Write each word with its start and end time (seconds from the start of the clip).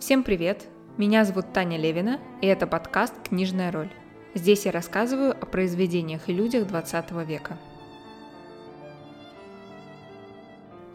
Всем 0.00 0.22
привет! 0.22 0.62
Меня 0.96 1.24
зовут 1.24 1.52
Таня 1.52 1.76
Левина, 1.76 2.20
и 2.40 2.46
это 2.46 2.68
подкаст 2.68 3.14
«Книжная 3.28 3.72
роль». 3.72 3.90
Здесь 4.32 4.64
я 4.64 4.70
рассказываю 4.70 5.32
о 5.32 5.44
произведениях 5.44 6.28
и 6.28 6.32
людях 6.32 6.68
20 6.68 7.10
века. 7.26 7.58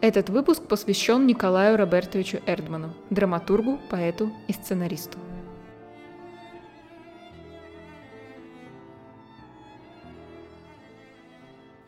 Этот 0.00 0.30
выпуск 0.30 0.66
посвящен 0.66 1.26
Николаю 1.26 1.76
Робертовичу 1.76 2.38
Эрдману, 2.46 2.94
драматургу, 3.10 3.78
поэту 3.90 4.32
и 4.48 4.54
сценаристу. 4.54 5.18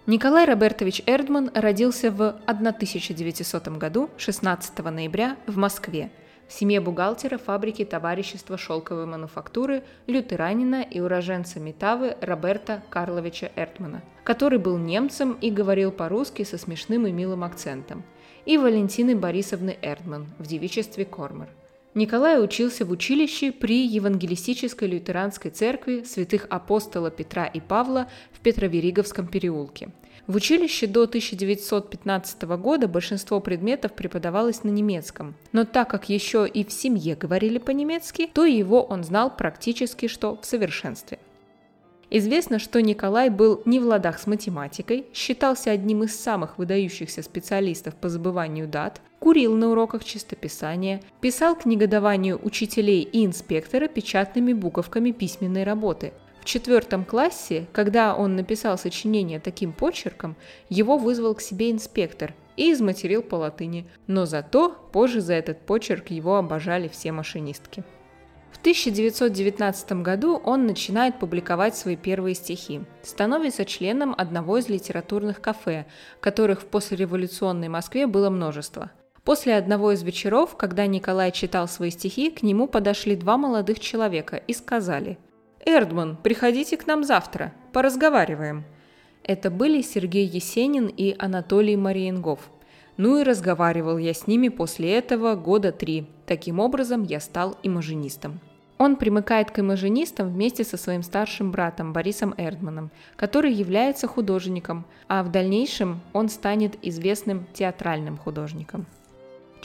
Николай 0.06 0.44
Робертович 0.44 1.02
Эрдман 1.06 1.50
родился 1.54 2.10
в 2.10 2.38
1900 2.46 3.68
году 3.68 4.10
16 4.18 4.78
ноября 4.84 5.38
в 5.46 5.56
Москве 5.56 6.10
семье 6.48 6.80
бухгалтера 6.80 7.38
фабрики 7.38 7.84
товарищества 7.84 8.56
шелковой 8.56 9.06
мануфактуры 9.06 9.82
лютеранина 10.06 10.82
и 10.82 11.00
уроженца 11.00 11.60
Метавы 11.60 12.16
Роберта 12.20 12.82
Карловича 12.90 13.50
Эртмана, 13.56 14.02
который 14.24 14.58
был 14.58 14.78
немцем 14.78 15.32
и 15.40 15.50
говорил 15.50 15.90
по-русски 15.90 16.44
со 16.44 16.58
смешным 16.58 17.06
и 17.06 17.12
милым 17.12 17.44
акцентом, 17.44 18.04
и 18.44 18.58
Валентины 18.58 19.16
Борисовны 19.16 19.76
Эрдман 19.82 20.26
в 20.38 20.46
девичестве 20.46 21.04
Кормер. 21.04 21.48
Николай 21.94 22.42
учился 22.42 22.84
в 22.84 22.90
училище 22.90 23.52
при 23.52 23.86
Евангелистической 23.86 24.86
лютеранской 24.86 25.50
церкви 25.50 26.02
святых 26.02 26.46
апостола 26.50 27.10
Петра 27.10 27.46
и 27.46 27.58
Павла 27.58 28.08
в 28.32 28.40
Петровериговском 28.40 29.26
переулке– 29.26 29.90
в 30.26 30.34
училище 30.34 30.88
до 30.88 31.04
1915 31.04 32.42
года 32.42 32.88
большинство 32.88 33.38
предметов 33.38 33.92
преподавалось 33.92 34.64
на 34.64 34.70
немецком, 34.70 35.36
но 35.52 35.64
так 35.64 35.88
как 35.88 36.08
еще 36.08 36.48
и 36.48 36.64
в 36.64 36.72
семье 36.72 37.14
говорили 37.14 37.58
по-немецки, 37.58 38.28
то 38.32 38.44
его 38.44 38.82
он 38.82 39.04
знал 39.04 39.34
практически 39.34 40.08
что 40.08 40.36
в 40.36 40.44
совершенстве. 40.44 41.20
Известно, 42.10 42.58
что 42.58 42.82
Николай 42.82 43.30
был 43.30 43.62
не 43.64 43.78
в 43.78 43.86
ладах 43.86 44.18
с 44.18 44.26
математикой, 44.26 45.06
считался 45.12 45.70
одним 45.70 46.04
из 46.04 46.18
самых 46.18 46.58
выдающихся 46.58 47.22
специалистов 47.22 47.94
по 47.94 48.08
забыванию 48.08 48.68
дат, 48.68 49.00
курил 49.20 49.56
на 49.56 49.70
уроках 49.70 50.04
чистописания, 50.04 51.02
писал 51.20 51.56
к 51.56 51.66
негодованию 51.66 52.40
учителей 52.42 53.02
и 53.02 53.24
инспектора 53.24 53.86
печатными 53.86 54.52
буковками 54.52 55.12
письменной 55.12 55.62
работы– 55.62 56.12
четвертом 56.46 57.04
классе, 57.04 57.66
когда 57.72 58.14
он 58.14 58.36
написал 58.36 58.78
сочинение 58.78 59.38
таким 59.38 59.72
почерком, 59.72 60.36
его 60.70 60.96
вызвал 60.96 61.34
к 61.34 61.42
себе 61.42 61.70
инспектор 61.70 62.34
и 62.56 62.72
изматерил 62.72 63.22
по 63.22 63.34
латыни, 63.34 63.86
но 64.06 64.24
зато 64.24 64.70
позже 64.92 65.20
за 65.20 65.34
этот 65.34 65.60
почерк 65.60 66.08
его 66.08 66.36
обожали 66.36 66.88
все 66.88 67.12
машинистки. 67.12 67.84
В 68.50 68.58
1919 68.58 69.92
году 70.02 70.40
он 70.42 70.66
начинает 70.66 71.18
публиковать 71.18 71.76
свои 71.76 71.94
первые 71.94 72.34
стихи, 72.34 72.80
становится 73.02 73.66
членом 73.66 74.14
одного 74.16 74.56
из 74.56 74.68
литературных 74.68 75.42
кафе, 75.42 75.84
которых 76.20 76.62
в 76.62 76.66
послереволюционной 76.66 77.68
Москве 77.68 78.06
было 78.06 78.30
множество. 78.30 78.90
После 79.24 79.56
одного 79.56 79.92
из 79.92 80.02
вечеров, 80.02 80.56
когда 80.56 80.86
Николай 80.86 81.32
читал 81.32 81.68
свои 81.68 81.90
стихи, 81.90 82.30
к 82.30 82.42
нему 82.42 82.68
подошли 82.68 83.16
два 83.16 83.36
молодых 83.36 83.80
человека 83.80 84.36
и 84.36 84.52
сказали 84.52 85.18
«Эрдман, 85.68 86.16
приходите 86.16 86.76
к 86.76 86.86
нам 86.86 87.02
завтра, 87.02 87.52
поразговариваем». 87.72 88.64
Это 89.24 89.50
были 89.50 89.82
Сергей 89.82 90.24
Есенин 90.24 90.86
и 90.86 91.16
Анатолий 91.18 91.76
Мариенгов. 91.76 92.38
Ну 92.96 93.18
и 93.18 93.24
разговаривал 93.24 93.98
я 93.98 94.14
с 94.14 94.28
ними 94.28 94.48
после 94.48 94.94
этого 94.94 95.34
года 95.34 95.72
три. 95.72 96.06
Таким 96.24 96.60
образом, 96.60 97.02
я 97.02 97.18
стал 97.18 97.58
имажинистом. 97.64 98.38
Он 98.78 98.94
примыкает 98.94 99.50
к 99.50 99.58
имажинистам 99.58 100.28
вместе 100.28 100.62
со 100.62 100.76
своим 100.76 101.02
старшим 101.02 101.50
братом 101.50 101.92
Борисом 101.92 102.32
Эрдманом, 102.36 102.92
который 103.16 103.52
является 103.52 104.06
художником, 104.06 104.84
а 105.08 105.24
в 105.24 105.32
дальнейшем 105.32 106.00
он 106.12 106.28
станет 106.28 106.76
известным 106.82 107.46
театральным 107.52 108.18
художником. 108.18 108.86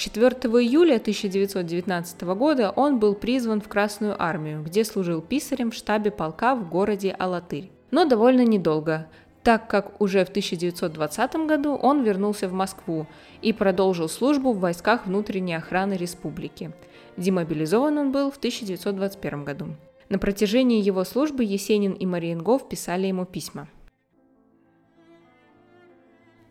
4 0.01 0.29
июля 0.29 0.95
1919 0.95 2.21
года 2.23 2.71
он 2.71 2.97
был 2.97 3.13
призван 3.13 3.61
в 3.61 3.67
Красную 3.67 4.19
армию, 4.19 4.63
где 4.63 4.83
служил 4.83 5.21
писарем 5.21 5.69
в 5.69 5.75
штабе 5.75 6.09
полка 6.09 6.55
в 6.55 6.67
городе 6.67 7.15
Алатырь. 7.19 7.69
Но 7.91 8.05
довольно 8.05 8.43
недолго, 8.43 9.07
так 9.43 9.67
как 9.67 10.01
уже 10.01 10.25
в 10.25 10.29
1920 10.29 11.35
году 11.45 11.75
он 11.75 12.01
вернулся 12.01 12.47
в 12.47 12.53
Москву 12.53 13.05
и 13.43 13.53
продолжил 13.53 14.09
службу 14.09 14.53
в 14.53 14.59
войсках 14.59 15.05
внутренней 15.05 15.53
охраны 15.53 15.93
республики. 15.93 16.71
Демобилизован 17.17 17.99
он 17.99 18.11
был 18.11 18.31
в 18.31 18.37
1921 18.37 19.43
году. 19.43 19.67
На 20.09 20.17
протяжении 20.17 20.81
его 20.81 21.03
службы 21.03 21.43
Есенин 21.43 21.91
и 21.91 22.07
Мариенгов 22.07 22.67
писали 22.67 23.05
ему 23.05 23.25
письма. 23.25 23.67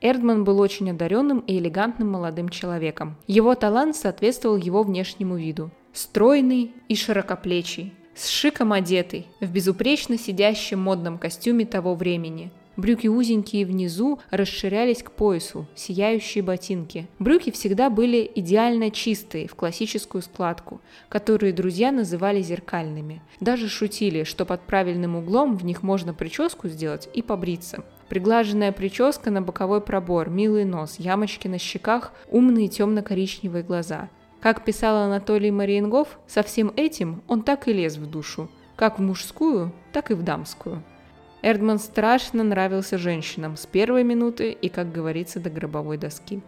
Эрдман 0.01 0.45
был 0.45 0.61
очень 0.61 0.91
одаренным 0.91 1.41
и 1.41 1.59
элегантным 1.59 2.11
молодым 2.11 2.49
человеком. 2.49 3.17
Его 3.27 3.55
талант 3.55 3.97
соответствовал 3.97 4.57
его 4.57 4.83
внешнему 4.83 5.37
виду. 5.37 5.71
Стройный 5.93 6.73
и 6.89 6.95
широкоплечий, 6.95 7.93
с 8.15 8.29
шиком 8.29 8.73
одетый, 8.73 9.27
в 9.41 9.51
безупречно 9.51 10.17
сидящем 10.17 10.81
модном 10.81 11.19
костюме 11.19 11.67
того 11.67 11.95
времени. 11.95 12.51
Брюки 12.77 13.09
узенькие 13.09 13.67
внизу 13.67 14.21
расширялись 14.31 15.03
к 15.03 15.11
поясу, 15.11 15.67
сияющие 15.75 16.43
ботинки. 16.43 17.09
Брюки 17.19 17.51
всегда 17.51 17.91
были 17.91 18.31
идеально 18.35 18.91
чистые, 18.91 19.49
в 19.49 19.55
классическую 19.55 20.23
складку, 20.23 20.81
которые 21.11 21.53
друзья 21.53 21.93
называли 21.93 22.41
зеркальными. 22.41 23.23
Даже 23.41 23.69
шутили, 23.69 24.25
что 24.25 24.47
под 24.47 24.63
правильным 24.63 25.17
углом 25.17 25.59
в 25.59 25.65
них 25.65 25.83
можно 25.83 26.15
прическу 26.15 26.69
сделать 26.69 27.09
и 27.13 27.21
побриться. 27.21 27.85
Приглаженная 28.11 28.73
прическа 28.73 29.31
на 29.31 29.41
боковой 29.41 29.81
пробор, 29.81 30.31
милый 30.31 30.65
нос, 30.65 30.97
ямочки 30.99 31.47
на 31.47 31.59
щеках, 31.59 32.13
умные 32.29 32.67
темно-коричневые 32.67 33.63
глаза. 33.63 34.09
Как 34.41 34.65
писал 34.65 34.97
Анатолий 34.97 35.53
Мариенгов, 35.53 36.19
со 36.27 36.43
всем 36.43 36.73
этим 36.75 37.23
он 37.29 37.43
так 37.43 37.69
и 37.69 37.73
лез 37.73 37.99
в 37.99 38.11
душу, 38.11 38.51
как 38.75 38.99
в 38.99 39.03
мужскую, 39.03 39.73
так 39.93 40.11
и 40.11 40.15
в 40.15 40.25
дамскую. 40.25 40.83
Эрдман 41.43 41.79
страшно 41.79 42.43
нравился 42.43 42.99
женщинам 42.99 43.57
с 43.57 43.65
первой 43.65 44.03
минуты 44.03 44.51
и, 44.51 44.69
как 44.69 44.91
говорится, 44.91 45.39
до 45.39 45.49
гробовой 45.49 45.97
доски. 45.97 46.43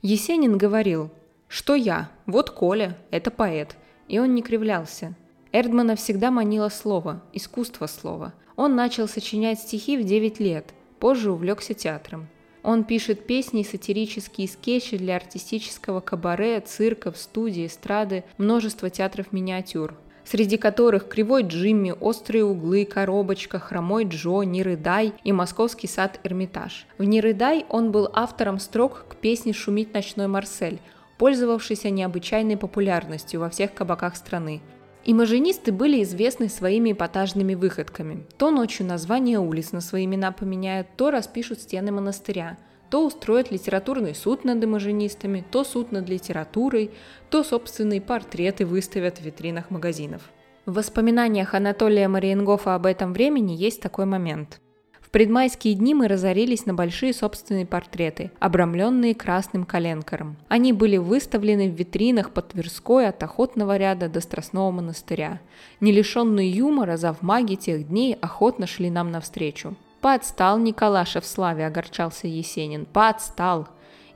Есенин 0.00 0.56
говорил, 0.56 1.10
что 1.48 1.74
я, 1.74 2.08
вот 2.26 2.50
Коля, 2.50 2.96
это 3.10 3.32
поэт, 3.32 3.76
и 4.06 4.20
он 4.20 4.36
не 4.36 4.42
кривлялся. 4.42 5.14
Эрдмана 5.50 5.96
всегда 5.96 6.30
манило 6.30 6.68
слово, 6.68 7.20
искусство 7.32 7.88
слова. 7.88 8.32
Он 8.58 8.74
начал 8.74 9.06
сочинять 9.06 9.60
стихи 9.60 9.96
в 9.96 10.02
9 10.02 10.40
лет, 10.40 10.74
позже 10.98 11.30
увлекся 11.30 11.74
театром. 11.74 12.26
Он 12.64 12.82
пишет 12.82 13.24
песни 13.24 13.60
и 13.60 13.64
сатирические 13.64 14.48
скетчи 14.48 14.98
для 14.98 15.14
артистического 15.14 16.00
кабаре, 16.00 16.60
цирков, 16.60 17.16
студий, 17.16 17.66
эстрады, 17.66 18.24
множество 18.36 18.90
театров 18.90 19.32
миниатюр, 19.32 19.94
среди 20.24 20.56
которых 20.56 21.08
«Кривой 21.08 21.44
Джимми», 21.44 21.94
«Острые 22.00 22.44
углы», 22.44 22.84
«Коробочка», 22.84 23.60
«Хромой 23.60 24.06
Джо», 24.06 24.42
«Не 24.42 24.64
рыдай» 24.64 25.12
и 25.22 25.30
«Московский 25.30 25.86
сад 25.86 26.18
Эрмитаж». 26.24 26.88
В 26.98 27.04
«Не 27.04 27.20
рыдай» 27.20 27.64
он 27.68 27.92
был 27.92 28.10
автором 28.12 28.58
строк 28.58 29.06
к 29.08 29.14
песне 29.14 29.52
«Шумит 29.52 29.94
ночной 29.94 30.26
Марсель», 30.26 30.80
пользовавшейся 31.16 31.90
необычайной 31.90 32.56
популярностью 32.56 33.38
во 33.38 33.50
всех 33.50 33.72
кабаках 33.72 34.16
страны. 34.16 34.62
Имажинисты 35.10 35.72
были 35.72 36.02
известны 36.02 36.50
своими 36.50 36.92
эпатажными 36.92 37.54
выходками. 37.54 38.26
То 38.36 38.50
ночью 38.50 38.84
названия 38.84 39.38
улиц 39.38 39.72
на 39.72 39.80
свои 39.80 40.04
имена 40.04 40.32
поменяют, 40.32 40.88
то 40.98 41.10
распишут 41.10 41.62
стены 41.62 41.92
монастыря, 41.92 42.58
то 42.90 43.06
устроят 43.06 43.50
литературный 43.50 44.14
суд 44.14 44.44
над 44.44 44.62
имажинистами, 44.62 45.42
то 45.50 45.64
суд 45.64 45.92
над 45.92 46.10
литературой, 46.10 46.90
то 47.30 47.42
собственные 47.42 48.02
портреты 48.02 48.66
выставят 48.66 49.16
в 49.16 49.22
витринах 49.22 49.70
магазинов. 49.70 50.20
В 50.66 50.74
воспоминаниях 50.74 51.54
Анатолия 51.54 52.06
Мариенгофа 52.06 52.74
об 52.74 52.84
этом 52.84 53.14
времени 53.14 53.52
есть 53.52 53.80
такой 53.80 54.04
момент– 54.04 54.60
в 55.08 55.10
предмайские 55.10 55.72
дни 55.72 55.94
мы 55.94 56.06
разорились 56.06 56.66
на 56.66 56.74
большие 56.74 57.14
собственные 57.14 57.64
портреты, 57.64 58.30
обрамленные 58.40 59.14
красным 59.14 59.64
коленкором. 59.64 60.36
Они 60.48 60.74
были 60.74 60.98
выставлены 60.98 61.70
в 61.70 61.74
витринах 61.74 62.30
под 62.30 62.48
Тверской 62.48 63.08
от 63.08 63.22
охотного 63.22 63.78
ряда 63.78 64.10
до 64.10 64.20
Страстного 64.20 64.70
монастыря. 64.70 65.40
Не 65.80 65.92
лишенные 65.92 66.50
юмора, 66.50 66.98
завмаги 66.98 67.54
тех 67.54 67.88
дней 67.88 68.18
охотно 68.20 68.66
шли 68.66 68.90
нам 68.90 69.10
навстречу. 69.10 69.76
«Подстал 70.02 70.58
Николаша 70.58 71.22
в 71.22 71.26
славе»,– 71.26 71.66
огорчался 71.66 72.26
Есенин. 72.26 72.84
«Подстал!» 72.84 73.66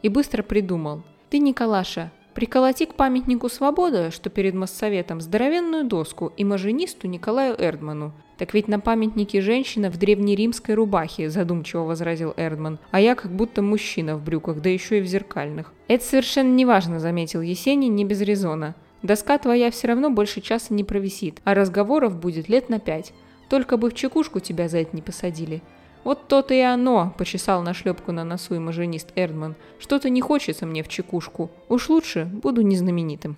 И 0.03 0.11
быстро 0.11 0.43
придумал. 0.43 1.05
«Ты, 1.31 1.39
Николаша, 1.39 2.13
Приколоти 2.35 2.87
к 2.87 2.95
памятнику 2.95 3.51
свободы, 3.51 4.11
что 4.11 4.31
перед 4.31 4.55
Моссоветом, 4.55 5.21
здоровенную 5.21 5.85
доску 5.85 6.33
и 6.39 6.45
маженисту 6.45 7.07
Николаю 7.07 7.55
Эрдману. 7.59 8.13
Так 8.39 8.55
ведь 8.55 8.69
на 8.69 8.81
памятнике 8.81 9.43
женщина 9.43 9.91
в 9.91 9.99
древнеримской 9.99 10.75
рубахе, 10.75 11.29
задумчиво 11.29 11.83
возразил 11.83 12.33
Эрдман, 12.39 12.79
а 12.91 13.01
я 13.01 13.15
как 13.15 13.31
будто 13.31 13.61
мужчина 13.61 14.17
в 14.17 14.25
брюках, 14.25 14.63
да 14.63 14.71
еще 14.71 14.99
и 14.99 15.03
в 15.03 15.07
зеркальных. 15.07 15.75
Это 15.89 16.03
совершенно 16.03 16.55
неважно, 16.55 16.99
заметил 17.01 17.43
Есенин 17.43 17.95
не 17.95 18.07
без 18.07 18.23
резона. 18.23 18.75
Доска 19.03 19.37
твоя 19.37 19.71
все 19.71 19.89
равно 19.89 20.09
больше 20.09 20.41
часа 20.41 20.73
не 20.73 20.85
провисит, 20.85 21.41
а 21.45 21.55
разговоров 21.55 22.19
будет 22.19 22.49
лет 22.49 22.71
на 22.71 22.79
пять. 22.79 23.13
Только 23.51 23.77
бы 23.77 23.91
в 23.91 23.95
чекушку 23.95 24.41
тебя 24.41 24.69
за 24.69 24.79
это 24.79 24.97
не 24.97 25.03
посадили. 25.03 25.63
«Вот 26.05 26.27
то-то 26.27 26.55
и 26.55 26.61
оно»,– 26.61 27.15
почесал 27.19 27.63
на 27.63 27.75
шлепку 27.75 28.13
на 28.13 28.25
носу 28.25 28.57
имажинист 28.57 29.13
Эрдман. 29.15 29.55
«Что-то 29.79 30.11
не 30.11 30.21
хочется 30.21 30.67
мне 30.67 30.83
в 30.83 30.89
чекушку. 30.89 31.51
Уж 31.69 31.89
лучше 31.89 32.25
буду 32.25 32.63
незнаменитым». 32.63 33.37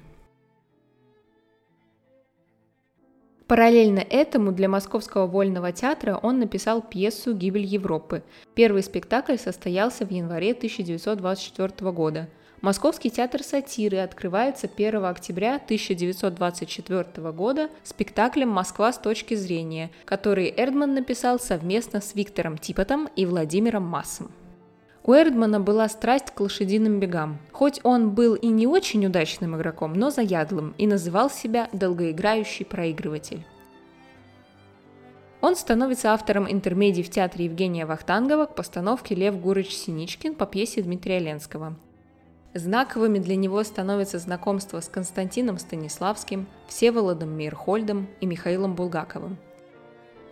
Параллельно 3.46 3.98
этому 3.98 4.52
для 4.52 4.70
Московского 4.70 5.26
вольного 5.26 5.70
театра 5.70 6.18
он 6.22 6.38
написал 6.38 6.80
пьесу 6.80 7.34
«Гибель 7.34 7.66
Европы». 7.66 8.22
Первый 8.54 8.82
спектакль 8.82 9.36
состоялся 9.36 10.06
в 10.06 10.10
январе 10.10 10.52
1924 10.52 11.92
года– 11.92 12.28
Московский 12.60 13.10
театр 13.10 13.42
сатиры 13.42 13.98
открывается 13.98 14.68
1 14.74 15.04
октября 15.04 15.56
1924 15.56 17.32
года 17.32 17.68
спектаклем 17.82 18.48
«Москва 18.48 18.92
с 18.92 18.98
точки 18.98 19.34
зрения», 19.34 19.90
который 20.04 20.52
Эрдман 20.56 20.94
написал 20.94 21.38
совместно 21.38 22.00
с 22.00 22.14
Виктором 22.14 22.56
Типотом 22.56 23.08
и 23.16 23.26
Владимиром 23.26 23.84
Массом. 23.84 24.30
У 25.06 25.12
Эрдмана 25.12 25.60
была 25.60 25.86
страсть 25.90 26.30
к 26.30 26.40
лошадиным 26.40 26.98
бегам. 26.98 27.38
Хоть 27.52 27.78
он 27.82 28.12
был 28.12 28.34
и 28.34 28.46
не 28.46 28.66
очень 28.66 29.04
удачным 29.04 29.54
игроком, 29.54 29.92
но 29.92 30.08
заядлым 30.08 30.74
и 30.78 30.86
называл 30.86 31.28
себя 31.28 31.68
долгоиграющий 31.74 32.64
проигрыватель. 32.64 33.44
Он 35.42 35.56
становится 35.56 36.14
автором 36.14 36.50
интермедий 36.50 37.02
в 37.02 37.10
театре 37.10 37.44
Евгения 37.44 37.84
Вахтангова 37.84 38.46
к 38.46 38.54
постановке 38.54 39.14
«Лев 39.14 39.38
Гурыч 39.38 39.74
Синичкин» 39.74 40.36
по 40.36 40.46
пьесе 40.46 40.80
Дмитрия 40.80 41.18
Ленского. 41.18 41.76
Знаковыми 42.54 43.18
для 43.18 43.34
него 43.34 43.64
становятся 43.64 44.20
знакомства 44.20 44.78
с 44.78 44.88
Константином 44.88 45.58
Станиславским, 45.58 46.46
Всеволодом 46.68 47.36
Мейерхольдом 47.36 48.06
и 48.20 48.26
Михаилом 48.26 48.76
Булгаковым. 48.76 49.38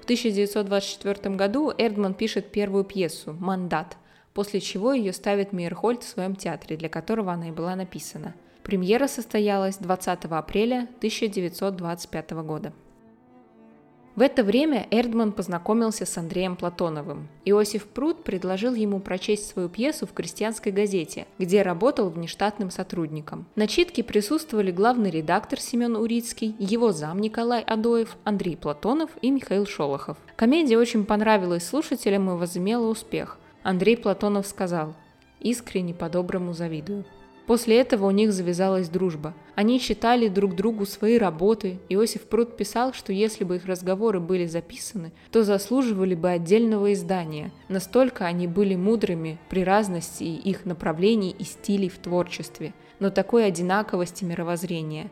В 0.00 0.04
1924 0.04 1.34
году 1.34 1.72
Эрдман 1.76 2.14
пишет 2.14 2.52
первую 2.52 2.84
пьесу 2.84 3.36
«Мандат», 3.40 3.96
после 4.34 4.60
чего 4.60 4.92
ее 4.92 5.12
ставит 5.12 5.52
Мейерхольд 5.52 6.04
в 6.04 6.08
своем 6.08 6.36
театре, 6.36 6.76
для 6.76 6.88
которого 6.88 7.32
она 7.32 7.48
и 7.48 7.52
была 7.52 7.74
написана. 7.74 8.34
Премьера 8.62 9.08
состоялась 9.08 9.78
20 9.78 10.24
апреля 10.26 10.88
1925 10.98 12.30
года. 12.30 12.72
В 14.14 14.20
это 14.20 14.44
время 14.44 14.86
Эрдман 14.90 15.32
познакомился 15.32 16.04
с 16.04 16.18
Андреем 16.18 16.56
Платоновым. 16.56 17.28
Иосиф 17.46 17.86
Пруд 17.86 18.24
предложил 18.24 18.74
ему 18.74 19.00
прочесть 19.00 19.48
свою 19.48 19.70
пьесу 19.70 20.06
в 20.06 20.12
крестьянской 20.12 20.70
газете, 20.70 21.26
где 21.38 21.62
работал 21.62 22.10
внештатным 22.10 22.70
сотрудником. 22.70 23.46
На 23.56 23.66
читке 23.66 24.04
присутствовали 24.04 24.70
главный 24.70 25.10
редактор 25.10 25.58
Семен 25.58 25.96
Урицкий, 25.96 26.54
его 26.58 26.92
зам 26.92 27.20
Николай 27.20 27.62
Адоев, 27.62 28.18
Андрей 28.24 28.58
Платонов 28.58 29.08
и 29.22 29.30
Михаил 29.30 29.64
Шолохов. 29.64 30.18
Комедия 30.36 30.76
очень 30.76 31.06
понравилась 31.06 31.66
слушателям 31.66 32.28
и 32.28 32.36
возымела 32.36 32.88
успех. 32.88 33.38
Андрей 33.62 33.96
Платонов 33.96 34.46
сказал 34.46 34.94
«Искренне 35.40 35.94
по-доброму 35.94 36.52
завидую». 36.52 37.06
После 37.46 37.80
этого 37.80 38.06
у 38.06 38.10
них 38.10 38.32
завязалась 38.32 38.88
дружба. 38.88 39.34
Они 39.54 39.80
читали 39.80 40.28
друг 40.28 40.54
другу 40.54 40.86
свои 40.86 41.18
работы. 41.18 41.78
Иосиф 41.88 42.22
Пруд 42.22 42.56
писал, 42.56 42.92
что 42.92 43.12
если 43.12 43.44
бы 43.44 43.56
их 43.56 43.66
разговоры 43.66 44.20
были 44.20 44.46
записаны, 44.46 45.12
то 45.30 45.42
заслуживали 45.42 46.14
бы 46.14 46.30
отдельного 46.30 46.92
издания. 46.92 47.50
Настолько 47.68 48.26
они 48.26 48.46
были 48.46 48.76
мудрыми 48.76 49.38
при 49.50 49.64
разности 49.64 50.22
их 50.24 50.64
направлений 50.64 51.34
и 51.36 51.44
стилей 51.44 51.88
в 51.88 51.98
творчестве, 51.98 52.74
но 53.00 53.10
такой 53.10 53.44
одинаковости 53.44 54.24
мировоззрения. 54.24 55.10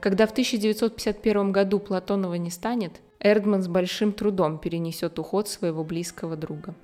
Когда 0.00 0.26
в 0.26 0.32
1951 0.32 1.52
году 1.52 1.78
Платонова 1.78 2.34
не 2.34 2.50
станет, 2.50 3.00
Эрдман 3.20 3.62
с 3.62 3.68
большим 3.68 4.12
трудом 4.12 4.58
перенесет 4.58 5.18
уход 5.18 5.48
своего 5.48 5.84
близкого 5.84 6.36
друга. 6.36 6.74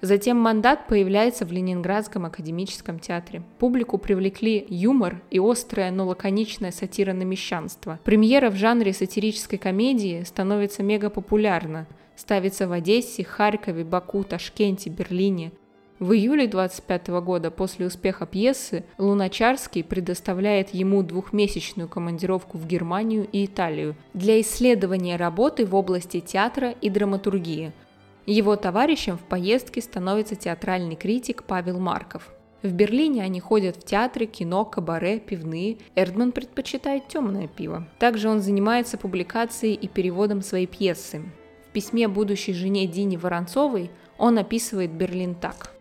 Затем 0.00 0.36
мандат 0.36 0.86
появляется 0.86 1.44
в 1.44 1.50
Ленинградском 1.50 2.24
академическом 2.24 3.00
театре. 3.00 3.42
Публику 3.58 3.98
привлекли 3.98 4.64
юмор 4.68 5.20
и 5.30 5.40
острая, 5.40 5.90
но 5.90 6.06
лаконичная 6.06 6.70
сатира 6.70 7.12
на 7.12 7.24
мещанство. 7.24 7.98
Премьера 8.04 8.50
в 8.50 8.54
жанре 8.54 8.92
сатирической 8.92 9.58
комедии 9.58 10.22
становится 10.22 10.84
мегапопулярна. 10.84 11.86
Ставится 12.14 12.68
в 12.68 12.72
Одессе, 12.72 13.24
Харькове, 13.24 13.84
Баку, 13.84 14.22
Ташкенте, 14.22 14.88
Берлине. 14.90 15.50
В 15.98 16.12
июле 16.12 16.46
25 16.46 17.08
года 17.08 17.50
после 17.50 17.86
успеха 17.86 18.24
пьесы 18.24 18.84
Луначарский 18.98 19.82
предоставляет 19.82 20.72
ему 20.72 21.02
двухмесячную 21.02 21.88
командировку 21.88 22.56
в 22.56 22.68
Германию 22.68 23.26
и 23.32 23.46
Италию 23.46 23.96
для 24.14 24.40
исследования 24.40 25.16
работы 25.16 25.66
в 25.66 25.74
области 25.74 26.20
театра 26.20 26.70
и 26.70 26.88
драматургии– 26.88 27.72
его 28.30 28.56
товарищем 28.56 29.16
в 29.16 29.22
поездке 29.22 29.80
становится 29.80 30.36
театральный 30.36 30.96
критик 30.96 31.44
Павел 31.44 31.80
Марков. 31.80 32.30
В 32.62 32.70
Берлине 32.72 33.22
они 33.22 33.40
ходят 33.40 33.76
в 33.76 33.84
театры, 33.84 34.26
кино, 34.26 34.66
кабаре, 34.66 35.18
пивные. 35.18 35.78
Эрдман 35.94 36.32
предпочитает 36.32 37.08
темное 37.08 37.48
пиво. 37.48 37.88
Также 37.98 38.28
он 38.28 38.40
занимается 38.40 38.98
публикацией 38.98 39.72
и 39.72 39.88
переводом 39.88 40.42
своей 40.42 40.66
пьесы. 40.66 41.22
В 41.66 41.72
письме 41.72 42.06
будущей 42.06 42.52
жене 42.52 42.86
Дине 42.86 43.16
Воронцовой 43.16 43.90
он 44.18 44.36
описывает 44.36 44.90
Берлин 44.90 45.34
так. 45.34 45.74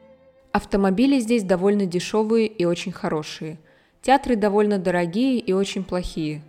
Автомобили 0.53 1.19
здесь 1.19 1.44
довольно 1.44 1.85
дешевые 1.85 2.47
и 2.47 2.63
очень 2.63 2.94
хорошие. 2.94 3.57
Театры 4.01 4.38
довольно 4.38 4.79
дорогие 4.79 5.39
и 5.39 5.51
очень 5.51 5.83
плохие. 5.83 6.44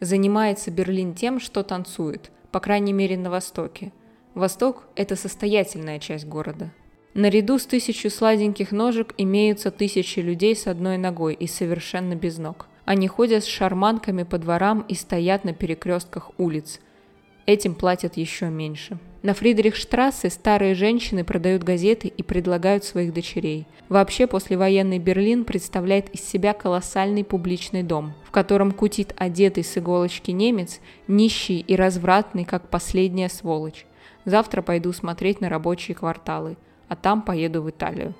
Занимается 0.00 0.72
Берлин 0.72 1.14
тем, 1.14 1.38
что 1.38 1.62
танцует, 1.62 2.32
по 2.50 2.58
крайней 2.58 2.92
мере 2.92 3.16
на 3.16 3.30
Востоке– 3.30 3.92
Восток– 4.34 4.82
это 4.96 5.14
состоятельная 5.14 6.00
часть 6.00 6.26
города. 6.26 6.72
Наряду 7.14 7.56
с 7.60 7.66
тысячу 7.66 8.10
сладеньких 8.10 8.72
ножек 8.72 9.14
имеются 9.16 9.70
тысячи 9.70 10.18
людей 10.18 10.56
с 10.56 10.66
одной 10.66 10.98
ногой 10.98 11.34
и 11.34 11.46
совершенно 11.46 12.16
без 12.16 12.38
ног. 12.38 12.66
Они 12.84 13.06
ходят 13.06 13.44
с 13.44 13.46
шарманками 13.46 14.24
по 14.24 14.36
дворам 14.38 14.84
и 14.88 14.94
стоят 14.94 15.44
на 15.44 15.54
перекрестках 15.54 16.32
улиц. 16.36 16.80
Этим 17.46 17.76
платят 17.76 18.16
еще 18.16 18.46
меньше. 18.46 18.98
На 19.22 19.34
Фридрихштрассе 19.34 20.30
старые 20.30 20.74
женщины 20.74 21.22
продают 21.22 21.62
газеты 21.62 22.08
и 22.08 22.22
предлагают 22.24 22.82
своих 22.82 23.14
дочерей. 23.14 23.68
Вообще, 23.88 24.26
послевоенный 24.26 24.98
Берлин 24.98 25.44
представляет 25.44 26.10
из 26.10 26.26
себя 26.26 26.54
колоссальный 26.54 27.22
публичный 27.22 27.84
дом, 27.84 28.14
в 28.24 28.32
котором 28.32 28.72
кутит 28.72 29.14
одетый 29.16 29.62
с 29.62 29.78
иголочки 29.78 30.32
немец, 30.32 30.80
нищий 31.06 31.60
и 31.60 31.76
развратный, 31.76 32.44
как 32.44 32.68
последняя 32.68 33.28
сволочь. 33.28 33.86
Завтра 34.24 34.62
пойду 34.62 34.92
смотреть 34.92 35.40
на 35.40 35.48
рабочие 35.48 35.94
кварталы, 35.94 36.56
а 36.88 36.96
там 36.96 37.22
поеду 37.22 37.62
в 37.62 37.70
Италию. 37.70 38.14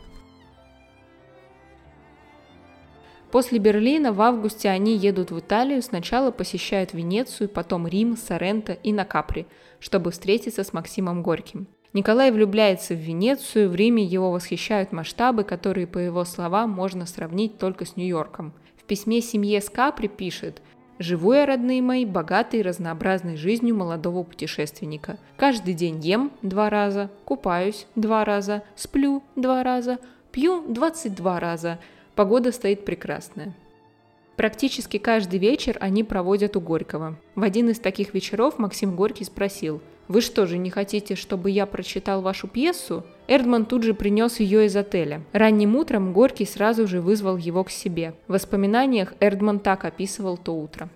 После 3.30 3.58
Берлина 3.58 4.12
в 4.12 4.22
августе 4.22 4.68
они 4.68 4.96
едут 4.96 5.32
в 5.32 5.40
Италию, 5.40 5.82
сначала 5.82 6.30
посещают 6.30 6.92
Венецию, 6.92 7.48
потом 7.48 7.88
Рим, 7.88 8.16
Соренто 8.16 8.74
и 8.74 8.92
на 8.92 9.04
Капри, 9.04 9.46
чтобы 9.80 10.12
встретиться 10.12 10.62
с 10.62 10.72
Максимом 10.72 11.22
Горьким. 11.22 11.66
Николай 11.92 12.30
влюбляется 12.30 12.94
в 12.94 12.98
Венецию, 12.98 13.70
в 13.70 13.74
Риме 13.74 14.04
его 14.04 14.30
восхищают 14.30 14.92
масштабы, 14.92 15.42
которые, 15.42 15.86
по 15.86 15.98
его 15.98 16.24
словам, 16.24 16.70
можно 16.70 17.06
сравнить 17.06 17.58
только 17.58 17.84
с 17.84 17.96
Нью-Йорком. 17.96 18.52
В 18.76 18.84
письме 18.84 19.20
семье 19.20 19.60
с 19.60 19.68
Капри 19.68 20.08
пишет– 20.08 20.60
Живу 20.98 21.32
я, 21.32 21.46
родные 21.46 21.82
мои, 21.82 22.04
богатой 22.04 22.60
и 22.60 22.62
разнообразной 22.62 23.36
жизнью 23.36 23.74
молодого 23.74 24.22
путешественника. 24.22 25.18
Каждый 25.36 25.74
день 25.74 26.00
ем 26.00 26.30
два 26.42 26.70
раза, 26.70 27.10
купаюсь 27.24 27.86
два 27.96 28.24
раза, 28.24 28.62
сплю 28.76 29.22
два 29.34 29.62
раза, 29.62 29.98
пью 30.30 30.64
22 30.68 31.40
раза. 31.40 31.78
Погода 32.14 32.52
стоит 32.52 32.84
прекрасная. 32.84 33.54
Практически 34.36 34.98
каждый 34.98 35.38
вечер 35.38 35.76
они 35.80 36.04
проводят 36.04 36.56
у 36.56 36.60
Горького. 36.60 37.16
В 37.34 37.42
один 37.42 37.70
из 37.70 37.78
таких 37.78 38.14
вечеров 38.14 38.58
Максим 38.58 38.94
Горький 38.96 39.24
спросил– 39.24 39.80
«Вы 40.08 40.20
что 40.20 40.46
же, 40.46 40.58
не 40.58 40.70
хотите, 40.70 41.14
чтобы 41.14 41.50
я 41.50 41.66
прочитал 41.66 42.20
вашу 42.20 42.46
пьесу?» 42.46 43.04
Эрдман 43.26 43.64
тут 43.64 43.84
же 43.84 43.94
принес 43.94 44.38
ее 44.38 44.66
из 44.66 44.76
отеля. 44.76 45.22
Ранним 45.32 45.76
утром 45.76 46.12
Горький 46.12 46.44
сразу 46.44 46.86
же 46.86 47.00
вызвал 47.00 47.38
его 47.38 47.64
к 47.64 47.70
себе. 47.70 48.14
В 48.28 48.32
воспоминаниях 48.32 49.14
Эрдман 49.20 49.60
так 49.60 49.84
описывал 49.84 50.36
то 50.36 50.54
утро. 50.54 50.90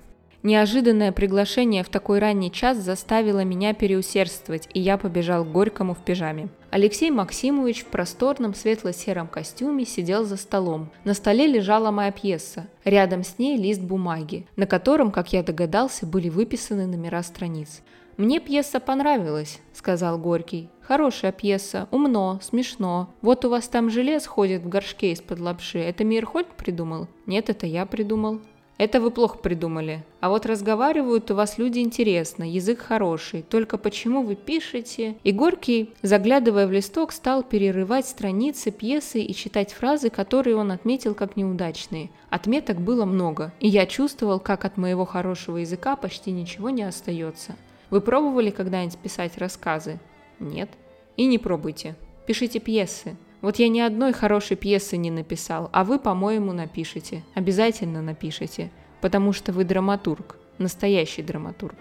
Неожиданное 0.45 1.11
приглашение 1.11 1.83
в 1.83 1.89
такой 1.89 2.21
ранний 2.21 2.53
час 2.53 2.79
заставило 2.79 3.43
меня 3.43 3.75
переусердствовать, 3.75 4.69
и 4.73 4.79
я 4.79 4.97
побежал 4.97 5.45
к 5.45 5.51
Горькому 5.51 5.95
в 5.95 5.99
пижаме. 5.99 6.49
Алексей 6.71 7.11
Максимович 7.11 7.83
в 7.83 7.87
просторном 7.87 8.55
светло-сером 8.55 9.27
костюме 9.27 9.85
сидел 9.85 10.25
за 10.25 10.37
столом. 10.37 10.91
На 11.05 11.15
столе 11.15 11.49
лежала 11.49 11.91
моя 11.91 12.13
пьеса. 12.13 12.69
Рядом 12.85 13.25
с 13.25 13.39
ней 13.39 13.57
лист 13.57 13.81
бумаги, 13.81 14.47
на 14.55 14.67
котором, 14.67 15.11
как 15.11 15.33
я 15.33 15.43
догадался, 15.43 16.07
были 16.07 16.29
выписаны 16.29 16.87
номера 16.87 17.23
страниц. 17.25 17.83
«Мне 18.19 18.41
пьеса 18.41 18.81
понравилась»,— 18.81 19.61
сказал 19.73 20.19
Горький. 20.19 20.69
«Хорошая 20.81 21.31
пьеса, 21.31 21.87
умно, 21.93 22.41
смешно. 22.43 23.15
Вот 23.23 23.45
у 23.45 23.49
вас 23.49 23.69
там 23.69 23.91
желез 23.91 24.27
ходит 24.27 24.63
в 24.63 24.69
горшке 24.69 25.13
из-под 25.13 25.39
лапши. 25.39 25.79
Это 25.79 26.03
Мирхольд 26.03 26.49
придумал?» 26.49 27.07
«Нет, 27.27 27.49
это 27.49 27.67
я 27.67 27.87
придумал». 27.87 28.41
Это 28.77 29.01
вы 29.01 29.11
плохо 29.11 29.39
придумали. 29.39 30.05
А 30.21 30.29
вот 30.29 30.47
разговаривают 30.47 31.31
у 31.33 31.35
вас 31.35 31.59
люди 31.59 31.81
интересно, 31.81 32.45
язык 32.49 32.79
хороший. 32.79 33.43
Только 33.43 33.77
почему 33.77 34.23
вы 34.23 34.37
пишете? 34.37 35.17
И 35.25 35.33
Горький, 35.33 35.95
заглядывая 36.03 36.69
в 36.69 36.73
листок, 36.73 37.11
стал 37.11 37.43
перерывать 37.43 38.07
страницы 38.07 38.71
пьесы 38.71 39.21
и 39.21 39.35
читать 39.35 39.73
фразы, 39.73 40.11
которые 40.11 40.55
он 40.55 40.71
отметил 40.71 41.15
как 41.15 41.37
неудачные. 41.37 42.11
Отметок 42.31 42.81
было 42.81 43.05
много, 43.05 43.53
и 43.59 43.67
я 43.67 43.85
чувствовал, 43.85 44.39
как 44.39 44.65
от 44.65 44.77
моего 44.77 45.05
хорошего 45.05 45.57
языка 45.57 45.97
почти 45.97 46.31
ничего 46.31 46.71
не 46.71 46.85
остается. 46.85 47.57
Вы 47.91 48.01
пробовали 48.01 48.51
когда-нибудь 48.51 48.99
писать 48.99 49.39
рассказы? 49.39 49.99
Нет. 50.39 50.71
И 51.17 51.27
не 51.27 51.39
пробуйте. 51.39 51.97
Пишите 52.27 52.61
пьесы. 52.61 53.17
Вот 53.41 53.57
я 53.59 53.69
ни 53.69 53.81
одной 53.81 54.13
хорошей 54.13 54.57
пьесы 54.57 54.97
не 54.97 55.11
написал, 55.11 55.71
а 55.73 55.85
вы, 55.85 55.99
по-моему, 55.99 56.53
напишите. 56.53 57.25
Обязательно 57.35 58.03
напишите, 58.03 58.71
потому 59.01 59.33
что 59.33 59.53
вы 59.53 59.65
драматург, 59.65 60.37
настоящий 60.59 61.23
драматург. 61.23 61.77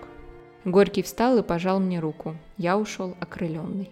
Горький 0.66 1.02
встал 1.02 1.38
и 1.38 1.44
пожал 1.44 1.80
мне 1.80 2.00
руку. 2.00 2.36
Я 2.58 2.78
ушел 2.78 3.16
окрыленный. 3.20 3.90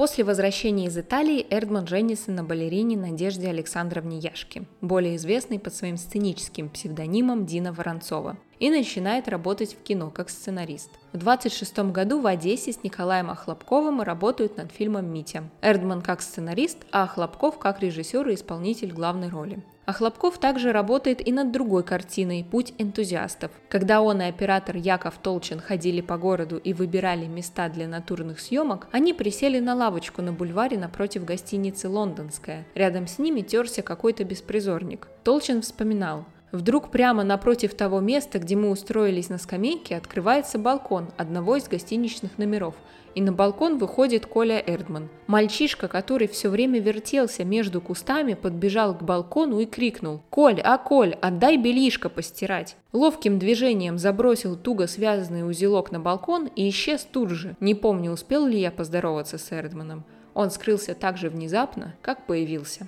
После 0.00 0.24
возвращения 0.24 0.86
из 0.86 0.96
Италии 0.96 1.46
Эрдман 1.50 1.86
женится 1.86 2.30
на 2.30 2.42
балерине 2.42 2.96
Надежде 2.96 3.48
Александровне 3.50 4.16
Яшки, 4.18 4.66
более 4.80 5.16
известной 5.16 5.58
под 5.58 5.74
своим 5.74 5.98
сценическим 5.98 6.70
псевдонимом 6.70 7.44
Дина 7.44 7.70
Воронцова, 7.70 8.38
и 8.58 8.70
начинает 8.70 9.28
работать 9.28 9.74
в 9.74 9.82
кино 9.82 10.08
как 10.08 10.30
сценарист. 10.30 10.88
В 11.12 11.18
26 11.18 11.80
году 11.90 12.18
в 12.18 12.26
Одессе 12.26 12.72
с 12.72 12.82
Николаем 12.82 13.28
Охлопковым 13.28 14.00
работают 14.00 14.56
над 14.56 14.72
фильмом 14.72 15.12
«Митя». 15.12 15.44
Эрдман 15.60 16.00
как 16.00 16.22
сценарист, 16.22 16.78
а 16.92 17.02
Охлопков 17.02 17.58
как 17.58 17.82
режиссер 17.82 18.26
и 18.30 18.36
исполнитель 18.36 18.92
главной 18.92 19.28
роли. 19.28 19.62
А 19.90 19.92
Хлопков 19.92 20.38
также 20.38 20.70
работает 20.70 21.26
и 21.26 21.32
над 21.32 21.50
другой 21.50 21.82
картиной 21.82 22.46
«Путь 22.48 22.74
энтузиастов». 22.78 23.50
Когда 23.68 24.02
он 24.02 24.22
и 24.22 24.26
оператор 24.26 24.76
Яков 24.76 25.18
Толчин 25.18 25.58
ходили 25.58 26.00
по 26.00 26.16
городу 26.16 26.58
и 26.58 26.72
выбирали 26.72 27.26
места 27.26 27.68
для 27.68 27.88
натурных 27.88 28.38
съемок, 28.38 28.86
они 28.92 29.14
присели 29.14 29.58
на 29.58 29.74
лавочку 29.74 30.22
на 30.22 30.32
бульваре 30.32 30.78
напротив 30.78 31.24
гостиницы 31.24 31.88
«Лондонская». 31.88 32.64
Рядом 32.76 33.08
с 33.08 33.18
ними 33.18 33.40
терся 33.40 33.82
какой-то 33.82 34.22
беспризорник. 34.22 35.08
Толчин 35.24 35.60
вспоминал– 35.60 36.24
Вдруг 36.52 36.90
прямо 36.90 37.22
напротив 37.22 37.74
того 37.74 38.00
места, 38.00 38.40
где 38.40 38.56
мы 38.56 38.70
устроились 38.70 39.28
на 39.28 39.38
скамейке, 39.38 39.96
открывается 39.96 40.58
балкон 40.58 41.10
одного 41.16 41.56
из 41.56 41.68
гостиничных 41.68 42.38
номеров, 42.38 42.74
и 43.14 43.20
на 43.20 43.32
балкон 43.32 43.78
выходит 43.78 44.26
Коля 44.26 44.62
Эрдман. 44.64 45.08
Мальчишка, 45.26 45.88
который 45.88 46.28
все 46.28 46.48
время 46.48 46.80
вертелся 46.80 47.44
между 47.44 47.80
кустами, 47.80 48.34
подбежал 48.34 48.96
к 48.96 49.02
балкону 49.02 49.60
и 49.60 49.66
крикнул 49.66 50.22
«Коль, 50.30 50.60
а 50.60 50.78
Коль, 50.78 51.14
отдай 51.20 51.56
белишко 51.56 52.08
постирать!» 52.08 52.76
Ловким 52.92 53.38
движением 53.38 53.98
забросил 53.98 54.56
туго 54.56 54.86
связанный 54.86 55.48
узелок 55.48 55.92
на 55.92 56.00
балкон 56.00 56.48
и 56.54 56.68
исчез 56.68 57.06
тут 57.10 57.30
же. 57.30 57.56
Не 57.60 57.74
помню, 57.74 58.12
успел 58.12 58.46
ли 58.46 58.60
я 58.60 58.70
поздороваться 58.70 59.38
с 59.38 59.52
Эрдманом. 59.52 60.04
Он 60.34 60.50
скрылся 60.50 60.94
так 60.94 61.16
же 61.16 61.28
внезапно, 61.28 61.96
как 62.02 62.26
появился. 62.26 62.86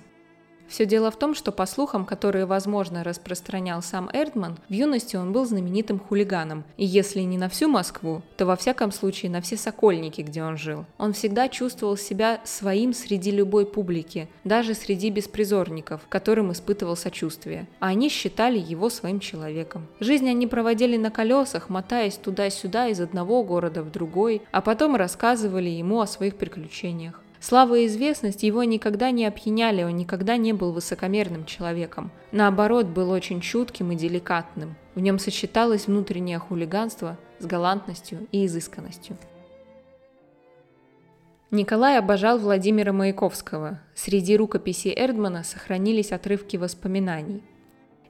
Все 0.67 0.85
дело 0.85 1.11
в 1.11 1.17
том, 1.17 1.35
что 1.35 1.51
по 1.51 1.65
слухам, 1.65 2.05
которые, 2.05 2.45
возможно, 2.45 3.03
распространял 3.03 3.81
сам 3.81 4.09
Эрдман, 4.13 4.57
в 4.69 4.73
юности 4.73 5.15
он 5.15 5.31
был 5.31 5.45
знаменитым 5.45 5.99
хулиганом, 5.99 6.63
и 6.77 6.85
если 6.85 7.21
не 7.21 7.37
на 7.37 7.49
всю 7.49 7.67
Москву, 7.67 8.21
то 8.37 8.45
во 8.45 8.55
всяком 8.55 8.91
случае 8.91 9.31
на 9.31 9.41
все 9.41 9.57
Сокольники, 9.57 10.21
где 10.21 10.43
он 10.43 10.57
жил. 10.57 10.85
Он 10.97 11.13
всегда 11.13 11.47
чувствовал 11.47 11.97
себя 11.97 12.41
своим 12.43 12.93
среди 12.93 13.31
любой 13.31 13.65
публики, 13.65 14.27
даже 14.43 14.73
среди 14.73 15.09
беспризорников, 15.09 16.01
которым 16.09 16.51
испытывал 16.51 16.95
сочувствие, 16.95 17.67
а 17.79 17.87
они 17.87 18.09
считали 18.09 18.59
его 18.59 18.89
своим 18.89 19.19
человеком. 19.19 19.87
Жизнь 19.99 20.29
они 20.29 20.47
проводили 20.47 20.97
на 20.97 21.11
колесах, 21.11 21.69
мотаясь 21.69 22.15
туда-сюда 22.15 22.87
из 22.87 22.99
одного 22.99 23.43
города 23.43 23.83
в 23.83 23.91
другой, 23.91 24.41
а 24.51 24.61
потом 24.61 24.95
рассказывали 24.95 25.69
ему 25.69 26.01
о 26.01 26.07
своих 26.07 26.35
приключениях. 26.35 27.22
Слава 27.43 27.75
и 27.79 27.87
известность 27.87 28.41
его 28.43 28.63
никогда 28.63 29.11
не 29.11 29.25
опьяняли, 29.25 29.83
он 29.83 29.97
никогда 29.97 30.37
не 30.37 30.53
был 30.53 30.71
высокомерным 30.71 31.43
человеком. 31.43 32.09
Наоборот, 32.31 32.85
был 32.85 33.09
очень 33.09 33.41
чутким 33.41 33.91
и 33.91 33.97
деликатным. 33.97 34.77
В 34.95 35.01
нем 35.01 35.19
сочеталось 35.19 35.87
внутреннее 35.87 36.39
хулиганство 36.39 37.17
с 37.39 37.45
галантностью 37.45 38.27
и 38.31 38.45
изысканностью. 38.45 39.17
Николай 41.51 41.99
обожал 41.99 42.39
Владимира 42.39 42.93
Маяковского. 42.93 43.81
Среди 43.93 44.37
рукописей 44.37 44.93
Эрдмана 44.95 45.43
сохранились 45.43 46.13
отрывки 46.13 46.55
воспоминаний. 46.55 47.43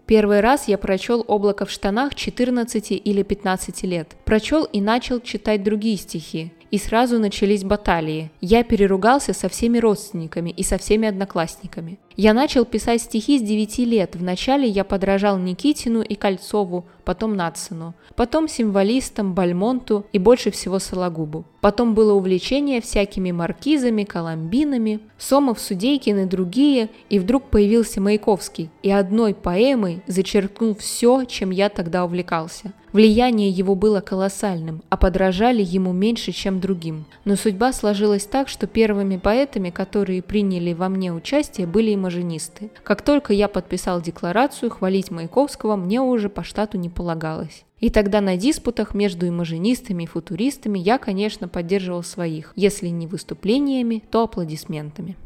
Первый 0.06 0.42
раз 0.42 0.68
я 0.68 0.78
прочел 0.78 1.26
«Облако 1.28 1.66
в 1.66 1.72
штанах» 1.72 2.14
14 2.14 2.92
или 2.92 3.24
15 3.24 3.82
лет. 3.82 4.16
Прочел 4.26 4.66
и 4.66 4.80
начал 4.80 5.20
читать 5.22 5.64
другие 5.64 5.98
стихи 5.98 6.54
и 6.74 6.80
сразу 6.80 7.20
начались 7.20 7.64
баталии. 7.64 8.32
Я 8.42 8.64
переругался 8.64 9.32
со 9.34 9.48
всеми 9.48 9.78
родственниками 9.78 10.50
и 10.50 10.64
со 10.64 10.80
всеми 10.80 11.08
одноклассниками. 11.08 12.00
Я 12.16 12.34
начал 12.34 12.64
писать 12.64 13.02
стихи 13.02 13.40
с 13.40 13.42
9 13.42 13.80
лет. 13.80 14.16
Вначале 14.16 14.68
я 14.68 14.84
подражал 14.84 15.40
Никитину 15.40 16.02
и 16.02 16.14
Кольцову, 16.14 16.86
потом 17.04 17.36
Нацину, 17.36 17.96
потом 18.16 18.48
символистам, 18.48 19.34
Бальмонту 19.34 20.06
и 20.14 20.20
больше 20.20 20.52
всего 20.52 20.80
Сологубу. 20.80 21.46
Потом 21.62 21.96
было 21.96 22.14
увлечение 22.14 22.82
всякими 22.82 23.32
маркизами, 23.32 24.04
коломбинами, 24.04 25.00
Сомов, 25.18 25.60
Судейкин 25.60 26.20
и 26.20 26.26
другие, 26.26 26.90
и 27.10 27.20
вдруг 27.20 27.44
появился 27.46 28.02
Маяковский, 28.02 28.70
и 28.82 28.92
одной 28.92 29.34
поэмой 29.34 30.02
зачеркнул 30.06 30.76
все, 30.76 31.24
чем 31.26 31.52
я 31.52 31.70
тогда 31.70 32.04
увлекался. 32.06 32.74
Влияние 32.92 33.50
его 33.50 33.74
было 33.74 34.02
колоссальным, 34.02 34.84
а 34.90 34.98
подражали 34.98 35.64
ему 35.64 35.94
меньше, 35.94 36.32
чем 36.32 36.60
другим. 36.60 37.06
Но 37.26 37.36
судьба 37.36 37.74
сложилась 37.74 38.26
так, 38.26 38.48
что 38.50 38.68
первыми 38.68 39.18
поэтами, 39.18 39.72
которые 39.72 40.22
приняли 40.22 40.74
во 40.74 40.90
мне 40.90 41.12
участие, 41.12 41.66
были 41.66 41.90
имажинисты. 42.04 42.70
Как 42.84 43.02
только 43.02 43.34
я 43.34 43.48
подписал 43.48 44.02
декларацию, 44.02 44.70
хвалить 44.70 45.10
Маяковского 45.10 45.76
мне 45.78 46.02
уже 46.02 46.30
по 46.30 46.44
штату 46.44 46.78
не 46.78 46.90
полагалось. 46.90 47.64
И 47.80 47.90
тогда 47.90 48.22
на 48.22 48.38
диспутах 48.38 48.94
между 48.94 49.28
имажинистами 49.28 50.04
и 50.04 50.08
футуристами 50.08 50.80
я, 50.80 50.98
конечно, 50.98 51.48
поддерживал 51.48 52.04
своих, 52.04 52.54
если 52.56 52.88
не 52.88 53.08
выступлениями, 53.08 54.04
то 54.12 54.24
аплодисментами. 54.24 55.18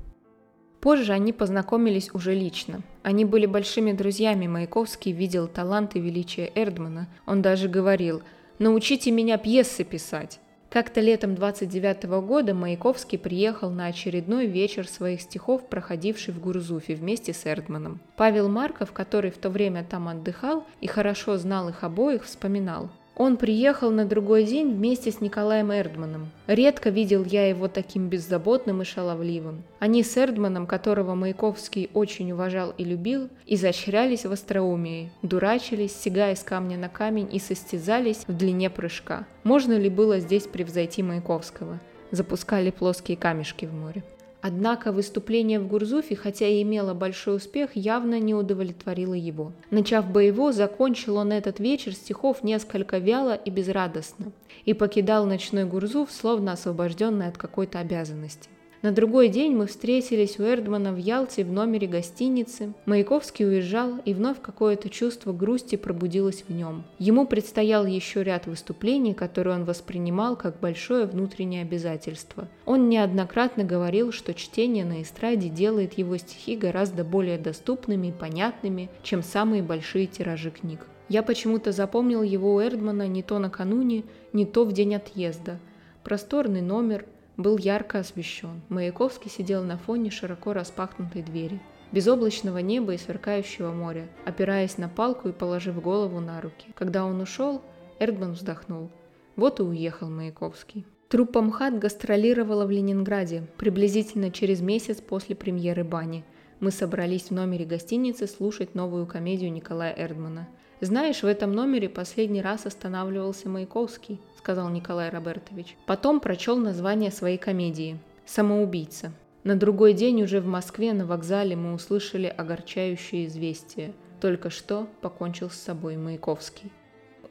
Позже 0.80 1.14
они 1.14 1.34
познакомились 1.34 2.12
уже 2.14 2.36
лично. 2.36 2.82
Они 3.02 3.26
были 3.26 3.48
большими 3.48 3.92
друзьями, 3.92 4.48
Маяковский 4.48 5.12
видел 5.12 5.48
талант 5.48 5.96
и 5.96 6.00
величие 6.00 6.52
Эрдмана. 6.54 7.08
Он 7.26 7.42
даже 7.42 7.68
говорил 7.68 8.22
«Научите 8.60 9.12
меня 9.12 9.38
пьесы 9.38 9.84
писать». 9.84 10.40
Как-то 10.70 11.00
летом 11.00 11.36
29 11.36 12.06
-го 12.06 12.22
года 12.22 12.54
Маяковский 12.54 13.18
приехал 13.18 13.70
на 13.70 13.86
очередной 13.86 14.48
вечер 14.48 14.88
своих 14.88 15.22
стихов, 15.22 15.68
проходивший 15.68 16.34
в 16.34 16.42
Гурзуфе 16.42 16.96
вместе 16.96 17.34
с 17.34 17.46
Эрдманом. 17.46 18.00
Павел 18.18 18.50
Марков, 18.50 18.92
который 18.92 19.32
в 19.32 19.38
то 19.38 19.50
время 19.50 19.86
там 19.90 20.08
отдыхал 20.08 20.66
и 20.82 20.88
хорошо 20.88 21.38
знал 21.38 21.70
их 21.70 21.84
обоих, 21.84 22.26
вспоминал– 22.26 22.90
он 23.18 23.38
приехал 23.38 23.90
на 23.90 24.06
другой 24.06 24.44
день 24.44 24.72
вместе 24.74 25.12
с 25.12 25.22
Николаем 25.22 25.72
Эрдманом. 25.72 26.30
Редко 26.46 26.92
видел 26.92 27.26
я 27.26 27.50
его 27.50 27.68
таким 27.68 28.10
беззаботным 28.10 28.84
и 28.84 28.86
шаловливым. 28.86 29.64
Они 29.80 30.04
с 30.04 30.16
Эрдманом, 30.18 30.68
которого 30.68 31.16
Маяковский 31.16 31.90
очень 31.94 32.32
уважал 32.32 32.74
и 32.78 32.84
любил, 32.84 33.30
изощрялись 33.48 34.26
в 34.26 34.32
остроумии, 34.32 35.12
дурачились, 35.24 35.96
сигая 35.96 36.36
с 36.36 36.44
камня 36.44 36.78
на 36.78 36.90
камень 36.90 37.30
и 37.32 37.40
состязались 37.40 38.24
в 38.28 38.38
длине 38.38 38.70
прыжка. 38.70 39.26
Можно 39.44 39.74
ли 39.74 39.90
было 39.90 40.20
здесь 40.20 40.44
превзойти 40.44 41.02
Маяковского? 41.02 41.80
Запускали 42.12 42.70
плоские 42.70 43.18
камешки 43.18 43.66
в 43.66 43.74
море. 43.74 44.04
Однако 44.48 44.94
выступление 44.94 45.60
в 45.60 45.68
Гурзуфе, 45.68 46.16
хотя 46.16 46.48
и 46.48 46.62
имело 46.62 46.94
большой 46.94 47.36
успех, 47.36 47.72
явно 47.76 48.18
не 48.18 48.34
удовлетворило 48.34 49.14
его. 49.14 49.52
Начав 49.72 50.10
боево, 50.10 50.54
закончил 50.54 51.18
он 51.18 51.34
этот 51.34 51.60
вечер 51.60 51.94
стихов 51.94 52.44
несколько 52.44 52.98
вяло 53.00 53.36
и 53.36 53.50
безрадостно 53.50 54.32
и 54.64 54.74
покидал 54.74 55.26
ночной 55.26 55.66
Гурзуф, 55.66 56.10
словно 56.14 56.54
освобожденный 56.54 57.28
от 57.28 57.38
какой-то 57.38 57.80
обязанности. 57.80 58.48
На 58.88 58.94
другой 58.94 59.28
день 59.28 59.54
мы 59.54 59.68
встретились 59.68 60.40
у 60.40 60.44
Эрдмана 60.44 60.94
в 60.94 60.98
Ялте 60.98 61.44
в 61.44 61.52
номере 61.52 61.88
гостиницы. 61.88 62.72
Маяковский 62.86 63.46
уезжал, 63.46 63.98
и 64.06 64.14
вновь 64.14 64.40
какое-то 64.42 64.88
чувство 64.90 65.34
грусти 65.34 65.76
пробудилось 65.76 66.46
в 66.48 66.54
нем. 66.54 66.86
Ему 66.98 67.28
предстоял 67.28 67.86
еще 67.86 68.24
ряд 68.24 68.48
выступлений, 68.48 69.14
которые 69.14 69.58
он 69.58 69.66
воспринимал 69.66 70.38
как 70.38 70.62
большое 70.62 71.06
внутреннее 71.06 71.64
обязательство. 71.64 72.48
Он 72.66 72.88
неоднократно 72.88 73.66
говорил, 73.66 74.14
что 74.14 74.34
чтение 74.34 74.86
на 74.86 75.02
эстраде 75.02 75.50
делает 75.50 75.98
его 75.98 76.16
стихи 76.16 76.56
гораздо 76.56 77.04
более 77.04 77.38
доступными 77.38 78.08
и 78.08 78.14
понятными, 78.14 78.90
чем 79.04 79.22
самые 79.22 79.64
большие 79.64 80.06
тиражи 80.06 80.50
книг. 80.50 80.80
Я 81.10 81.24
почему-то 81.24 81.74
запомнил 81.74 82.24
его 82.24 82.56
у 82.56 82.62
Эрдмана 82.62 83.06
не 83.10 83.22
то 83.22 83.38
накануне, 83.38 84.06
не 84.32 84.46
то 84.46 84.64
в 84.64 84.72
день 84.72 84.96
отъезда. 84.96 85.60
Просторный 86.06 86.62
номер– 86.62 87.04
был 87.38 87.58
ярко 87.58 88.00
освещен. 88.00 88.62
Маяковский 88.70 89.30
сидел 89.30 89.64
на 89.64 89.78
фоне 89.78 90.10
широко 90.12 90.54
распахнутой 90.54 91.22
двери, 91.22 91.62
безоблачного 91.92 92.58
неба 92.58 92.94
и 92.94 92.98
сверкающего 92.98 93.72
моря, 93.72 94.08
опираясь 94.26 94.78
на 94.78 94.90
палку 94.90 95.30
и 95.30 95.34
положив 95.34 95.82
голову 95.82 96.20
на 96.20 96.42
руки. 96.42 96.68
Когда 96.76 97.06
он 97.06 97.22
ушел, 97.22 97.62
Эрдман 98.00 98.34
вздохнул. 98.34 98.90
Вот 99.36 99.60
и 99.60 99.64
уехал 99.64 100.10
Маяковский. 100.10 100.86
Труппа 101.10 101.42
МХАТ 101.42 101.80
гастролировала 101.80 102.66
в 102.66 102.72
Ленинграде 102.72 103.48
приблизительно 103.58 104.30
через 104.30 104.60
месяц 104.60 105.00
после 105.00 105.36
премьеры 105.36 105.86
«Бани». 105.86 106.26
Мы 106.60 106.72
собрались 106.72 107.30
в 107.30 107.32
номере 107.32 107.66
гостиницы 107.66 108.26
слушать 108.28 108.74
новую 108.74 109.06
комедию 109.06 109.52
Николая 109.54 109.94
Эрдмана. 109.96 110.50
Знаешь, 110.82 111.24
в 111.24 111.28
этом 111.28 111.54
номере 111.54 111.90
последний 111.90 112.42
раз 112.42 112.66
останавливался 112.66 113.50
Маяковский 113.50 114.20
сказал 114.48 114.70
Николай 114.70 115.10
Робертович. 115.10 115.76
Потом 115.86 116.22
прочел 116.22 116.56
название 116.56 117.12
своей 117.12 117.38
комедии 117.38 118.00
«Самоубийца». 118.26 119.12
На 119.44 119.58
другой 119.58 119.92
день 119.92 120.24
уже 120.24 120.40
в 120.40 120.48
Москве 120.48 120.94
на 120.94 121.06
вокзале 121.06 121.54
мы 121.58 121.74
услышали 121.74 122.28
огорчающее 122.28 123.28
известие. 123.28 123.92
Только 124.22 124.50
что 124.50 124.88
покончил 125.02 125.50
с 125.50 125.58
собой 125.58 125.98
Маяковский. 125.98 126.72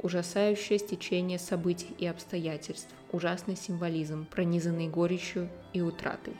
Ужасающее 0.02 0.78
стечение 0.78 1.38
событий 1.38 1.94
и 1.96 2.04
обстоятельств, 2.04 2.94
ужасный 3.12 3.56
символизм, 3.56 4.26
пронизанный 4.26 4.88
горечью 4.88 5.48
и 5.72 5.80
утратой. 5.80 6.36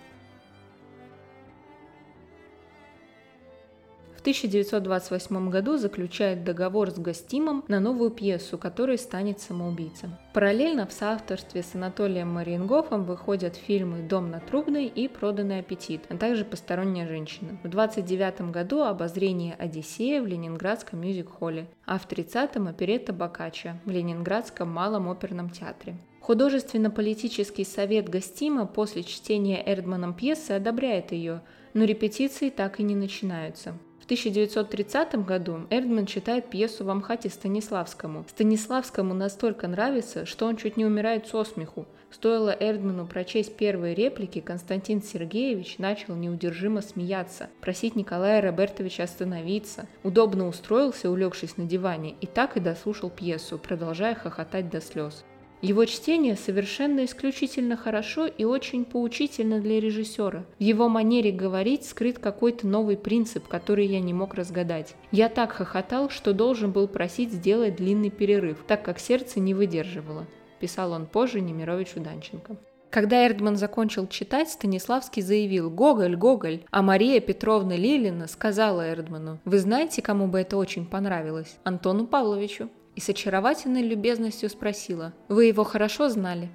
1928 4.26 5.50
году 5.50 5.76
заключает 5.76 6.42
договор 6.42 6.90
с 6.90 6.98
Гостимом 6.98 7.64
на 7.68 7.78
новую 7.78 8.10
пьесу, 8.10 8.58
которая 8.58 8.96
станет 8.96 9.38
самоубийцем. 9.38 10.16
Параллельно 10.34 10.88
в 10.88 10.92
соавторстве 10.92 11.62
с 11.62 11.76
Анатолием 11.76 12.34
Мариенгофом 12.34 13.04
выходят 13.04 13.54
фильмы 13.54 14.02
«Дом 14.02 14.32
на 14.32 14.40
Трубной» 14.40 14.86
и 14.86 15.06
«Проданный 15.06 15.60
аппетит», 15.60 16.06
а 16.08 16.16
также 16.16 16.44
«Посторонняя 16.44 17.06
женщина». 17.06 17.50
В 17.62 17.68
1929 17.68 18.50
году 18.50 18.82
обозрение 18.82 19.54
«Одиссея» 19.54 20.20
в 20.20 20.26
Ленинградском 20.26 21.02
мюзик-холле, 21.02 21.68
а 21.84 22.00
в 22.00 22.08
1930-м 22.08 22.66
оперетта 22.66 23.12
«Бокаччо» 23.12 23.78
в 23.84 23.90
Ленинградском 23.90 24.68
малом 24.68 25.08
оперном 25.08 25.50
театре. 25.50 25.96
Художественно-политический 26.18 27.64
совет 27.64 28.08
Гостима 28.08 28.66
после 28.66 29.04
чтения 29.04 29.62
Эрдманом 29.64 30.14
пьесы 30.14 30.50
одобряет 30.50 31.12
ее, 31.12 31.42
но 31.74 31.84
репетиции 31.84 32.50
так 32.50 32.80
и 32.80 32.82
не 32.82 32.96
начинаются. 32.96 33.78
В 34.06 34.08
1930 34.08 35.26
году 35.26 35.66
Эрдман 35.68 36.06
читает 36.06 36.48
пьесу 36.48 36.84
в 36.84 36.90
Амхате 36.90 37.28
Станиславскому. 37.28 38.24
Станиславскому 38.28 39.14
настолько 39.14 39.66
нравится, 39.66 40.26
что 40.26 40.46
он 40.46 40.56
чуть 40.56 40.76
не 40.76 40.86
умирает 40.86 41.26
со 41.26 41.42
смеху. 41.42 41.86
Стоило 42.12 42.56
Эрдману 42.56 43.08
прочесть 43.08 43.56
первые 43.56 43.96
реплики, 43.96 44.40
Константин 44.40 45.02
Сергеевич 45.02 45.78
начал 45.78 46.14
неудержимо 46.14 46.82
смеяться, 46.82 47.50
просить 47.60 47.96
Николая 47.96 48.40
Робертовича 48.40 49.02
остановиться. 49.02 49.88
Удобно 50.04 50.46
устроился, 50.46 51.10
улегшись 51.10 51.56
на 51.56 51.64
диване, 51.64 52.14
и 52.20 52.26
так 52.26 52.56
и 52.56 52.60
дослушал 52.60 53.10
пьесу, 53.10 53.58
продолжая 53.58 54.14
хохотать 54.14 54.70
до 54.70 54.80
слез. 54.80 55.24
Его 55.62 55.84
чтение 55.86 56.36
совершенно 56.36 57.04
исключительно 57.04 57.76
хорошо 57.76 58.26
и 58.26 58.44
очень 58.44 58.84
поучительно 58.84 59.60
для 59.60 59.80
режиссера. 59.80 60.44
В 60.58 60.62
его 60.62 60.88
манере 60.88 61.32
говорить 61.32 61.86
скрыт 61.86 62.18
какой-то 62.18 62.66
новый 62.66 62.96
принцип, 62.96 63.48
который 63.48 63.86
я 63.86 64.00
не 64.00 64.12
мог 64.12 64.34
разгадать. 64.34 64.94
Я 65.12 65.28
так 65.28 65.52
хохотал, 65.52 66.10
что 66.10 66.34
должен 66.34 66.72
был 66.72 66.88
просить 66.88 67.32
сделать 67.32 67.76
длинный 67.76 68.10
перерыв, 68.10 68.58
так 68.66 68.84
как 68.84 68.98
сердце 68.98 69.40
не 69.40 69.54
выдерживало, 69.54 70.26
писал 70.60 70.92
он 70.92 71.06
позже 71.06 71.40
Немировичу 71.40 72.00
Данченко. 72.00 72.56
Когда 72.90 73.26
Эрдман 73.26 73.56
закончил 73.56 74.06
читать, 74.06 74.48
Станиславский 74.48 75.20
заявил 75.20 75.70
«Гоголь, 75.70 76.16
Гоголь», 76.16 76.64
а 76.70 76.82
Мария 76.82 77.20
Петровна 77.20 77.76
Лилина 77.76 78.26
сказала 78.26 78.88
Эрдману 78.88 79.38
«Вы 79.44 79.58
знаете, 79.58 80.00
кому 80.00 80.28
бы 80.28 80.40
это 80.40 80.56
очень 80.56 80.86
понравилось? 80.86 81.56
Антону 81.64 82.06
Павловичу» 82.06 82.70
и 82.96 83.00
с 83.00 83.08
очаровательной 83.08 83.82
любезностью 83.82 84.48
спросила 84.48 85.12
«Вы 85.28 85.44
его 85.44 85.62
хорошо 85.62 86.08
знали?» 86.08 86.50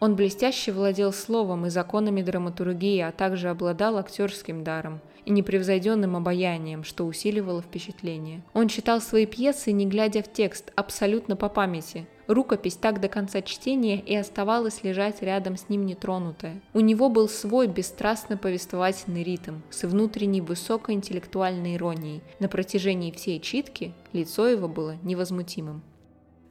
Он 0.00 0.14
блестяще 0.14 0.70
владел 0.70 1.12
словом 1.12 1.66
и 1.66 1.70
законами 1.70 2.22
драматургии, 2.22 3.00
а 3.00 3.10
также 3.10 3.48
обладал 3.48 3.98
актерским 3.98 4.62
даром 4.62 5.00
и 5.24 5.32
непревзойденным 5.32 6.14
обаянием, 6.14 6.84
что 6.84 7.04
усиливало 7.04 7.62
впечатление. 7.62 8.44
Он 8.54 8.68
читал 8.68 9.00
свои 9.00 9.26
пьесы, 9.26 9.72
не 9.72 9.86
глядя 9.86 10.22
в 10.22 10.32
текст, 10.32 10.72
абсолютно 10.76 11.34
по 11.34 11.48
памяти, 11.48 12.06
Рукопись 12.28 12.76
так 12.76 13.00
до 13.00 13.08
конца 13.08 13.40
чтения 13.40 13.98
и 13.98 14.14
оставалась 14.14 14.84
лежать 14.84 15.22
рядом 15.22 15.56
с 15.56 15.70
ним 15.70 15.86
нетронутая. 15.86 16.60
У 16.74 16.80
него 16.80 17.08
был 17.08 17.26
свой 17.26 17.68
бесстрастно 17.68 18.36
повествовательный 18.36 19.22
ритм 19.22 19.60
с 19.70 19.84
внутренней 19.84 20.42
высокоинтеллектуальной 20.42 21.76
иронией. 21.76 22.20
На 22.38 22.48
протяжении 22.48 23.12
всей 23.12 23.40
читки 23.40 23.94
лицо 24.12 24.46
его 24.46 24.68
было 24.68 24.96
невозмутимым. 25.02 25.82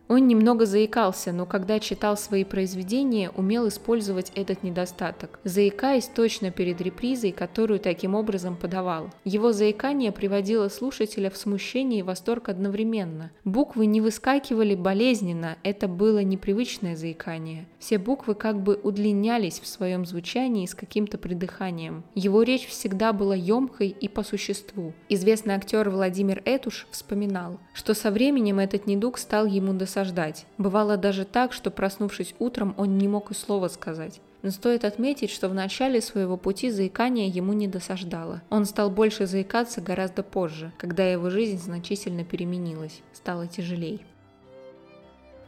Он 0.08 0.26
немного 0.28 0.66
заикался, 0.66 1.34
но 1.34 1.46
когда 1.46 1.80
читал 1.80 2.16
свои 2.16 2.44
произведения, 2.44 3.30
умел 3.32 3.68
использовать 3.68 4.32
этот 4.36 4.64
недостаток, 4.64 5.40
заикаясь 5.44 6.08
точно 6.08 6.52
перед 6.52 6.80
репризой, 6.80 7.32
которую 7.32 7.80
таким 7.80 8.16
образом 8.16 8.56
подавал. 8.56 9.10
Его 9.26 9.52
заикание 9.52 10.12
приводило 10.12 10.70
слушателя 10.70 11.30
в 11.30 11.38
смущение 11.38 12.00
и 12.00 12.04
восторг 12.04 12.50
одновременно. 12.50 13.32
Буквы 13.44 13.86
не 13.86 14.00
выскакивали 14.00 14.76
болезненно, 14.76 15.58
это 15.64 15.88
было 15.88 16.20
непривычное 16.20 16.96
заикание. 16.96 17.68
Все 17.80 17.98
буквы 17.98 18.36
как 18.36 18.62
бы 18.62 18.80
удлинялись 18.82 19.60
в 19.60 19.68
своем 19.68 20.06
звучании 20.06 20.66
с 20.66 20.74
каким-то 20.74 21.18
придыханием. 21.18 22.04
Его 22.16 22.44
речь 22.44 22.68
всегда 22.68 23.14
была 23.14 23.36
емкой 23.36 23.90
и 23.90 24.08
по 24.08 24.24
существу. 24.24 24.94
Известный 25.10 25.56
актер 25.56 25.90
Владимир 25.90 26.42
Этуш 26.46 26.88
вспоминал, 26.92 27.60
что 27.74 27.94
со 27.94 28.10
временем 28.12 28.60
этот 28.60 28.88
недуг 28.88 29.18
стал 29.18 29.46
ему 29.46 29.74
досаждать 29.74 30.08
осаждать. 30.08 30.46
Бывало 30.58 30.98
даже 30.98 31.26
так, 31.26 31.54
что 31.54 31.72
проснувшись 31.72 32.36
утром, 32.40 32.74
он 32.78 32.98
не 32.98 33.08
мог 33.08 33.32
и 33.32 33.34
слова 33.34 33.68
сказать. 33.68 34.22
Но 34.44 34.52
стоит 34.52 34.86
отметить, 34.86 35.32
что 35.32 35.50
в 35.50 35.54
начале 35.54 36.00
своего 36.00 36.38
пути 36.38 36.70
заикание 36.70 37.28
ему 37.28 37.54
не 37.54 37.68
досаждало. 37.68 38.42
Он 38.50 38.66
стал 38.66 38.90
больше 38.90 39.26
заикаться 39.26 39.82
гораздо 39.82 40.24
позже, 40.24 40.72
когда 40.78 41.10
его 41.10 41.30
жизнь 41.30 41.60
значительно 41.60 42.24
переменилась, 42.24 43.02
стало 43.14 43.48
тяжелей. 43.48 44.02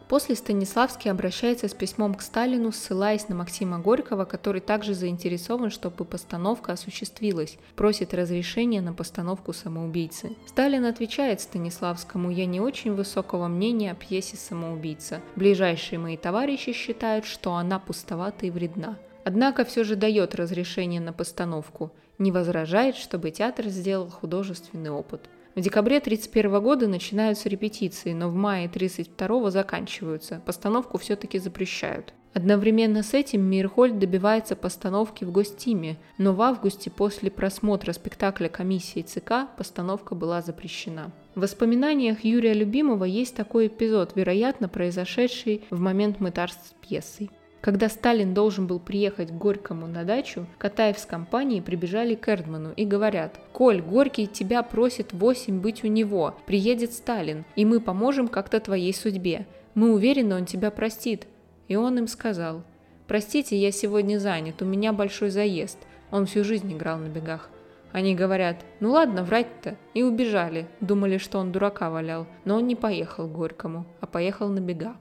После 0.10 0.34
Станиславский 0.34 1.12
обращается 1.12 1.68
с 1.68 1.76
письмом 1.76 2.16
к 2.16 2.24
Сталину, 2.24 2.72
ссылаясь 2.72 3.30
на 3.30 3.36
Максима 3.36 3.78
Горького, 3.78 4.26
который 4.26 4.60
также 4.60 4.96
заинтересован, 4.96 5.70
чтобы 5.70 6.04
постановка 6.04 6.74
осуществилась, 6.74 7.60
просит 7.76 8.16
разрешения 8.16 8.82
на 8.82 8.92
постановку 8.92 9.54
самоубийцы. 9.54 10.32
Сталин 10.48 10.86
отвечает 10.86 11.42
Станиславскому 11.42 12.32
«Я 12.32 12.48
не 12.48 12.60
очень 12.60 12.96
высокого 12.96 13.48
мнения 13.48 13.92
о 13.92 13.96
пьесе 13.96 14.36
«Самоубийца». 14.36 15.22
Ближайшие 15.36 16.00
мои 16.00 16.18
товарищи 16.18 16.74
считают, 16.74 17.26
что 17.26 17.54
она 17.54 17.78
пустовата 17.78 18.48
и 18.48 18.50
вредна. 18.50 18.98
Однако 19.26 19.64
все 19.64 19.84
же 19.84 19.96
дает 19.96 20.34
разрешение 20.34 21.02
на 21.02 21.14
постановку, 21.14 21.92
не 22.18 22.32
возражает, 22.32 22.96
чтобы 22.96 23.30
театр 23.30 23.68
сделал 23.68 24.10
художественный 24.10 24.90
опыт– 24.90 25.30
в 25.60 25.62
декабре 25.62 25.98
1931 25.98 26.64
года 26.64 26.88
начинаются 26.88 27.50
репетиции, 27.50 28.14
но 28.14 28.30
в 28.30 28.34
мае 28.34 28.68
1932 28.68 29.52
заканчиваются. 29.52 30.42
Постановку 30.46 30.98
все-таки 30.98 31.38
запрещают. 31.38 32.14
Одновременно 32.34 33.04
с 33.04 33.14
этим 33.14 33.42
Мирхольд 33.42 34.00
добивается 34.00 34.56
постановки 34.56 35.26
в 35.26 35.32
Гостиме, 35.34 35.98
но 36.18 36.34
в 36.34 36.42
августе 36.42 36.90
после 36.90 37.30
просмотра 37.30 37.92
спектакля 37.92 38.48
комиссии 38.48 39.02
ЦК 39.02 39.50
постановка 39.58 40.16
была 40.16 40.42
запрещена. 40.42 41.12
В 41.36 41.42
воспоминаниях 41.42 42.24
Юрия 42.24 42.54
Любимого 42.54 43.04
есть 43.04 43.36
такой 43.36 43.68
эпизод, 43.68 44.14
вероятно, 44.16 44.70
произошедший 44.70 45.64
в 45.72 45.80
момент 45.82 46.22
мытарств 46.22 46.68
с 46.68 46.88
пьесой. 46.88 47.30
Когда 47.62 47.90
Сталин 47.90 48.34
должен 48.34 48.68
был 48.68 48.80
приехать 48.80 49.30
к 49.30 49.34
Горькому 49.34 49.86
на 49.86 50.06
дачу, 50.06 50.46
Катаев 50.58 50.98
с 50.98 51.06
компанией 51.06 51.62
прибежали 51.62 52.16
к 52.16 52.30
Эрдману 52.30 52.72
и 52.76 52.86
говорят, 52.86 53.40
«Коль, 53.52 53.82
Горький 53.82 54.28
тебя 54.28 54.64
просит 54.64 55.12
восемь 55.12 55.60
быть 55.60 55.84
у 55.84 55.88
него, 55.88 56.38
приедет 56.46 56.94
Сталин, 56.94 57.44
и 57.58 57.66
мы 57.66 57.82
поможем 57.82 58.30
как-то 58.30 58.62
твоей 58.62 58.94
судьбе. 58.94 59.46
Мы 59.76 59.94
уверены, 59.94 60.36
он 60.36 60.46
тебя 60.46 60.72
простит». 60.72 61.28
И 61.68 61.76
он 61.76 61.98
им 61.98 62.08
сказал, 62.08 62.64
«Простите, 63.08 63.58
я 63.58 63.72
сегодня 63.72 64.20
занят, 64.20 64.62
у 64.62 64.66
меня 64.66 64.94
большой 64.94 65.30
заезд». 65.30 65.80
Он 66.12 66.26
всю 66.26 66.44
жизнь 66.44 66.74
играл 66.74 66.98
на 66.98 67.08
бегах. 67.08 67.50
Они 67.92 68.16
говорят, 68.16 68.58
ну 68.80 68.92
ладно, 68.92 69.24
врать-то, 69.24 69.76
и 69.94 70.04
убежали. 70.04 70.68
Думали, 70.80 71.18
что 71.18 71.40
он 71.40 71.52
дурака 71.52 71.90
валял, 71.90 72.28
но 72.46 72.56
он 72.56 72.68
не 72.68 72.76
поехал 72.76 73.28
к 73.28 73.32
Горькому, 73.32 73.86
а 74.00 74.08
поехал 74.08 74.48
на 74.50 74.60
бега. 74.60 74.96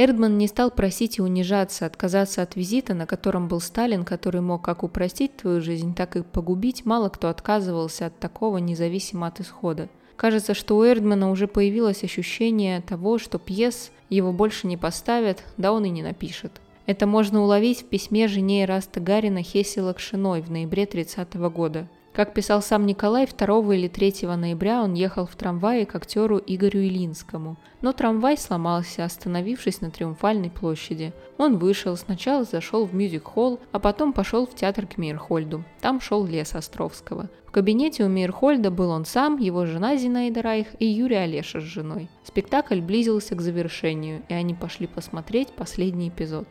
Эрдман 0.00 0.38
не 0.38 0.46
стал 0.46 0.70
просить 0.70 1.18
и 1.18 1.22
унижаться, 1.22 1.84
отказаться 1.84 2.42
от 2.42 2.54
визита, 2.54 2.94
на 2.94 3.04
котором 3.04 3.48
был 3.48 3.60
Сталин, 3.60 4.04
который 4.04 4.40
мог 4.40 4.62
как 4.62 4.84
упростить 4.84 5.36
твою 5.36 5.60
жизнь, 5.60 5.92
так 5.92 6.14
и 6.14 6.22
погубить. 6.22 6.86
Мало 6.86 7.08
кто 7.08 7.28
отказывался 7.28 8.06
от 8.06 8.16
такого, 8.20 8.58
независимо 8.58 9.26
от 9.26 9.40
исхода. 9.40 9.88
Кажется, 10.14 10.54
что 10.54 10.76
у 10.76 10.84
Эрдмана 10.84 11.32
уже 11.32 11.48
появилось 11.48 12.04
ощущение 12.04 12.80
того, 12.80 13.18
что 13.18 13.40
пьес 13.40 13.90
его 14.08 14.32
больше 14.32 14.68
не 14.68 14.76
поставят, 14.76 15.42
да 15.56 15.72
он 15.72 15.84
и 15.84 15.90
не 15.90 16.02
напишет. 16.02 16.60
Это 16.86 17.08
можно 17.08 17.42
уловить 17.42 17.82
в 17.82 17.86
письме 17.86 18.28
жене 18.28 18.66
Эраста 18.66 19.00
Гарина 19.00 19.42
Хесе 19.42 19.80
Локшиной 19.80 20.42
в 20.42 20.50
ноябре 20.50 20.86
30 20.86 21.34
года. 21.50 21.88
Как 22.18 22.34
писал 22.34 22.62
сам 22.62 22.84
Николай, 22.84 23.28
2 23.28 23.74
или 23.76 23.86
3 23.86 24.26
ноября 24.36 24.82
он 24.82 24.94
ехал 24.94 25.24
в 25.24 25.36
трамвае 25.36 25.86
к 25.86 25.94
актеру 25.94 26.42
Игорю 26.44 26.80
Ильинскому. 26.80 27.56
Но 27.80 27.92
трамвай 27.92 28.36
сломался, 28.36 29.04
остановившись 29.04 29.80
на 29.80 29.92
Триумфальной 29.92 30.50
площади. 30.50 31.12
Он 31.36 31.58
вышел, 31.58 31.96
сначала 31.96 32.42
зашел 32.42 32.86
в 32.86 32.92
мюзик-холл, 32.92 33.60
а 33.70 33.78
потом 33.78 34.12
пошел 34.12 34.48
в 34.48 34.54
театр 34.56 34.88
к 34.88 34.98
Мейерхольду. 34.98 35.62
Там 35.80 36.00
шел 36.00 36.26
лес 36.26 36.56
Островского. 36.56 37.30
В 37.46 37.52
кабинете 37.52 38.02
у 38.02 38.08
Мейерхольда 38.08 38.72
был 38.72 38.90
он 38.90 39.04
сам, 39.04 39.38
его 39.38 39.64
жена 39.64 39.96
Зинаида 39.96 40.42
Райх 40.42 40.66
и 40.80 40.86
Юрий 40.86 41.18
Олеша 41.18 41.60
с 41.60 41.62
женой. 41.62 42.08
Спектакль 42.24 42.80
близился 42.80 43.36
к 43.36 43.40
завершению, 43.40 44.24
и 44.28 44.34
они 44.34 44.54
пошли 44.54 44.88
посмотреть 44.88 45.52
последний 45.52 46.08
эпизод. 46.08 46.48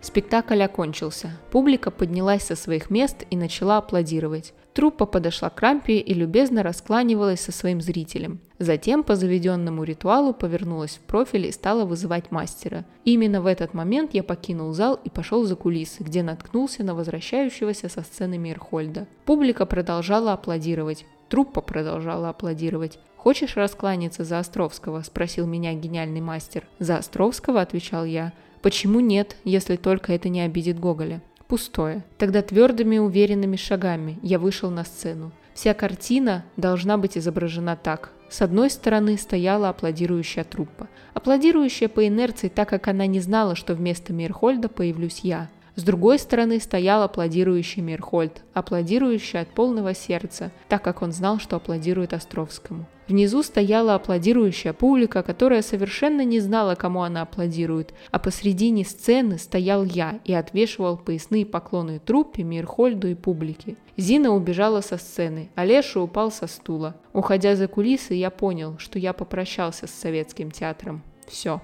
Спектакль 0.00 0.62
окончился. 0.62 1.30
Публика 1.50 1.90
поднялась 1.90 2.44
со 2.44 2.56
своих 2.56 2.90
мест 2.90 3.24
и 3.30 3.36
начала 3.36 3.78
аплодировать. 3.78 4.54
Труппа 4.72 5.06
подошла 5.06 5.50
к 5.50 5.60
рампе 5.60 5.98
и 5.98 6.14
любезно 6.14 6.62
раскланивалась 6.62 7.40
со 7.40 7.50
своим 7.50 7.80
зрителем. 7.80 8.38
Затем 8.60 9.02
по 9.02 9.16
заведенному 9.16 9.82
ритуалу 9.82 10.32
повернулась 10.32 10.92
в 10.96 11.00
профиль 11.00 11.46
и 11.46 11.52
стала 11.52 11.84
вызывать 11.84 12.30
мастера. 12.30 12.84
именно 13.04 13.40
в 13.40 13.46
этот 13.46 13.74
момент 13.74 14.14
я 14.14 14.22
покинул 14.22 14.72
зал 14.72 15.00
и 15.02 15.10
пошел 15.10 15.44
за 15.44 15.56
кулисы, 15.56 16.04
где 16.04 16.22
наткнулся 16.22 16.84
на 16.84 16.94
возвращающегося 16.94 17.88
со 17.88 18.02
сцены 18.02 18.38
Мирхольда. 18.38 19.08
Публика 19.24 19.66
продолжала 19.66 20.32
аплодировать. 20.32 21.06
Труппа 21.28 21.60
продолжала 21.60 22.28
аплодировать. 22.28 23.00
«Хочешь 23.16 23.56
раскланяться 23.56 24.22
за 24.22 24.38
Островского?»– 24.38 25.02
спросил 25.04 25.46
меня 25.46 25.74
гениальный 25.74 26.20
мастер. 26.20 26.64
«За 26.78 26.98
Островского?»– 26.98 27.60
отвечал 27.62 28.04
я. 28.04 28.32
«Почему 28.62 29.00
нет, 29.00 29.36
если 29.44 29.76
только 29.76 30.12
это 30.12 30.28
не 30.28 30.40
обидит 30.40 30.78
Гоголя?» 30.78 31.20
Пустое. 31.46 32.04
Тогда 32.18 32.42
твердыми 32.42 32.98
уверенными 32.98 33.56
шагами 33.56 34.18
я 34.22 34.38
вышел 34.38 34.70
на 34.70 34.84
сцену. 34.84 35.32
Вся 35.54 35.72
картина 35.72 36.44
должна 36.58 36.98
быть 36.98 37.16
изображена 37.16 37.74
так. 37.74 38.12
С 38.28 38.42
одной 38.42 38.68
стороны 38.68 39.16
стояла 39.16 39.70
аплодирующая 39.70 40.44
труппа. 40.44 40.88
Аплодирующая 41.14 41.88
по 41.88 42.06
инерции, 42.06 42.48
так 42.48 42.68
как 42.68 42.86
она 42.88 43.06
не 43.06 43.20
знала, 43.20 43.56
что 43.56 43.74
вместо 43.74 44.12
Мирхольда 44.12 44.68
появлюсь 44.68 45.20
я. 45.22 45.48
С 45.74 45.82
другой 45.82 46.18
стороны 46.18 46.60
стоял 46.60 47.02
аплодирующий 47.02 47.80
Мирхольд, 47.80 48.42
аплодирующий 48.52 49.40
от 49.40 49.48
полного 49.48 49.94
сердца, 49.94 50.50
так 50.68 50.82
как 50.82 51.00
он 51.00 51.12
знал, 51.12 51.38
что 51.38 51.56
аплодирует 51.56 52.12
Островскому. 52.12 52.86
Внизу 53.08 53.42
стояла 53.42 53.94
аплодирующая 53.94 54.74
публика, 54.74 55.22
которая 55.22 55.62
совершенно 55.62 56.24
не 56.24 56.40
знала, 56.40 56.74
кому 56.74 57.02
она 57.02 57.22
аплодирует, 57.22 57.94
а 58.10 58.18
посредине 58.18 58.84
сцены 58.84 59.38
стоял 59.38 59.82
я 59.82 60.20
и 60.26 60.34
отвешивал 60.34 60.98
поясные 60.98 61.46
поклоны 61.46 62.00
труппе, 62.00 62.42
Мирхольду 62.42 63.08
и 63.08 63.14
публике. 63.14 63.76
Зина 63.96 64.34
убежала 64.34 64.82
со 64.82 64.98
сцены, 64.98 65.48
а 65.54 65.64
Леша 65.64 66.00
упал 66.00 66.30
со 66.30 66.46
стула. 66.46 66.96
Уходя 67.14 67.56
за 67.56 67.66
кулисы, 67.66 68.12
я 68.12 68.28
понял, 68.28 68.76
что 68.78 68.98
я 68.98 69.14
попрощался 69.14 69.86
с 69.86 69.90
советским 69.90 70.50
театром. 70.50 71.02
Все. 71.26 71.62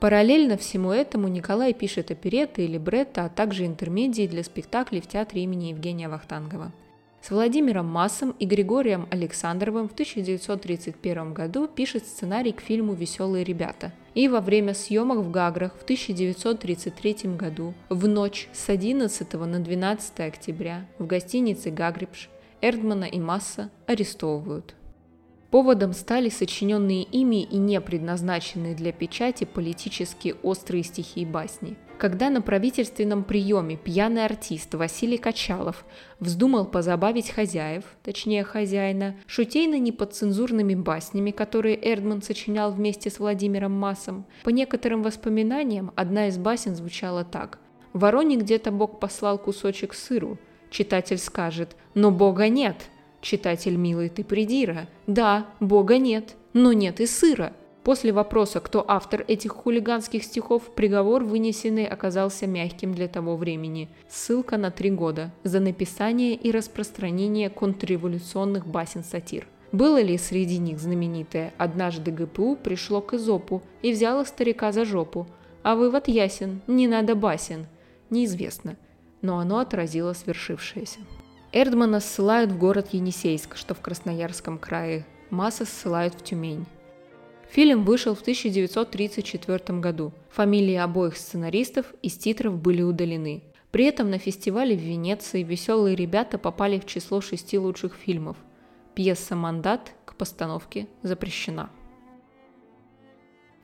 Параллельно 0.00 0.58
всему 0.58 0.90
этому 0.90 1.28
Николай 1.28 1.72
пишет 1.72 2.10
опереты 2.10 2.64
и 2.64 2.66
либретто, 2.66 3.24
а 3.24 3.28
также 3.28 3.64
интермедии 3.64 4.26
для 4.26 4.42
спектаклей 4.42 5.00
в 5.00 5.06
театре 5.06 5.44
имени 5.44 5.66
Евгения 5.66 6.08
Вахтангова. 6.08 6.72
С 7.26 7.30
Владимиром 7.30 7.86
Массом 7.86 8.36
и 8.38 8.46
Григорием 8.46 9.08
Александровым 9.10 9.88
в 9.88 9.94
1931 9.94 11.34
году 11.34 11.66
пишет 11.66 12.06
сценарий 12.06 12.52
к 12.52 12.60
фильму 12.60 12.92
«Веселые 12.92 13.42
ребята». 13.42 13.92
И 14.14 14.28
во 14.28 14.40
время 14.40 14.74
съемок 14.74 15.18
в 15.18 15.32
Гаграх 15.32 15.74
в 15.74 15.82
1933 15.82 17.34
году, 17.34 17.74
в 17.88 18.06
ночь 18.06 18.48
с 18.52 18.68
11 18.68 19.32
на 19.32 19.58
12 19.58 20.20
октября, 20.20 20.86
в 21.00 21.06
гостинице 21.08 21.70
«Гагрипш» 21.70 22.30
Эрдмана 22.60 23.06
и 23.06 23.18
Масса 23.18 23.70
арестовывают. 23.88 24.76
Поводом 25.50 25.94
стали 25.94 26.28
сочиненные 26.28 27.02
ими 27.02 27.42
и 27.42 27.56
не 27.56 27.80
предназначенные 27.80 28.76
для 28.76 28.92
печати 28.92 29.42
политически 29.42 30.36
острые 30.44 30.84
стихи 30.84 31.22
и 31.22 31.26
басни. 31.26 31.76
Когда 31.98 32.28
на 32.28 32.42
правительственном 32.42 33.24
приеме 33.24 33.76
пьяный 33.76 34.26
артист 34.26 34.74
Василий 34.74 35.16
Качалов 35.16 35.86
вздумал 36.20 36.66
позабавить 36.66 37.30
хозяев, 37.30 37.84
точнее 38.02 38.44
хозяина, 38.44 39.16
шутейно-неподцензурными 39.26 40.74
баснями, 40.74 41.30
которые 41.30 41.78
Эрдман 41.80 42.20
сочинял 42.20 42.70
вместе 42.70 43.08
с 43.08 43.18
Владимиром 43.18 43.72
Массом, 43.72 44.26
по 44.44 44.50
некоторым 44.50 45.02
воспоминаниям 45.02 45.92
одна 45.96 46.28
из 46.28 46.36
басен 46.36 46.74
звучала 46.74 47.24
так. 47.24 47.58
«Вороне 47.94 48.36
где-то 48.36 48.70
Бог 48.72 49.00
послал 49.00 49.38
кусочек 49.38 49.94
сыру». 49.94 50.36
Читатель 50.70 51.18
скажет 51.18 51.76
«Но 51.94 52.10
Бога 52.10 52.48
нет», 52.48 52.76
Читатель 53.22 53.74
милый, 53.74 54.08
ты 54.08 54.22
придира. 54.22 54.86
Да, 55.08 55.46
Бога 55.58 55.98
нет, 55.98 56.36
но 56.52 56.72
нет 56.72 57.00
и 57.00 57.06
сыра. 57.06 57.54
После 57.86 58.10
вопроса, 58.10 58.58
кто 58.58 58.84
автор 58.88 59.24
этих 59.28 59.52
хулиганских 59.52 60.24
стихов, 60.24 60.74
приговор, 60.74 61.22
вынесенный, 61.22 61.86
оказался 61.86 62.48
мягким 62.48 62.92
для 62.92 63.06
того 63.06 63.36
времени. 63.36 63.88
Ссылка 64.08 64.56
на 64.56 64.72
три 64.72 64.90
года 64.90 65.30
за 65.44 65.60
написание 65.60 66.34
и 66.34 66.50
распространение 66.50 67.48
контрреволюционных 67.48 68.66
басен-сатир. 68.66 69.46
Было 69.70 70.02
ли 70.02 70.18
среди 70.18 70.58
них 70.58 70.80
знаменитое 70.80 71.54
«Однажды 71.58 72.10
ГПУ 72.10 72.56
пришло 72.56 73.00
к 73.00 73.14
Изопу 73.14 73.62
и 73.82 73.92
взяло 73.92 74.24
старика 74.24 74.72
за 74.72 74.84
жопу», 74.84 75.28
а 75.62 75.76
вывод 75.76 76.08
ясен– 76.08 76.62
не 76.66 76.88
надо 76.88 77.14
басен. 77.14 77.68
Неизвестно, 78.10 78.76
но 79.22 79.38
оно 79.38 79.60
отразило 79.60 80.12
свершившееся. 80.12 80.98
Эрдмана 81.52 82.00
ссылают 82.00 82.50
в 82.50 82.58
город 82.58 82.88
Енисейск, 82.90 83.56
что 83.56 83.74
в 83.76 83.80
Красноярском 83.80 84.58
крае. 84.58 85.06
Масса 85.30 85.64
ссылают 85.64 86.14
в 86.14 86.24
Тюмень. 86.24 86.66
Фильм 87.56 87.84
вышел 87.84 88.14
в 88.14 88.20
1934 88.20 89.80
году. 89.80 90.12
Фамилии 90.28 90.74
обоих 90.74 91.16
сценаристов 91.16 91.86
из 92.02 92.18
титров 92.18 92.60
были 92.60 92.82
удалены. 92.82 93.44
При 93.70 93.86
этом 93.86 94.10
на 94.10 94.18
фестивале 94.18 94.76
в 94.76 94.80
Венеции 94.82 95.42
«Веселые 95.42 95.96
ребята» 95.96 96.36
попали 96.36 96.78
в 96.78 96.84
число 96.84 97.22
шести 97.22 97.58
лучших 97.58 97.94
фильмов. 97.94 98.36
Пьеса 98.94 99.36
«Мандат» 99.36 99.94
к 100.04 100.16
постановке 100.16 100.86
запрещена. 101.00 101.70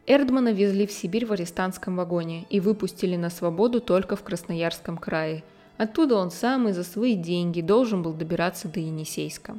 Эрдмана 0.06 0.52
везли 0.54 0.86
в 0.86 0.92
Сибирь 0.92 1.26
в 1.26 1.32
арестантском 1.32 1.96
вагоне 1.96 2.46
и 2.48 2.60
выпустили 2.60 3.16
на 3.16 3.28
свободу 3.28 3.82
только 3.82 4.16
в 4.16 4.22
Красноярском 4.22 4.96
крае– 4.96 5.44
Оттуда 5.78 6.16
он 6.16 6.30
сам 6.30 6.68
и 6.68 6.72
за 6.72 6.84
свои 6.84 7.16
деньги 7.16 7.60
должен 7.60 8.02
был 8.02 8.12
добираться 8.12 8.68
до 8.68 8.78
Енисейска. 8.78 9.56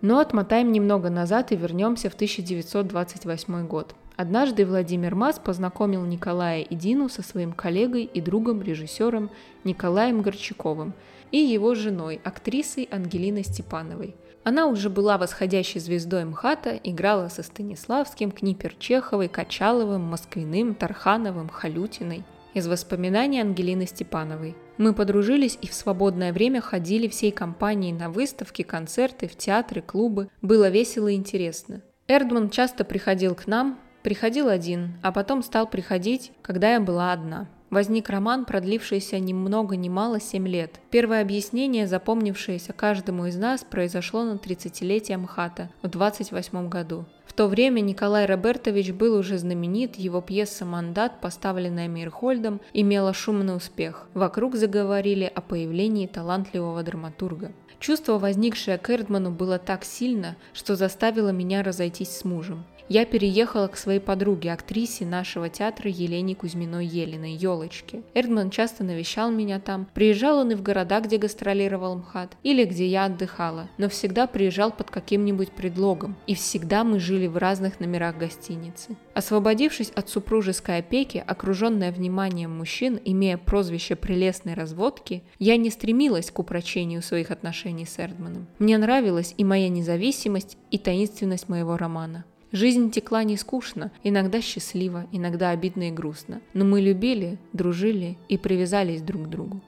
Но 0.00 0.20
отмотаем 0.20 0.72
немного 0.72 1.10
назад 1.10 1.52
и 1.52 1.56
вернемся 1.56 2.10
в 2.10 2.14
1928 2.14 3.66
год. 3.66 3.94
Однажды 4.16 4.66
Владимир 4.66 5.14
Мас 5.14 5.38
познакомил 5.38 6.04
Николая 6.04 6.62
и 6.62 6.74
Дину 6.74 7.08
со 7.08 7.22
своим 7.22 7.52
коллегой 7.52 8.04
и 8.04 8.20
другом, 8.20 8.62
режиссером 8.62 9.30
Николаем 9.64 10.22
Горчаковым 10.22 10.92
и 11.30 11.38
его 11.38 11.74
женой, 11.74 12.20
актрисой 12.24 12.88
Ангелиной 12.90 13.44
Степановой. 13.44 14.16
Она 14.44 14.66
уже 14.66 14.88
была 14.88 15.18
восходящей 15.18 15.80
звездой 15.80 16.24
МХАТа, 16.24 16.80
играла 16.82 17.28
со 17.28 17.42
Станиславским, 17.42 18.30
Книпер 18.30 18.74
Чеховой, 18.78 19.28
Качаловым, 19.28 20.02
Москвиным, 20.02 20.74
Тархановым, 20.74 21.48
Халютиной– 21.48 22.24
из 22.54 22.66
воспоминаний 22.66 23.40
Ангелины 23.40 23.86
Степановой. 23.86 24.54
Мы 24.78 24.94
подружились 24.94 25.58
и 25.60 25.66
в 25.66 25.74
свободное 25.74 26.32
время 26.32 26.60
ходили 26.60 27.08
всей 27.08 27.32
компанией 27.32 27.92
на 27.92 28.10
выставки, 28.10 28.62
концерты, 28.62 29.26
в 29.26 29.36
театры, 29.36 29.82
клубы. 29.82 30.30
Было 30.40 30.70
весело 30.70 31.08
и 31.08 31.14
интересно. 31.16 31.82
Эрдман 32.06 32.48
часто 32.48 32.84
приходил 32.84 33.34
к 33.34 33.48
нам, 33.48 33.78
приходил 34.02 34.48
один, 34.48 34.96
а 35.02 35.10
потом 35.10 35.42
стал 35.42 35.68
приходить, 35.68 36.32
когда 36.42 36.72
я 36.72 36.80
была 36.80 37.12
одна. 37.12 37.48
Возник 37.70 38.08
роман, 38.08 38.46
продлившийся 38.46 39.18
ни 39.18 39.34
много 39.34 39.76
ни 39.76 39.90
мало 39.90 40.20
7 40.20 40.48
лет. 40.48 40.80
Первое 40.90 41.20
объяснение, 41.20 41.86
запомнившееся 41.86 42.72
каждому 42.72 43.26
из 43.26 43.36
нас, 43.36 43.62
произошло 43.62 44.24
на 44.24 44.36
30-летие 44.36 45.18
МХАТа 45.18 45.70
в 45.82 45.88
28 45.88 46.68
году. 46.70 47.04
В 47.26 47.34
то 47.34 47.46
время 47.46 47.80
Николай 47.80 48.24
Робертович 48.24 48.92
был 48.92 49.14
уже 49.14 49.36
знаменит, 49.36 49.96
его 49.96 50.22
пьеса 50.22 50.64
«Мандат», 50.64 51.20
поставленная 51.20 51.86
Мирхольдом, 51.86 52.60
имела 52.72 53.12
шумный 53.12 53.54
успех. 53.54 54.08
Вокруг 54.14 54.56
заговорили 54.56 55.30
о 55.32 55.42
появлении 55.42 56.06
талантливого 56.06 56.82
драматурга. 56.82 57.52
Чувство, 57.80 58.18
возникшее 58.18 58.78
к 58.78 58.90
Эрдману, 58.90 59.30
было 59.30 59.58
так 59.58 59.84
сильно, 59.84 60.36
что 60.52 60.74
заставило 60.74 61.28
меня 61.28 61.62
разойтись 61.62 62.16
с 62.16 62.24
мужем 62.24 62.64
я 62.88 63.04
переехала 63.04 63.68
к 63.68 63.76
своей 63.76 64.00
подруге, 64.00 64.52
актрисе 64.52 65.04
нашего 65.04 65.48
театра 65.48 65.90
Елене 65.90 66.34
Кузьминой 66.34 66.86
Елиной, 66.86 67.32
Елочке. 67.32 68.02
Эрдман 68.14 68.50
часто 68.50 68.84
навещал 68.84 69.30
меня 69.30 69.60
там. 69.60 69.86
Приезжал 69.94 70.38
он 70.38 70.52
и 70.52 70.54
в 70.54 70.62
города, 70.62 71.00
где 71.00 71.18
гастролировал 71.18 71.96
МХАТ, 71.96 72.36
или 72.42 72.64
где 72.64 72.86
я 72.86 73.06
отдыхала, 73.06 73.68
но 73.78 73.88
всегда 73.88 74.26
приезжал 74.26 74.70
под 74.70 74.90
каким-нибудь 74.90 75.52
предлогом. 75.52 76.16
И 76.26 76.34
всегда 76.34 76.84
мы 76.84 76.98
жили 76.98 77.26
в 77.26 77.36
разных 77.36 77.80
номерах 77.80 78.16
гостиницы. 78.16 78.96
Освободившись 79.14 79.90
от 79.90 80.08
супружеской 80.08 80.78
опеки, 80.78 81.22
окруженная 81.26 81.92
вниманием 81.92 82.56
мужчин, 82.56 82.98
имея 83.04 83.36
прозвище 83.36 83.96
прелестной 83.96 84.54
разводки, 84.54 85.22
я 85.38 85.56
не 85.56 85.70
стремилась 85.70 86.30
к 86.30 86.38
упрочению 86.38 87.02
своих 87.02 87.30
отношений 87.30 87.84
с 87.84 87.98
Эрдманом. 87.98 88.46
Мне 88.58 88.78
нравилась 88.78 89.34
и 89.36 89.44
моя 89.44 89.68
независимость, 89.68 90.56
и 90.70 90.78
таинственность 90.78 91.48
моего 91.48 91.76
романа. 91.76 92.24
Жизнь 92.50 92.90
текла 92.90 93.24
не 93.24 93.36
скучно, 93.36 93.92
иногда 94.02 94.40
счастливо, 94.40 95.06
иногда 95.12 95.50
обидно 95.50 95.88
и 95.88 95.90
грустно. 95.90 96.40
Но 96.54 96.64
мы 96.64 96.80
любили, 96.80 97.38
дружили 97.52 98.16
и 98.28 98.38
привязались 98.38 99.02
друг 99.02 99.24
к 99.24 99.28
другу. 99.28 99.60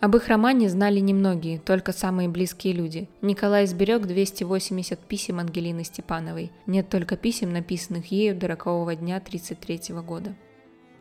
Об 0.00 0.16
их 0.16 0.28
романе 0.28 0.70
знали 0.70 0.98
немногие, 0.98 1.58
только 1.58 1.92
самые 1.92 2.30
близкие 2.30 2.72
люди. 2.72 3.06
Николай 3.20 3.66
сберег 3.66 4.06
280 4.06 4.98
писем 4.98 5.40
Ангелины 5.40 5.84
Степановой. 5.84 6.52
Нет 6.66 6.88
только 6.88 7.18
писем, 7.18 7.52
написанных 7.52 8.06
ею 8.06 8.34
до 8.34 8.48
рокового 8.48 8.94
дня 8.94 9.16
1933 9.16 10.00
года. 10.00 10.34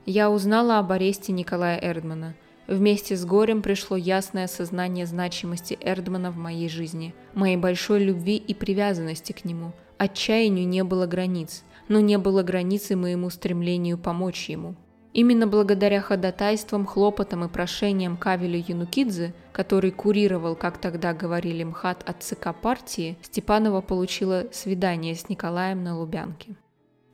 Я 0.05 0.29
узнала 0.29 0.79
об 0.79 0.91
аресте 0.91 1.31
Николая 1.31 1.79
Эрдмана. 1.81 2.35
Вместе 2.67 3.15
с 3.15 3.25
горем 3.25 3.61
пришло 3.61 3.95
ясное 3.95 4.45
осознание 4.45 5.05
значимости 5.05 5.77
Эрдмана 5.79 6.29
в 6.29 6.35
моей 6.35 6.67
жизни, 6.67 7.15
моей 7.33 7.55
большой 7.55 8.03
любви 8.03 8.35
и 8.35 8.53
привязанности 8.53 9.31
к 9.31 9.45
нему– 9.45 9.71
Отчаянию 9.99 10.65
не 10.65 10.85
было 10.85 11.07
границ, 11.07 11.65
но 11.89 11.99
не 11.99 12.17
было 12.17 12.41
границы 12.41 12.95
моему 12.95 13.29
стремлению 13.29 13.97
помочь 13.97 14.47
ему. 14.47 14.75
Именно 15.11 15.45
благодаря 15.45 15.99
ходатайствам, 15.99 16.85
хлопотам 16.85 17.43
и 17.43 17.49
прошениям 17.49 18.15
Кавеля 18.15 18.63
Янукидзе, 18.65 19.33
который 19.51 19.91
курировал, 19.91 20.55
как 20.55 20.77
тогда 20.77 21.13
говорили 21.13 21.65
МХАТ 21.65 22.09
от 22.09 22.23
ЦК 22.23 22.55
партии, 22.55 23.17
Степанова 23.21 23.81
получила 23.81 24.45
свидание 24.53 25.15
с 25.15 25.27
Николаем 25.27 25.83
на 25.83 25.99
Лубянке. 25.99 26.55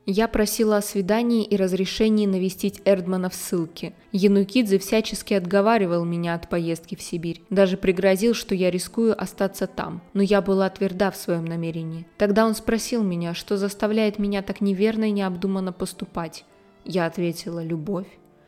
Я 0.08 0.28
просила 0.28 0.76
о 0.76 0.82
свидании 0.82 1.44
и 1.44 1.56
разрешении 1.56 2.26
навестить 2.26 2.80
Эрдмана 2.84 3.28
в 3.28 3.34
ссылке. 3.34 3.92
Янукидзе 4.12 4.78
всячески 4.78 5.34
отговаривал 5.34 6.04
меня 6.04 6.34
от 6.34 6.48
поездки 6.48 6.94
в 6.94 7.02
Сибирь. 7.02 7.42
Даже 7.50 7.76
пригрозил, 7.76 8.32
что 8.32 8.54
я 8.54 8.70
рискую 8.70 9.20
остаться 9.20 9.66
там. 9.66 10.00
Но 10.12 10.22
я 10.22 10.40
была 10.42 10.70
тверда 10.70 11.10
в 11.10 11.16
своем 11.16 11.44
намерении. 11.44 12.06
Тогда 12.18 12.46
он 12.46 12.54
спросил 12.54 13.02
меня, 13.02 13.34
что 13.34 13.56
заставляет 13.56 14.20
меня 14.20 14.42
так 14.42 14.60
неверно 14.60 15.08
и 15.08 15.10
необдуманно 15.10 15.72
поступать. 15.72 16.44
Я 16.84 17.06
ответила 17.06 17.64
«любовь». 17.64 18.06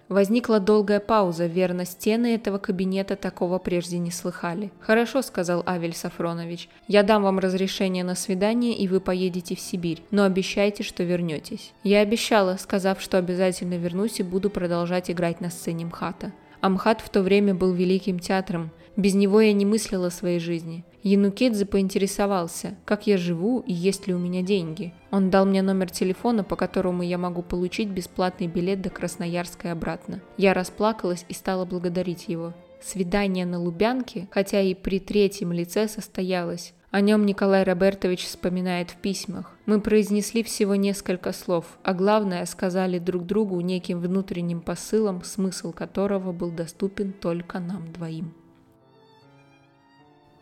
Возникла 0.09 0.59
долгая 0.59 1.01
пауза, 1.01 1.47
верно, 1.47 1.85
стены 1.85 2.35
этого 2.35 2.59
кабинета 2.59 3.15
такого 3.15 3.59
прежде 3.59 3.99
не 3.99 4.11
слыхали. 4.11 4.73
«Хорошо»,— 4.81 5.21
сказал 5.23 5.63
Авель 5.67 5.95
Сафронович,— 5.95 6.71
«я 6.89 7.03
дам 7.03 7.23
вам 7.23 7.39
разрешение 7.39 8.05
на 8.05 8.15
свидание, 8.15 8.75
и 8.75 8.89
вы 8.89 9.01
поедете 9.01 9.55
в 9.55 9.61
Сибирь, 9.61 10.03
но 10.11 10.25
обещайте, 10.25 10.83
что 10.83 11.03
вернетесь». 11.03 11.73
Я 11.83 12.01
обещала, 12.01 12.57
сказав, 12.57 13.03
что 13.03 13.19
обязательно 13.19 13.75
вернусь 13.75 14.21
и 14.21 14.23
буду 14.23 14.49
продолжать 14.49 15.11
играть 15.11 15.43
на 15.43 15.51
сцене 15.51 15.85
МХАТа. 15.85 16.33
Амхат 16.61 17.01
в 17.01 17.09
то 17.09 17.23
время 17.23 17.55
был 17.55 17.73
великим 17.73 18.19
театром, 18.19 18.71
без 18.97 19.15
него 19.15 19.41
я 19.41 19.53
не 19.53 19.65
мыслила 19.65 20.11
своей 20.11 20.41
жизни. 20.41 20.85
Янукидзе 21.05 21.65
поинтересовался, 21.65 22.77
как 22.85 23.07
я 23.07 23.17
живу 23.17 23.61
и 23.61 23.73
есть 23.73 24.09
ли 24.09 24.15
у 24.15 24.19
меня 24.19 24.43
деньги. 24.43 24.93
Он 25.13 25.31
дал 25.31 25.47
мне 25.47 25.63
номер 25.63 25.89
телефона, 25.91 26.43
по 26.43 26.57
которому 26.57 27.05
я 27.05 27.17
могу 27.17 27.43
получить 27.43 27.89
бесплатный 27.89 28.49
билет 28.49 28.83
до 28.83 28.91
Красноярска 28.91 29.69
и 29.69 29.71
обратно. 29.71 30.21
Я 30.37 30.53
расплакалась 30.53 31.25
и 31.29 31.35
стала 31.35 31.65
благодарить 31.65 32.27
его. 32.27 32.55
Свидание 32.83 33.47
на 33.47 33.61
Лубянке, 33.61 34.29
хотя 34.33 34.61
и 34.61 34.75
при 34.75 34.99
третьем 34.99 35.53
лице, 35.53 35.87
состоялось. 35.87 36.75
О 36.91 37.03
нем 37.03 37.27
Николай 37.27 37.65
Робертович 37.65 38.25
вспоминает 38.25 38.91
в 38.91 38.97
письмах. 38.97 39.55
Мы 39.67 39.79
произнесли 39.79 40.43
всего 40.43 40.75
несколько 40.75 41.33
слов, 41.33 41.79
а 41.83 41.93
главное 41.93 42.47
сказали 42.47 42.99
друг 42.99 43.27
другу 43.27 43.61
неким 43.61 44.01
внутренним 44.01 44.63
посылом, 44.63 45.23
смысл 45.23 45.73
которого 45.73 46.33
был 46.33 46.51
доступен 46.51 47.13
только 47.13 47.59
нам 47.59 47.93
двоим. 47.93 48.33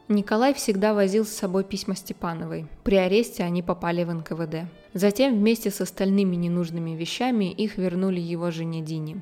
Николай 0.09 0.55
всегда 0.55 0.95
возил 0.95 1.25
с 1.25 1.31
собой 1.31 1.65
письма 1.65 1.97
Степановой. 1.97 2.67
При 2.85 2.95
аресте 2.95 3.43
они 3.43 3.61
попали 3.61 4.05
в 4.05 4.15
НКВД. 4.15 4.71
Затем 4.95 5.35
вместе 5.35 5.73
с 5.73 5.81
остальными 5.81 6.37
ненужными 6.37 6.93
вещами 6.93 7.51
их 7.51 7.77
вернули 7.77 8.21
его 8.21 8.53
жене 8.53 8.83
Дине. 8.83 9.21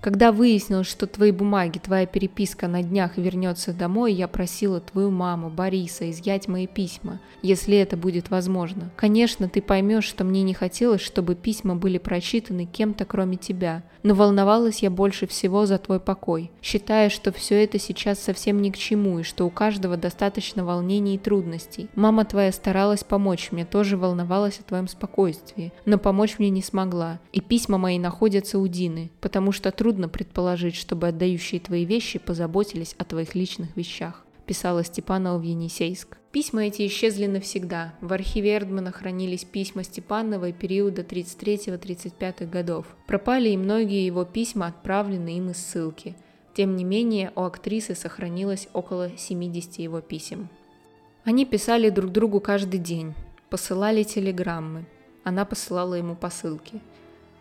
Когда 0.00 0.32
выяснилось, 0.32 0.86
что 0.86 1.06
твои 1.06 1.30
бумаги, 1.30 1.78
твоя 1.78 2.06
переписка 2.06 2.68
на 2.68 2.82
днях 2.82 3.18
вернется 3.18 3.74
домой, 3.74 4.14
я 4.14 4.28
просила 4.28 4.80
твою 4.80 5.10
маму, 5.10 5.50
Бориса, 5.50 6.10
изъять 6.10 6.48
мои 6.48 6.66
письма, 6.66 7.20
если 7.42 7.76
это 7.76 7.98
будет 7.98 8.30
возможно. 8.30 8.90
Конечно, 8.96 9.46
ты 9.48 9.60
поймешь, 9.60 10.04
что 10.04 10.24
мне 10.24 10.42
не 10.42 10.54
хотелось, 10.54 11.02
чтобы 11.02 11.34
письма 11.34 11.76
были 11.76 11.98
прочитаны 11.98 12.64
кем-то 12.64 13.04
кроме 13.04 13.36
тебя, 13.36 13.82
но 14.02 14.14
волновалась 14.14 14.82
я 14.82 14.90
больше 14.90 15.26
всего 15.26 15.66
за 15.66 15.76
твой 15.76 16.00
покой, 16.00 16.50
считая, 16.62 17.10
что 17.10 17.30
все 17.30 17.62
это 17.62 17.78
сейчас 17.78 18.18
совсем 18.18 18.62
ни 18.62 18.70
к 18.70 18.78
чему 18.78 19.18
и 19.18 19.22
что 19.22 19.46
у 19.46 19.50
каждого 19.50 19.98
достаточно 19.98 20.64
волнений 20.64 21.16
и 21.16 21.18
трудностей. 21.18 21.90
Мама 21.94 22.24
твоя 22.24 22.52
старалась 22.52 23.04
помочь 23.04 23.52
мне, 23.52 23.66
тоже 23.66 23.98
волновалась 23.98 24.60
о 24.60 24.62
твоем 24.64 24.88
спокойствии, 24.88 25.74
но 25.84 25.98
помочь 25.98 26.38
мне 26.38 26.48
не 26.48 26.62
смогла, 26.62 27.20
и 27.32 27.42
письма 27.42 27.76
мои 27.76 27.98
находятся 27.98 28.58
у 28.58 28.66
Дины, 28.66 29.10
потому 29.20 29.52
что 29.52 29.70
трудно 29.70 29.89
Трудно 29.90 30.08
предположить, 30.08 30.76
чтобы 30.76 31.08
отдающие 31.08 31.60
твои 31.60 31.84
вещи 31.84 32.20
позаботились 32.20 32.94
о 32.98 33.04
твоих 33.04 33.34
личных 33.34 33.76
вещах, 33.76 34.24
писала 34.46 34.84
Степанова 34.84 35.36
в 35.36 35.42
Енисейск. 35.42 36.16
Письма 36.30 36.66
эти 36.66 36.86
исчезли 36.86 37.26
навсегда. 37.26 37.94
В 38.00 38.12
архиве 38.12 38.54
Эрдмана 38.54 38.92
хранились 38.92 39.42
письма 39.42 39.82
Степановой 39.82 40.52
периода 40.52 41.02
33-35 41.02 42.48
годов. 42.48 42.86
Пропали 43.08 43.48
и 43.48 43.56
многие 43.56 44.06
его 44.06 44.24
письма, 44.24 44.68
отправленные 44.68 45.38
им 45.38 45.50
из 45.50 45.56
ссылки. 45.56 46.14
Тем 46.54 46.76
не 46.76 46.84
менее, 46.84 47.32
у 47.34 47.40
актрисы 47.40 47.96
сохранилось 47.96 48.68
около 48.72 49.10
70 49.18 49.80
его 49.80 50.00
писем. 50.00 50.50
Они 51.24 51.44
писали 51.44 51.90
друг 51.90 52.12
другу 52.12 52.38
каждый 52.38 52.78
день, 52.78 53.14
посылали 53.48 54.04
телеграммы. 54.04 54.86
Она 55.24 55.44
посылала 55.44 55.94
ему 55.94 56.14
посылки. 56.14 56.80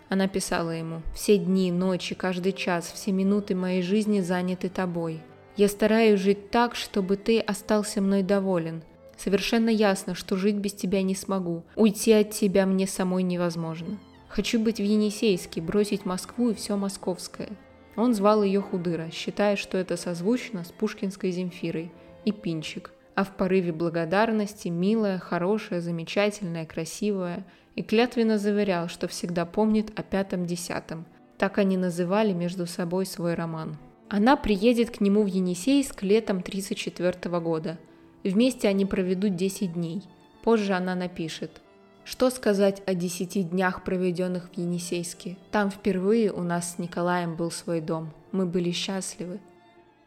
Она 0.09 0.27
писала 0.27 0.71
ему, 0.71 1.03
«Все 1.13 1.37
дни, 1.37 1.71
ночи, 1.71 2.15
каждый 2.15 2.51
час, 2.51 2.91
все 2.91 3.11
минуты 3.11 3.53
моей 3.53 3.83
жизни 3.83 4.21
заняты 4.21 4.67
тобой. 4.67 5.21
Я 5.55 5.67
стараюсь 5.67 6.19
жить 6.19 6.49
так, 6.49 6.75
чтобы 6.75 7.15
ты 7.15 7.39
остался 7.39 8.01
мной 8.01 8.23
доволен. 8.23 8.81
Совершенно 9.17 9.69
ясно, 9.69 10.15
что 10.15 10.35
жить 10.35 10.55
без 10.55 10.73
тебя 10.73 11.03
не 11.03 11.13
смогу. 11.13 11.63
Уйти 11.75 12.11
от 12.13 12.31
тебя 12.31 12.65
мне 12.65 12.87
самой 12.87 13.21
невозможно. 13.21 13.99
Хочу 14.29 14.59
быть 14.59 14.77
в 14.77 14.83
Енисейске, 14.83 15.61
бросить 15.61 16.05
Москву 16.05 16.49
и 16.49 16.55
все 16.55 16.75
московское». 16.75 17.49
Он 17.95 18.13
звал 18.15 18.41
ее 18.41 18.61
Худыра, 18.61 19.09
считая, 19.11 19.57
что 19.57 19.77
это 19.77 19.95
созвучно 19.95 20.63
с 20.63 20.71
пушкинской 20.71 21.31
Земфирой, 21.31 21.91
и 22.25 22.31
Пинчик, 22.31 22.91
а 23.13 23.25
в 23.25 23.35
порыве 23.35 23.73
благодарности 23.73 24.69
милая, 24.69 25.19
хорошая, 25.19 25.81
замечательная, 25.81 26.65
красивая– 26.65 27.45
и 27.79 27.81
клятвенно 27.81 28.37
заверял, 28.37 28.89
что 28.89 29.07
всегда 29.07 29.45
помнит 29.45 29.97
о 29.97 30.03
пятом-десятом. 30.03 31.05
Так 31.37 31.59
они 31.59 31.77
называли 31.77 32.33
между 32.33 32.67
собой 32.67 33.05
свой 33.05 33.35
роман. 33.35 33.77
Она 34.09 34.35
приедет 34.35 34.89
к 34.89 34.99
нему 34.99 35.23
в 35.23 35.27
Енисейск 35.27 36.03
летом 36.03 36.39
1934 36.39 37.39
года. 37.39 37.79
Вместе 38.25 38.67
они 38.67 38.85
проведут 38.85 39.37
10 39.37 39.75
дней. 39.75 40.03
Позже 40.43 40.73
она 40.73 40.93
напишет. 40.93 41.61
Что 42.03 42.29
сказать 42.29 42.83
о 42.85 42.93
10 42.93 43.49
днях, 43.49 43.85
проведенных 43.85 44.49
в 44.49 44.57
Енисейске? 44.57 45.37
Там 45.49 45.71
впервые 45.71 46.33
у 46.33 46.43
нас 46.43 46.73
с 46.73 46.79
Николаем 46.79 47.37
был 47.37 47.49
свой 47.49 47.79
дом. 47.79 48.11
Мы 48.33 48.45
были 48.45 48.71
счастливы. 48.71 49.39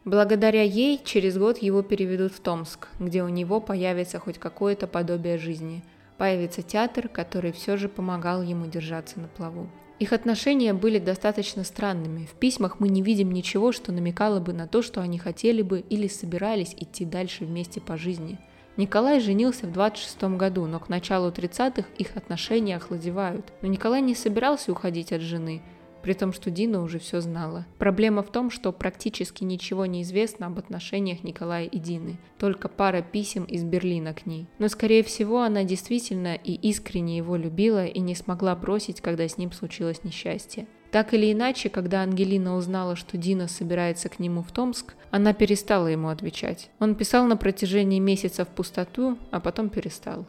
Благодаря 0.04 0.62
ей 0.62 1.00
через 1.02 1.38
год 1.38 1.56
его 1.56 1.80
переведут 1.80 2.34
в 2.34 2.40
Томск, 2.40 2.88
где 2.98 3.22
у 3.22 3.28
него 3.28 3.62
появится 3.62 4.18
хоть 4.18 4.36
какое-то 4.36 4.86
подобие 4.86 5.38
жизни– 5.38 5.82
появится 6.22 6.62
театр, 6.62 7.08
который 7.08 7.50
все 7.50 7.76
же 7.76 7.88
помогал 7.88 8.42
ему 8.42 8.66
держаться 8.66 9.18
на 9.18 9.26
плаву. 9.26 9.68
Их 9.98 10.12
отношения 10.12 10.72
были 10.72 11.00
достаточно 11.00 11.64
странными. 11.64 12.26
В 12.26 12.34
письмах 12.34 12.78
мы 12.78 12.88
не 12.88 13.02
видим 13.02 13.32
ничего, 13.32 13.72
что 13.72 13.90
намекало 13.90 14.38
бы 14.38 14.52
на 14.52 14.68
то, 14.68 14.82
что 14.82 15.00
они 15.00 15.18
хотели 15.18 15.62
бы 15.62 15.80
или 15.80 16.06
собирались 16.06 16.76
идти 16.78 17.04
дальше 17.04 17.44
вместе 17.44 17.80
по 17.80 17.96
жизни. 17.96 18.38
Николай 18.76 19.18
женился 19.18 19.66
в 19.66 19.72
26 19.72 20.22
году, 20.36 20.66
но 20.66 20.78
к 20.78 20.88
началу 20.88 21.32
30-х 21.32 21.88
их 21.98 22.16
отношения 22.16 22.76
охладевают. 22.76 23.52
Но 23.60 23.66
Николай 23.66 24.00
не 24.00 24.14
собирался 24.14 24.70
уходить 24.70 25.12
от 25.12 25.22
жены, 25.22 25.60
при 26.02 26.12
том, 26.12 26.32
что 26.32 26.50
Дина 26.50 26.82
уже 26.82 26.98
все 26.98 27.20
знала. 27.20 27.66
Проблема 27.78 28.22
в 28.22 28.30
том, 28.30 28.50
что 28.50 28.72
практически 28.72 29.44
ничего 29.44 29.86
не 29.86 30.02
известно 30.02 30.46
об 30.46 30.58
отношениях 30.58 31.22
Николая 31.22 31.64
и 31.64 31.78
Дины, 31.78 32.18
только 32.38 32.68
пара 32.68 33.02
писем 33.02 33.44
из 33.44 33.64
Берлина 33.64 34.12
к 34.14 34.26
ней. 34.26 34.46
Но, 34.58 34.68
скорее 34.68 35.02
всего, 35.02 35.42
она 35.42 35.64
действительно 35.64 36.34
и 36.34 36.54
искренне 36.54 37.16
его 37.16 37.36
любила 37.36 37.86
и 37.86 38.00
не 38.00 38.14
смогла 38.14 38.54
бросить, 38.56 39.00
когда 39.00 39.26
с 39.26 39.38
ним 39.38 39.52
случилось 39.52 40.04
несчастье. 40.04 40.66
Так 40.92 41.14
или 41.14 41.32
иначе, 41.32 41.70
когда 41.70 42.02
Ангелина 42.02 42.54
узнала, 42.54 42.96
что 42.96 43.16
Дина 43.16 43.48
собирается 43.48 44.10
к 44.10 44.18
нему 44.18 44.42
в 44.42 44.52
Томск, 44.52 44.94
она 45.10 45.32
перестала 45.32 45.86
ему 45.86 46.08
отвечать. 46.08 46.68
Он 46.80 46.94
писал 46.94 47.26
на 47.26 47.38
протяжении 47.38 47.98
месяца 47.98 48.44
в 48.44 48.48
пустоту, 48.48 49.16
а 49.30 49.40
потом 49.40 49.70
перестал 49.70 50.26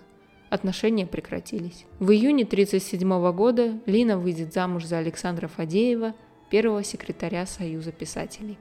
отношения 0.54 1.08
прекратились. 1.08 1.86
В 2.00 2.12
июне 2.12 2.44
1937 2.44 3.32
года 3.32 3.80
Лина 3.88 4.18
выйдет 4.18 4.54
замуж 4.54 4.86
за 4.86 5.00
Александра 5.00 5.48
Фадеева, 5.48 6.14
первого 6.52 6.84
секретаря 6.84 7.48
Союза 7.48 7.92
писателей. 7.92 8.60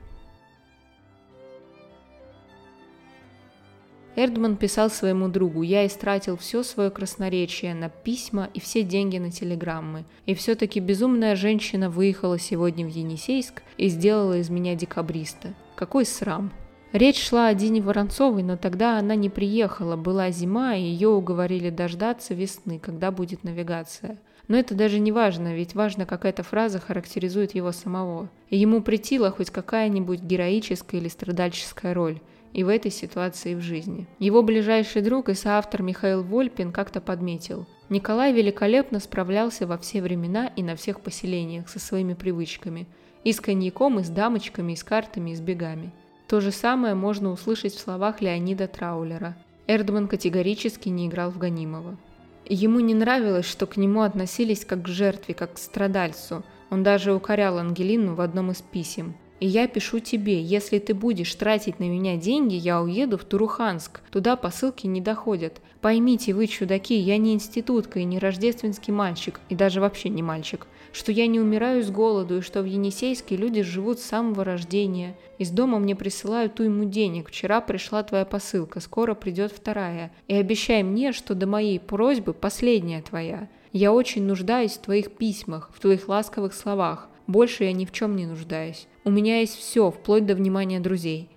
Эрдман 4.15 4.57
писал 4.57 4.91
своему 4.91 5.29
другу, 5.29 5.63
«Я 5.63 5.87
истратил 5.87 6.37
все 6.37 6.63
свое 6.63 6.91
красноречие 6.91 7.75
на 7.75 7.89
письма 7.89 8.49
и 8.53 8.61
все 8.61 8.83
деньги 8.83 9.19
на 9.19 9.31
телеграммы. 9.31 10.05
И 10.27 10.35
все-таки 10.35 10.81
безумная 10.81 11.37
женщина 11.37 11.91
выехала 11.91 12.39
сегодня 12.39 12.87
в 12.87 12.91
Енисейск 12.91 13.63
и 13.77 13.89
сделала 13.89 14.39
из 14.39 14.49
меня 14.51 14.75
декабриста. 14.75 15.55
Какой 15.77 16.07
срам!» 16.07 16.53
Речь 16.93 17.27
шла 17.27 17.47
о 17.47 17.55
Дине 17.55 17.81
Воронцовой, 17.81 18.43
но 18.43 18.59
тогда 18.59 18.99
она 18.99 19.15
не 19.15 19.31
приехала, 19.31 19.97
была 19.97 20.31
зима, 20.31 20.77
и 20.77 20.83
ее 20.83 21.09
уговорили 21.09 21.71
дождаться 21.71 22.35
весны, 22.35 22.79
когда 22.79 23.11
будет 23.11 23.45
навигация. 23.45 24.19
Но 24.47 24.59
это 24.59 24.75
даже 24.75 24.99
не 24.99 25.11
важно, 25.11 25.55
ведь 25.55 25.75
важно, 25.75 26.05
как 26.05 26.27
эта 26.27 26.43
фраза 26.43 26.81
характеризует 26.81 27.55
его 27.55 27.73
самого. 27.73 28.29
И 28.51 28.59
ему 28.59 28.83
притила 28.83 29.31
хоть 29.31 29.49
какая-нибудь 29.49 30.21
героическая 30.21 31.01
или 31.01 31.09
страдальческая 31.09 31.95
роль 31.95 32.21
и 32.53 32.63
в 32.63 32.69
этой 32.69 32.91
ситуации 32.91 33.55
в 33.55 33.63
жизни. 33.63 34.07
Его 34.19 34.43
ближайший 34.43 35.01
друг 35.01 35.31
и 35.31 35.35
соавтор 35.35 35.81
Михаил 35.81 36.23
Вольпин 36.23 36.73
как-то 36.73 37.01
подметил. 37.01 37.67
Николай 37.89 38.35
великолепно 38.35 39.01
справлялся 39.01 39.67
во 39.67 39.79
все 39.79 40.03
времена 40.03 40.49
и 40.57 40.63
на 40.63 40.77
всех 40.77 41.01
поселениях 41.01 41.71
со 41.71 41.79
своими 41.79 42.13
привычками. 42.13 42.87
И 43.25 43.33
с 43.33 43.41
коньяком, 43.41 44.01
и 44.01 44.03
с 44.03 44.11
дамочками, 44.11 44.73
и 44.73 44.77
с 44.77 44.85
картами, 44.85 45.31
и 45.31 45.35
с 45.35 45.41
бегами. 45.41 45.93
То 46.33 46.41
же 46.41 46.51
самое 46.51 46.95
можно 46.95 47.31
услышать 47.31 47.75
в 47.75 47.79
словах 47.79 48.23
Леонида 48.23 48.67
Траулера. 48.67 49.37
Эрдман 49.67 50.09
категорически 50.09 50.89
не 50.89 51.07
играл 51.07 51.31
в 51.31 51.37
Ганимова. 51.37 51.99
Ему 52.47 52.81
не 52.81 52.95
нравилось, 52.95 53.45
что 53.45 53.67
к 53.67 53.77
нему 53.77 54.01
относились 54.01 54.65
как 54.65 54.85
к 54.85 54.89
жертве, 54.89 55.35
как 55.35 55.53
к 55.53 55.59
страдальцу. 55.59 56.43
Он 56.71 56.83
даже 56.83 57.13
укорял 57.13 57.59
Ангелину 57.59 58.15
в 58.15 58.23
одном 58.23 58.51
из 58.51 58.63
писем. 58.63 59.15
И 59.41 59.47
я 59.47 59.69
пишу 59.69 59.99
тебе, 59.99 60.41
если 60.41 60.79
ты 60.79 60.95
будешь 60.95 61.35
тратить 61.35 61.79
на 61.81 61.85
меня 61.85 62.17
деньги, 62.17 62.55
я 62.55 62.81
уеду 62.81 63.19
в 63.19 63.25
Туруханск. 63.25 64.01
Туда 64.11 64.37
посылки 64.37 64.87
не 64.87 65.03
доходят. 65.03 65.61
Поймите 65.83 66.33
вы, 66.33 66.47
чудаки, 66.47 66.95
я 66.95 67.19
не 67.19 67.35
институтка 67.35 67.99
и 67.99 68.05
не 68.05 68.19
рождественский 68.19 68.95
мальчик, 68.95 69.39
и 69.51 69.55
даже 69.55 69.83
вообще 69.83 70.09
не 70.09 70.23
мальчик. 70.23 70.67
Что 70.93 71.11
я 71.11 71.27
не 71.27 71.41
умираю 71.41 71.83
с 71.83 71.91
голоду, 71.91 72.39
и 72.39 72.41
что 72.43 72.63
в 72.63 72.67
Енисейске 72.67 73.37
люди 73.37 73.63
живут 73.63 73.99
с 73.99 74.05
самого 74.05 74.45
рождения. 74.45 75.17
Из 75.39 75.51
дома 75.51 75.79
мне 75.79 75.97
присылают 75.97 76.61
уйму 76.61 76.85
денег. 76.85 77.31
Вчера 77.31 77.63
пришла 77.63 78.03
твоя 78.03 78.27
посылка, 78.27 78.81
скоро 78.81 79.15
придет 79.15 79.53
вторая. 79.53 80.13
И 80.29 80.35
обещай 80.35 80.83
мне, 80.83 81.13
что 81.13 81.35
до 81.35 81.47
моей 81.47 81.81
просьбы 81.81 82.35
последняя 82.35 83.01
твоя. 83.01 83.49
Я 83.73 83.93
очень 83.93 84.25
нуждаюсь 84.25 84.73
в 84.73 84.83
твоих 84.83 85.13
письмах, 85.13 85.71
в 85.75 85.81
твоих 85.81 86.09
ласковых 86.09 86.53
словах. 86.53 87.09
Больше 87.27 87.65
я 87.65 87.73
ни 87.73 87.87
в 87.87 87.93
чем 87.93 88.15
не 88.15 88.27
нуждаюсь. 88.27 88.87
У 89.05 89.11
меня 89.11 89.41
есть 89.41 89.57
все, 89.57 89.91
вплоть 89.91 90.27
до 90.27 90.35
внимания 90.35 90.79
друзей. 90.79 91.31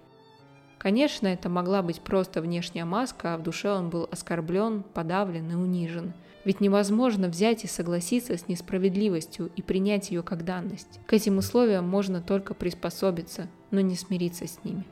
Конечно, 0.77 1.27
это 1.27 1.47
могла 1.47 1.81
быть 1.81 2.01
просто 2.01 2.41
внешняя 2.41 2.85
маска, 2.85 3.33
а 3.33 3.37
в 3.37 3.43
душе 3.43 3.71
он 3.71 3.89
был 3.89 4.07
оскорблен, 4.11 4.83
подавлен 4.93 5.49
и 5.49 5.55
унижен. 5.55 6.13
Ведь 6.45 6.61
невозможно 6.61 7.27
взять 7.27 7.63
и 7.63 7.67
согласиться 7.67 8.37
с 8.37 8.47
несправедливостью 8.47 9.51
и 9.55 9.63
принять 9.63 10.11
ее 10.11 10.21
как 10.21 10.45
данность. 10.45 10.99
К 11.07 11.13
этим 11.13 11.39
условиям 11.39 11.89
можно 11.89 12.21
только 12.21 12.53
приспособиться, 12.53 13.47
но 13.71 13.81
не 13.81 13.95
смириться 13.95 14.47
с 14.47 14.63
ними. 14.63 14.85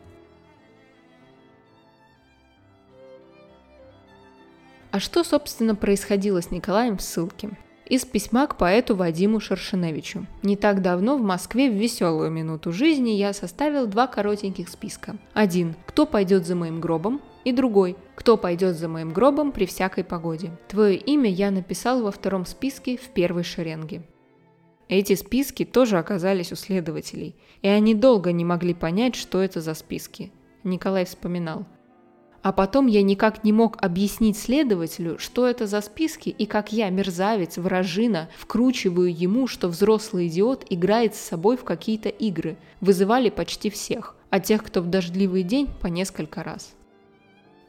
А 4.91 4.99
что, 4.99 5.23
собственно, 5.23 5.75
происходило 5.75 6.41
с 6.41 6.51
Николаем 6.51 6.97
в 6.97 7.01
ссылке? 7.01 7.51
Из 7.85 8.05
письма 8.05 8.47
к 8.47 8.57
поэту 8.57 8.95
Вадиму 8.95 9.39
Шершеневичу. 9.39 10.25
Не 10.41 10.55
так 10.55 10.81
давно 10.81 11.17
в 11.17 11.21
Москве 11.21 11.69
в 11.69 11.73
веселую 11.73 12.31
минуту 12.31 12.71
жизни 12.71 13.11
я 13.11 13.33
составил 13.33 13.87
два 13.87 14.07
коротеньких 14.07 14.69
списка. 14.69 15.17
Один– 15.33 15.75
кто 15.85 16.05
пойдет 16.05 16.47
за 16.47 16.55
моим 16.55 16.79
гробом, 16.79 17.21
и 17.43 17.51
другой– 17.51 17.95
кто 18.15 18.37
пойдет 18.37 18.77
за 18.77 18.87
моим 18.87 19.11
гробом 19.11 19.51
при 19.51 19.65
всякой 19.65 20.03
погоде. 20.03 20.51
Твое 20.67 20.95
имя 20.95 21.29
я 21.29 21.51
написал 21.51 22.01
во 22.01 22.11
втором 22.11 22.45
списке 22.45 22.97
в 22.97 23.09
первой 23.09 23.43
шеренге. 23.43 24.03
Эти 24.87 25.15
списки 25.15 25.65
тоже 25.65 25.97
оказались 25.97 26.51
у 26.51 26.55
следователей, 26.55 27.35
и 27.61 27.67
они 27.67 27.95
долго 27.95 28.31
не 28.31 28.45
могли 28.45 28.73
понять, 28.73 29.15
что 29.15 29.41
это 29.41 29.61
за 29.61 29.73
списки. 29.73 30.31
Николай 30.63 31.05
вспоминал. 31.05 31.65
А 32.43 32.51
потом 32.51 32.87
я 32.87 33.01
никак 33.01 33.45
не 33.45 33.53
мог 33.53 33.77
объяснить 33.81 34.37
следователю, 34.37 35.17
что 35.17 35.47
это 35.47 35.65
за 35.65 35.79
списки 35.81 36.27
и 36.29 36.45
как 36.45 36.73
я, 36.73 36.89
мерзавец, 36.89 37.57
вражина, 37.57 38.29
вкручиваю 38.37 39.13
ему, 39.13 39.47
что 39.47 39.69
взрослый 39.69 40.27
идиот 40.27 40.65
играет 40.69 41.15
с 41.15 41.19
собой 41.19 41.55
в 41.55 41.63
какие-то 41.63 42.09
игры. 42.09 42.57
Вызывали 42.81 43.29
почти 43.29 43.69
всех, 43.69 44.17
а 44.29 44.41
тех, 44.41 44.61
кто 44.63 44.81
в 44.81 44.87
дождливый 44.87 45.43
день, 45.43 45.69
по 45.81 45.87
несколько 45.87 46.43
раз. 46.43 46.75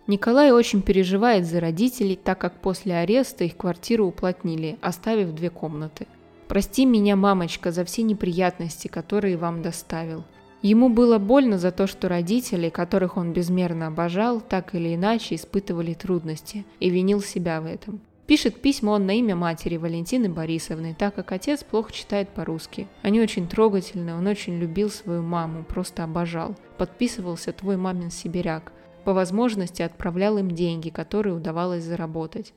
Николай 0.06 0.52
очень 0.52 0.82
переживает 0.82 1.46
за 1.46 1.60
родителей, 1.60 2.16
так 2.22 2.38
как 2.38 2.60
после 2.60 2.94
ареста 2.96 3.44
их 3.44 3.56
квартиру 3.56 4.06
уплотнили, 4.06 4.78
оставив 4.82 5.32
две 5.32 5.48
комнаты. 5.48 6.06
«Прости 6.46 6.84
меня, 6.84 7.16
мамочка, 7.16 7.72
за 7.72 7.86
все 7.86 8.02
неприятности, 8.02 8.86
которые 8.86 9.38
вам 9.38 9.62
доставил. 9.62 10.24
Ему 10.60 10.90
было 10.90 11.18
больно 11.18 11.58
за 11.58 11.72
то, 11.72 11.86
что 11.86 12.08
родители, 12.08 12.68
которых 12.68 13.16
он 13.16 13.32
безмерно 13.32 13.86
обожал, 13.86 14.40
так 14.40 14.74
или 14.74 14.94
иначе 14.94 15.34
испытывали 15.34 15.94
трудности, 15.94 16.66
и 16.80 16.90
винил 16.90 17.22
себя 17.22 17.60
в 17.60 17.66
этом. 17.66 18.00
Пишет 18.26 18.62
письма 18.62 18.92
он 18.92 19.04
на 19.04 19.18
имя 19.18 19.36
матери 19.36 19.76
Валентины 19.76 20.30
Борисовны, 20.30 20.96
так 20.98 21.14
как 21.14 21.32
отец 21.32 21.62
плохо 21.62 21.92
читает 21.92 22.30
по-русски. 22.30 22.88
Они 23.02 23.20
очень 23.20 23.46
трогательны, 23.46 24.14
он 24.14 24.26
очень 24.26 24.58
любил 24.58 24.88
свою 24.88 25.22
маму, 25.22 25.64
просто 25.64 26.04
обожал. 26.04 26.56
Подписывался 26.78 27.52
твой 27.52 27.76
мамин 27.76 28.10
сибиряк. 28.10 28.72
По 29.04 29.12
возможности 29.12 29.82
отправлял 29.82 30.38
им 30.38 30.50
деньги, 30.50 30.88
которые 30.88 31.34
удавалось 31.34 31.84
заработать. 31.84 32.52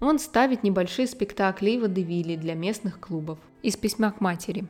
Он 0.00 0.18
ставит 0.18 0.62
небольшие 0.62 1.06
спектакли 1.06 1.72
и 1.72 1.78
водевили 1.78 2.36
для 2.36 2.54
местных 2.54 2.98
клубов. 2.98 3.38
Из 3.62 3.76
письма 3.76 4.10
к 4.10 4.20
матери. 4.20 4.64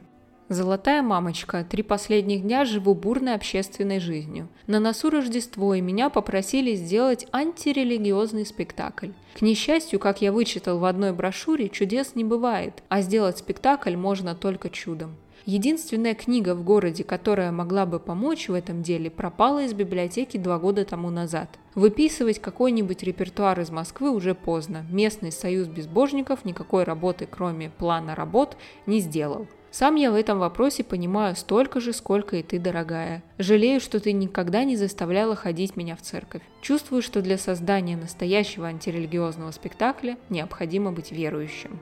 Золотая 0.48 1.00
мамочка, 1.00 1.64
три 1.64 1.82
последних 1.82 2.42
дня 2.42 2.66
живу 2.66 2.94
бурной 2.94 3.34
общественной 3.34 4.00
жизнью. 4.00 4.48
На 4.66 4.80
носу 4.80 5.08
Рождество, 5.08 5.72
и 5.72 5.80
меня 5.80 6.10
попросили 6.10 6.74
сделать 6.74 7.26
антирелигиозный 7.32 8.44
спектакль. 8.44 9.12
К 9.34 9.40
несчастью, 9.40 9.98
как 9.98 10.20
я 10.20 10.30
вычитал 10.30 10.78
в 10.78 10.84
одной 10.84 11.14
брошюре, 11.14 11.70
чудес 11.70 12.14
не 12.14 12.24
бывает, 12.24 12.82
а 12.90 13.00
сделать 13.00 13.38
спектакль 13.38 13.96
можно 13.96 14.34
только 14.34 14.68
чудом. 14.68 15.16
Единственная 15.44 16.14
книга 16.14 16.54
в 16.54 16.62
городе, 16.62 17.02
которая 17.02 17.50
могла 17.50 17.84
бы 17.84 17.98
помочь 17.98 18.48
в 18.48 18.54
этом 18.54 18.82
деле, 18.82 19.10
пропала 19.10 19.64
из 19.64 19.74
библиотеки 19.74 20.36
два 20.36 20.58
года 20.58 20.84
тому 20.84 21.10
назад. 21.10 21.58
Выписывать 21.74 22.38
какой-нибудь 22.38 23.02
репертуар 23.02 23.58
из 23.60 23.70
Москвы 23.70 24.10
уже 24.10 24.34
поздно. 24.34 24.86
Местный 24.90 25.32
союз 25.32 25.66
безбожников 25.66 26.44
никакой 26.44 26.84
работы, 26.84 27.26
кроме 27.28 27.70
плана 27.70 28.14
работ, 28.14 28.56
не 28.86 29.00
сделал. 29.00 29.48
Сам 29.72 29.94
я 29.94 30.10
в 30.12 30.14
этом 30.14 30.38
вопросе 30.38 30.84
понимаю 30.84 31.34
столько 31.34 31.80
же, 31.80 31.94
сколько 31.94 32.36
и 32.36 32.42
ты, 32.42 32.58
дорогая. 32.58 33.22
Жалею, 33.38 33.80
что 33.80 34.00
ты 34.00 34.12
никогда 34.12 34.64
не 34.64 34.76
заставляла 34.76 35.34
ходить 35.34 35.76
меня 35.76 35.96
в 35.96 36.02
церковь. 36.02 36.42
Чувствую, 36.60 37.00
что 37.00 37.22
для 37.22 37.38
создания 37.38 37.96
настоящего 37.96 38.66
антирелигиозного 38.66 39.50
спектакля 39.50 40.18
необходимо 40.28 40.92
быть 40.92 41.10
верующим. 41.10 41.80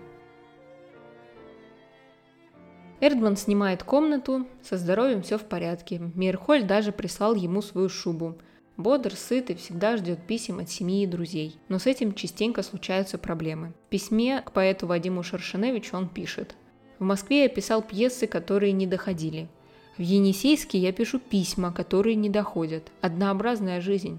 Эрдман 3.03 3.37
снимает 3.37 3.83
комнату, 3.83 4.47
со 4.63 4.77
здоровьем 4.77 5.23
все 5.23 5.39
в 5.39 5.45
порядке. 5.45 6.01
Мирхоль 6.15 6.65
даже 6.65 6.93
прислал 6.93 7.35
ему 7.35 7.63
свою 7.63 7.89
шубу. 7.89 8.37
Бодр, 8.77 9.15
сыт 9.15 9.51
и 9.51 9.55
всегда 9.55 9.97
ждет 9.97 10.27
писем 10.27 10.59
от 10.59 10.71
семьи 10.71 11.03
и 11.03 11.07
друзей. 11.07 11.57
Но 11.69 11.79
с 11.79 11.87
этим 11.87 12.13
частенько 12.13 12.63
случаются 12.63 13.17
проблемы. 13.17 13.73
В 13.87 13.89
письме 13.89 14.43
к 14.43 14.53
поэту 14.53 14.87
Вадиму 14.87 15.23
Шершеневичу 15.23 15.97
он 15.97 16.09
пишет. 16.09 16.55
В 16.99 17.05
Москве 17.05 17.45
я 17.45 17.49
писал 17.49 17.81
пьесы, 17.81 18.27
которые 18.27 18.73
не 18.73 18.87
доходили. 18.87 19.49
В 19.97 20.03
Енисейске 20.03 20.79
я 20.79 20.93
пишу 20.93 21.19
письма, 21.19 21.73
которые 21.73 22.17
не 22.17 22.29
доходят. 22.29 22.91
Однообразная 23.01 23.81
жизнь. 23.81 24.19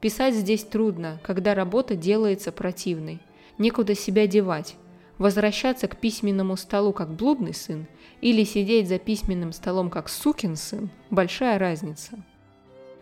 Писать 0.00 0.34
здесь 0.34 0.64
трудно, 0.64 1.18
когда 1.22 1.54
работа 1.54 1.96
делается 1.96 2.52
противной. 2.52 3.20
Некуда 3.56 3.94
себя 3.94 4.26
девать. 4.26 4.76
Возвращаться 5.16 5.88
к 5.88 5.96
письменному 5.96 6.56
столу 6.56 6.92
как 6.92 7.10
блудный 7.10 7.54
сын 7.54 7.86
или 8.20 8.44
сидеть 8.44 8.88
за 8.88 8.98
письменным 8.98 9.52
столом 9.52 9.90
как 9.90 10.08
сукин 10.08 10.56
сын– 10.56 10.90
большая 11.10 11.58
разница. 11.58 12.18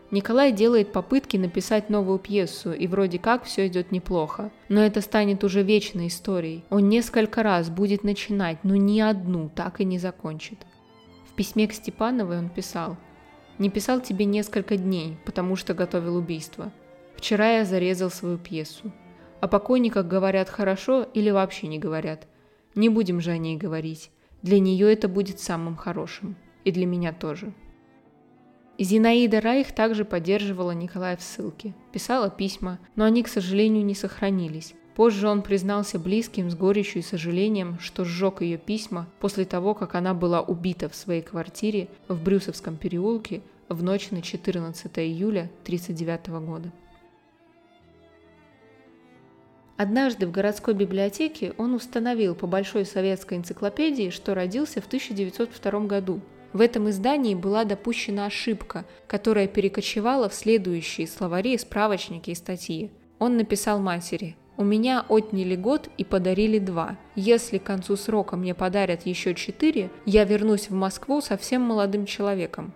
Николай 0.09 0.53
делает 0.53 0.93
попытки 0.93 1.35
написать 1.35 1.89
новую 1.89 2.17
пьесу, 2.17 2.71
и 2.71 2.87
вроде 2.87 3.19
как 3.19 3.43
все 3.43 3.67
идет 3.67 3.91
неплохо. 3.91 4.51
Но 4.69 4.81
это 4.81 5.01
станет 5.01 5.43
уже 5.43 5.63
вечной 5.63 6.07
историей. 6.07 6.63
Он 6.69 6.87
несколько 6.87 7.43
раз 7.43 7.69
будет 7.69 8.05
начинать, 8.05 8.63
но 8.63 8.77
ни 8.77 9.01
одну 9.01 9.49
так 9.53 9.81
и 9.81 9.85
не 9.85 9.99
закончит. 9.99 10.59
В 11.29 11.33
письме 11.33 11.67
к 11.67 11.73
Степановой 11.73 12.37
он 12.37 12.49
писал 12.49 12.95
«Не 13.57 13.69
писал 13.69 13.99
тебе 13.99 14.23
несколько 14.23 14.77
дней, 14.77 15.17
потому 15.25 15.57
что 15.57 15.73
готовил 15.73 16.15
убийство. 16.15 16.71
Вчера 17.17 17.57
я 17.57 17.65
зарезал 17.65 18.09
свою 18.09 18.37
пьесу. 18.37 18.93
О 19.41 19.47
покойниках 19.47 20.07
говорят 20.07 20.49
хорошо 20.49 21.03
или 21.13 21.31
вообще 21.31 21.67
не 21.67 21.79
говорят. 21.79 22.27
Не 22.75 22.89
будем 22.89 23.19
же 23.19 23.31
о 23.31 23.37
ней 23.37 23.57
говорить. 23.57 24.11
Для 24.41 24.59
нее 24.59 24.91
это 24.91 25.07
будет 25.07 25.39
самым 25.39 25.75
хорошим. 25.75 26.35
И 26.63 26.71
для 26.71 26.85
меня 26.85 27.13
тоже». 27.13 27.53
Зинаида 28.79 29.41
Райх 29.41 29.71
также 29.71 30.05
поддерживала 30.05 30.71
Николая 30.71 31.17
в 31.17 31.21
ссылке, 31.23 31.73
писала 31.91 32.29
письма, 32.29 32.79
но 32.95 33.05
они, 33.05 33.23
к 33.23 33.27
сожалению, 33.27 33.83
не 33.83 33.95
сохранились. 33.95 34.75
Позже 34.95 35.27
он 35.27 35.41
признался 35.41 35.99
близким 35.99 36.49
с 36.49 36.55
горечью 36.55 36.99
и 36.99 37.05
сожалением, 37.05 37.79
что 37.79 38.03
сжег 38.03 38.41
ее 38.41 38.57
письма 38.57 39.07
после 39.19 39.45
того, 39.45 39.73
как 39.73 39.95
она 39.95 40.13
была 40.13 40.41
убита 40.41 40.89
в 40.89 40.95
своей 40.95 41.21
квартире 41.21 41.87
в 42.07 42.23
Брюсовском 42.23 42.77
переулке 42.77 43.41
в 43.69 43.83
ночь 43.83 44.11
на 44.11 44.21
14 44.21 44.99
июля 44.99 45.51
1939 45.63 46.27
года. 46.45 46.71
Однажды 49.77 50.25
в 50.25 50.31
городской 50.31 50.73
библиотеке 50.73 51.53
он 51.57 51.73
установил 51.73 52.33
по 52.33 52.47
Большой 52.47 52.85
советской 52.85 53.37
энциклопедии, 53.37 54.09
что 54.09 54.33
родился 54.33 54.81
в 54.81 54.87
1902 54.87 55.79
году, 55.81 56.21
в 56.53 56.61
этом 56.61 56.89
издании 56.89 57.35
была 57.35 57.65
допущена 57.65 58.25
ошибка, 58.25 58.85
которая 59.07 59.47
перекочевала 59.47 60.29
в 60.29 60.33
следующие 60.33 61.05
словари, 61.05 61.57
справочники 61.57 62.31
и 62.31 62.35
статьи. 62.35 62.91
Он 63.19 63.37
написал 63.37 63.79
матери 63.79 64.35
«У 64.57 64.63
меня 64.63 65.05
отняли 65.07 65.55
год 65.55 65.89
и 65.99 66.03
подарили 66.03 66.57
два. 66.57 66.97
Если 67.15 67.59
к 67.59 67.63
концу 67.63 67.95
срока 67.95 68.37
мне 68.37 68.55
подарят 68.55 69.05
еще 69.05 69.35
четыре, 69.35 69.91
я 70.05 70.23
вернусь 70.23 70.69
в 70.69 70.73
Москву 70.73 71.21
совсем 71.21 71.61
молодым 71.61 72.07
человеком». 72.07 72.73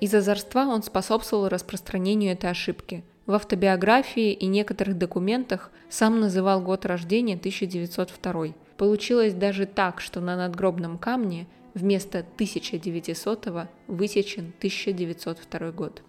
Из 0.00 0.14
озорства 0.14 0.66
он 0.66 0.84
способствовал 0.84 1.48
распространению 1.48 2.34
этой 2.34 2.50
ошибки. 2.50 3.04
В 3.28 3.34
автобиографии 3.34 4.32
и 4.32 4.46
некоторых 4.46 4.98
документах 4.98 5.70
сам 5.88 6.18
называл 6.18 6.60
год 6.60 6.84
рождения 6.84 7.36
1902. 7.36 8.54
Получилось 8.76 9.34
даже 9.34 9.66
так, 9.66 10.00
что 10.00 10.20
на 10.20 10.36
надгробном 10.36 10.98
камне– 10.98 11.46
Вместо 11.78 12.18
1900 12.20 13.68
высечен 13.86 14.52
1902 14.58 15.70
год. 15.70 16.02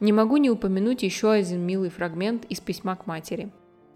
Не 0.00 0.14
могу 0.14 0.38
не 0.38 0.48
упомянуть 0.48 1.02
еще 1.02 1.32
один 1.32 1.60
милый 1.60 1.90
фрагмент 1.90 2.46
из 2.46 2.60
письма 2.60 2.96
к 2.96 3.06
матери. 3.06 3.50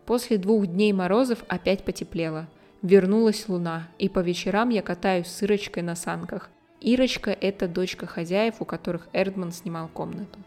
После 0.04 0.36
двух 0.36 0.66
дней 0.66 0.92
морозов 0.92 1.44
опять 1.48 1.84
потеплело. 1.84 2.48
Вернулась 2.82 3.48
луна, 3.48 3.88
и 3.98 4.10
по 4.10 4.18
вечерам 4.18 4.68
я 4.68 4.82
катаюсь 4.82 5.28
с 5.28 5.42
Ирочкой 5.42 5.84
на 5.84 5.94
санках. 5.94 6.50
Ирочка– 6.82 7.30
это 7.40 7.66
дочка 7.66 8.06
хозяев, 8.06 8.56
у 8.60 8.66
которых 8.66 9.08
Эрдман 9.14 9.52
снимал 9.52 9.88
комнату. 9.88 10.38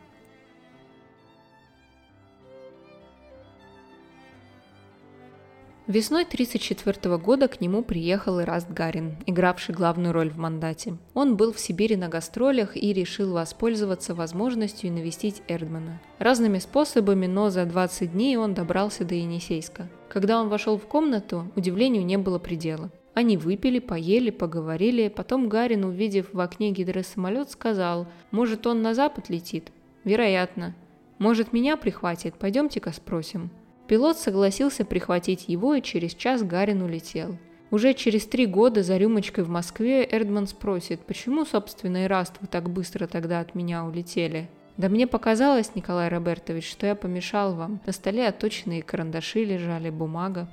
Весной 5.87 6.23
1934 6.23 7.17
года 7.17 7.47
к 7.47 7.61
нему 7.61 7.83
приехал 7.83 8.41
Ираст 8.41 8.67
Гарин, 8.71 9.17
игравший 9.27 9.75
главную 9.75 10.13
роль 10.13 10.31
в 10.31 10.37
«Мандате». 10.37 10.97
Он 11.13 11.37
был 11.37 11.53
в 11.53 11.59
Сибири 11.59 11.95
на 11.95 12.07
гастролях 12.07 12.75
и 12.75 12.91
решил 12.91 13.33
воспользоваться 13.33 14.15
возможностью 14.15 14.91
навестить 14.91 15.43
Эрдмана. 15.47 16.01
Разными 16.17 16.57
способами, 16.57 17.27
но 17.27 17.51
за 17.51 17.65
20 17.65 18.13
дней 18.13 18.35
он 18.35 18.55
добрался 18.55 19.05
до 19.05 19.13
Енисейска. 19.13 19.87
Когда 20.09 20.41
он 20.41 20.49
вошел 20.49 20.79
в 20.79 20.87
комнату, 20.87 21.51
удивлению 21.55 22.03
не 22.03 22.17
было 22.17 22.39
предела. 22.39 22.89
Они 23.13 23.37
выпили, 23.37 23.77
поели, 23.77 24.31
поговорили, 24.31 25.07
потом 25.07 25.49
Гарин, 25.49 25.85
увидев 25.85 26.33
в 26.33 26.39
окне 26.39 26.71
гидросамолет, 26.71 27.51
сказал, 27.51 28.07
может 28.31 28.65
он 28.65 28.81
на 28.81 28.95
запад 28.95 29.29
летит? 29.29 29.71
Вероятно. 30.03 30.73
Может 31.19 31.53
меня 31.53 31.77
прихватит? 31.77 32.33
Пойдемте-ка 32.39 32.91
спросим. 32.91 33.51
Пилот 33.87 34.17
согласился 34.17 34.83
прихватить 34.83 35.47
его, 35.47 35.75
и 35.75 35.81
через 35.81 36.15
час 36.15 36.41
Гарин 36.41 36.81
улетел. 36.81 37.37
Уже 37.69 37.93
через 37.93 38.25
три 38.25 38.45
года 38.45 38.83
за 38.83 38.97
рюмочкой 38.97 39.43
в 39.43 39.49
Москве 39.49 40.07
Эрдман 40.09 40.47
спросит, 40.47 41.01
почему, 41.01 41.45
собственно, 41.45 42.05
и 42.05 42.07
Раст 42.07 42.35
вы 42.41 42.47
так 42.47 42.69
быстро 42.69 43.05
тогда 43.05 43.39
от 43.39 43.53
меня 43.53 43.85
улетели? 43.85 44.49
Да 44.77 44.89
мне 44.89 45.07
показалось, 45.07 45.75
Николай 45.75 46.09
Робертович, 46.09 46.69
что 46.69 46.87
я 46.87 46.95
помешал 46.95 47.55
вам. 47.55 47.79
На 47.85 47.91
столе 47.91 48.27
оточенные 48.27 48.81
карандаши 48.81 49.43
лежали, 49.43 49.89
бумага. 49.89 50.49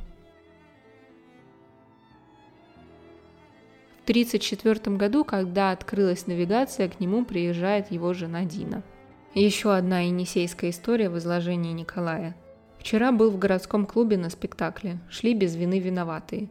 В 4.01 4.03
1934 4.05 4.97
году, 4.97 5.25
когда 5.25 5.71
открылась 5.71 6.27
навигация, 6.27 6.89
к 6.89 7.01
нему 7.01 7.25
приезжает 7.25 7.91
его 7.91 8.13
жена 8.15 8.45
Дина. 8.45 8.83
Еще 9.35 9.75
одна 9.75 10.01
енисейская 10.01 10.71
история 10.71 11.09
в 11.09 11.17
изложении 11.19 11.73
Николая– 11.73 12.37
Вчера 12.83 13.13
был 13.13 13.31
в 13.31 13.39
городском 13.39 13.87
клубе 13.87 14.17
на 14.17 14.29
спектакле. 14.29 14.99
Шли 15.09 15.35
без 15.35 15.55
вины 15.55 15.79
виноватые. 15.79 16.49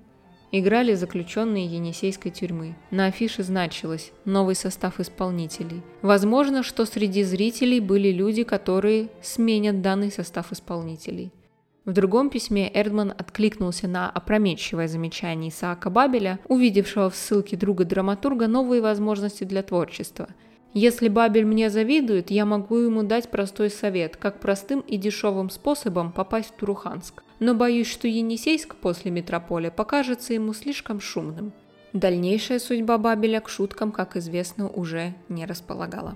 Играли 0.54 0.94
заключенные 0.94 1.66
Енисейской 1.66 2.32
тюрьмы. 2.32 2.78
На 2.90 3.08
афише 3.08 3.44
значилось 3.44 4.14
«Новый 4.24 4.56
состав 4.56 5.02
исполнителей». 5.02 5.82
Возможно, 6.02 6.64
что 6.64 6.86
среди 6.86 7.24
зрителей 7.24 7.82
были 7.82 8.14
люди, 8.14 8.46
которые 8.46 9.10
сменят 9.22 9.82
данный 9.82 10.10
состав 10.10 10.54
исполнителей. 10.54 11.34
В 11.84 11.92
другом 11.92 12.30
письме 12.30 12.72
Эрдман 12.74 13.12
откликнулся 13.12 13.90
на 13.90 14.10
опрометчивое 14.10 14.88
замечание 14.88 15.50
Исаака 15.50 15.90
Бабеля, 15.90 16.40
увидевшего 16.48 17.10
в 17.10 17.16
ссылке 17.18 17.58
друга 17.58 17.84
драматурга 17.84 18.48
новые 18.48 18.82
возможности 18.82 19.44
для 19.44 19.64
творчества– 19.64 20.30
если 20.74 21.10
Бабель 21.10 21.46
мне 21.46 21.70
завидует, 21.70 22.32
я 22.32 22.46
могу 22.46 22.78
ему 22.78 23.04
дать 23.04 23.30
простой 23.30 23.70
совет, 23.70 24.16
как 24.16 24.40
простым 24.40 24.80
и 24.80 24.96
дешевым 24.96 25.50
способом 25.50 26.14
попасть 26.14 26.50
в 26.50 26.54
Туруханск. 26.54 27.24
Но 27.40 27.56
боюсь, 27.56 27.88
что 27.88 28.08
Енисейск 28.08 28.76
после 28.76 29.12
метрополя 29.12 29.70
покажется 29.70 30.34
ему 30.34 30.54
слишком 30.54 31.02
шумным. 31.02 31.52
Дальнейшая 31.92 32.60
судьба 32.60 32.98
Бабеля 32.98 33.42
к 33.42 33.50
шуткам, 33.50 33.92
как 33.92 34.16
известно, 34.16 34.70
уже 34.70 35.14
не 35.28 35.46
располагала. 35.46 36.16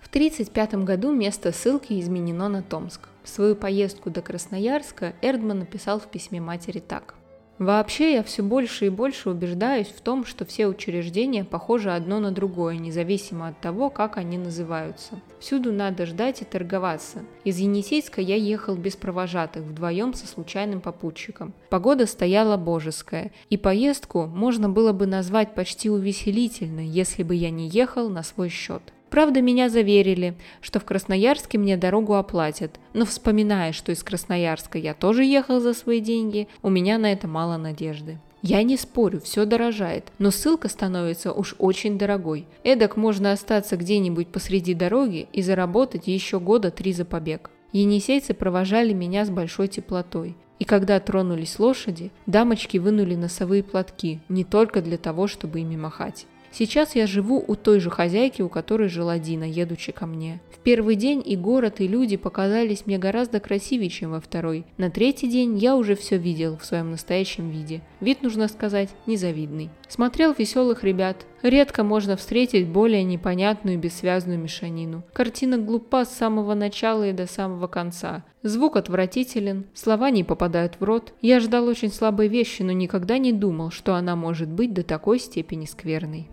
В 0.00 0.08
1935 0.08 0.84
году 0.84 1.12
место 1.12 1.50
ссылки 1.52 1.98
изменено 1.98 2.50
на 2.50 2.62
Томск. 2.62 3.08
В 3.22 3.28
свою 3.30 3.56
поездку 3.56 4.10
до 4.10 4.20
Красноярска 4.20 5.14
Эрдман 5.22 5.60
написал 5.60 5.98
в 5.98 6.08
письме 6.08 6.42
матери 6.42 6.80
так– 6.80 7.14
Вообще 7.62 8.14
я 8.14 8.24
все 8.24 8.42
больше 8.42 8.86
и 8.86 8.88
больше 8.88 9.30
убеждаюсь 9.30 9.86
в 9.86 10.00
том, 10.00 10.26
что 10.26 10.44
все 10.44 10.66
учреждения 10.66 11.44
похожи 11.44 11.92
одно 11.92 12.18
на 12.18 12.32
другое, 12.32 12.76
независимо 12.76 13.46
от 13.46 13.60
того, 13.60 13.88
как 13.88 14.16
они 14.16 14.36
называются. 14.36 15.20
Всюду 15.38 15.70
надо 15.70 16.04
ждать 16.06 16.42
и 16.42 16.44
торговаться. 16.44 17.20
Из 17.44 17.58
Енисейска 17.58 18.20
я 18.20 18.34
ехал 18.34 18.74
без 18.74 18.96
провожатых, 18.96 19.62
вдвоем 19.62 20.12
со 20.12 20.26
случайным 20.26 20.80
попутчиком. 20.80 21.54
Погода 21.70 22.06
стояла 22.06 22.56
божеская, 22.56 23.30
и 23.48 23.56
поездку 23.56 24.26
можно 24.26 24.68
было 24.68 24.92
бы 24.92 25.06
назвать 25.06 25.54
почти 25.54 25.88
увеселительной, 25.88 26.88
если 26.88 27.22
бы 27.22 27.36
я 27.36 27.50
не 27.50 27.68
ехал 27.68 28.08
на 28.08 28.24
свой 28.24 28.48
счет. 28.48 28.82
Правда, 29.12 29.42
меня 29.42 29.68
заверили, 29.68 30.34
что 30.62 30.80
в 30.80 30.86
Красноярске 30.86 31.58
мне 31.58 31.76
дорогу 31.76 32.14
оплатят, 32.14 32.80
но 32.94 33.04
вспоминая, 33.04 33.72
что 33.72 33.92
из 33.92 34.02
Красноярска 34.02 34.78
я 34.78 34.94
тоже 34.94 35.22
ехал 35.22 35.60
за 35.60 35.74
свои 35.74 36.00
деньги, 36.00 36.48
у 36.62 36.70
меня 36.70 36.96
на 36.96 37.12
это 37.12 37.28
мало 37.28 37.58
надежды. 37.58 38.18
Я 38.40 38.62
не 38.62 38.78
спорю, 38.78 39.20
все 39.20 39.44
дорожает, 39.44 40.10
но 40.18 40.30
ссылка 40.30 40.70
становится 40.70 41.30
уж 41.30 41.54
очень 41.58 41.98
дорогой. 41.98 42.46
Эдак 42.64 42.96
можно 42.96 43.32
остаться 43.32 43.76
где-нибудь 43.76 44.28
посреди 44.28 44.72
дороги 44.72 45.28
и 45.34 45.42
заработать 45.42 46.06
еще 46.06 46.40
года 46.40 46.70
три 46.70 46.94
за 46.94 47.04
побег. 47.04 47.50
Енисейцы 47.72 48.32
провожали 48.32 48.94
меня 48.94 49.26
с 49.26 49.30
большой 49.30 49.68
теплотой. 49.68 50.36
И 50.58 50.64
когда 50.64 50.98
тронулись 51.00 51.58
лошади, 51.58 52.12
дамочки 52.24 52.78
вынули 52.78 53.14
носовые 53.14 53.62
платки, 53.62 54.20
не 54.30 54.44
только 54.44 54.80
для 54.80 54.96
того, 54.96 55.26
чтобы 55.26 55.60
ими 55.60 55.76
махать. 55.76 56.26
Сейчас 56.52 56.94
я 56.94 57.06
живу 57.06 57.42
у 57.46 57.56
той 57.56 57.80
же 57.80 57.88
хозяйки, 57.88 58.42
у 58.42 58.50
которой 58.50 58.90
жила 58.90 59.18
Дина, 59.18 59.44
едучи 59.44 59.90
ко 59.90 60.04
мне. 60.04 60.40
В 60.50 60.58
первый 60.58 60.96
день 60.96 61.22
и 61.24 61.34
город, 61.34 61.80
и 61.80 61.88
люди 61.88 62.18
показались 62.18 62.84
мне 62.84 62.98
гораздо 62.98 63.40
красивее, 63.40 63.88
чем 63.88 64.10
во 64.10 64.20
второй. 64.20 64.66
На 64.76 64.90
третий 64.90 65.28
день 65.28 65.56
я 65.56 65.74
уже 65.76 65.96
все 65.96 66.18
видел 66.18 66.58
в 66.58 66.64
своем 66.66 66.90
настоящем 66.90 67.48
виде. 67.48 67.80
Вид, 68.00 68.22
нужно 68.22 68.48
сказать, 68.48 68.90
незавидный. 69.06 69.70
Смотрел 69.88 70.34
веселых 70.36 70.84
ребят. 70.84 71.26
Редко 71.42 71.84
можно 71.84 72.16
встретить 72.16 72.68
более 72.68 73.02
непонятную 73.02 73.76
и 73.76 73.80
бессвязную 73.80 74.38
мешанину. 74.38 75.02
Картина 75.14 75.56
глупа 75.56 76.04
с 76.04 76.14
самого 76.14 76.54
начала 76.54 77.08
и 77.08 77.12
до 77.12 77.26
самого 77.26 77.66
конца. 77.66 78.24
Звук 78.42 78.76
отвратителен, 78.76 79.64
слова 79.72 80.10
не 80.10 80.22
попадают 80.22 80.76
в 80.78 80.84
рот. 80.84 81.14
Я 81.22 81.40
ждал 81.40 81.66
очень 81.66 81.90
слабой 81.90 82.28
вещи, 82.28 82.62
но 82.62 82.72
никогда 82.72 83.16
не 83.16 83.32
думал, 83.32 83.70
что 83.70 83.94
она 83.94 84.16
может 84.16 84.50
быть 84.50 84.74
до 84.74 84.82
такой 84.82 85.18
степени 85.18 85.64
скверной. 85.64 86.28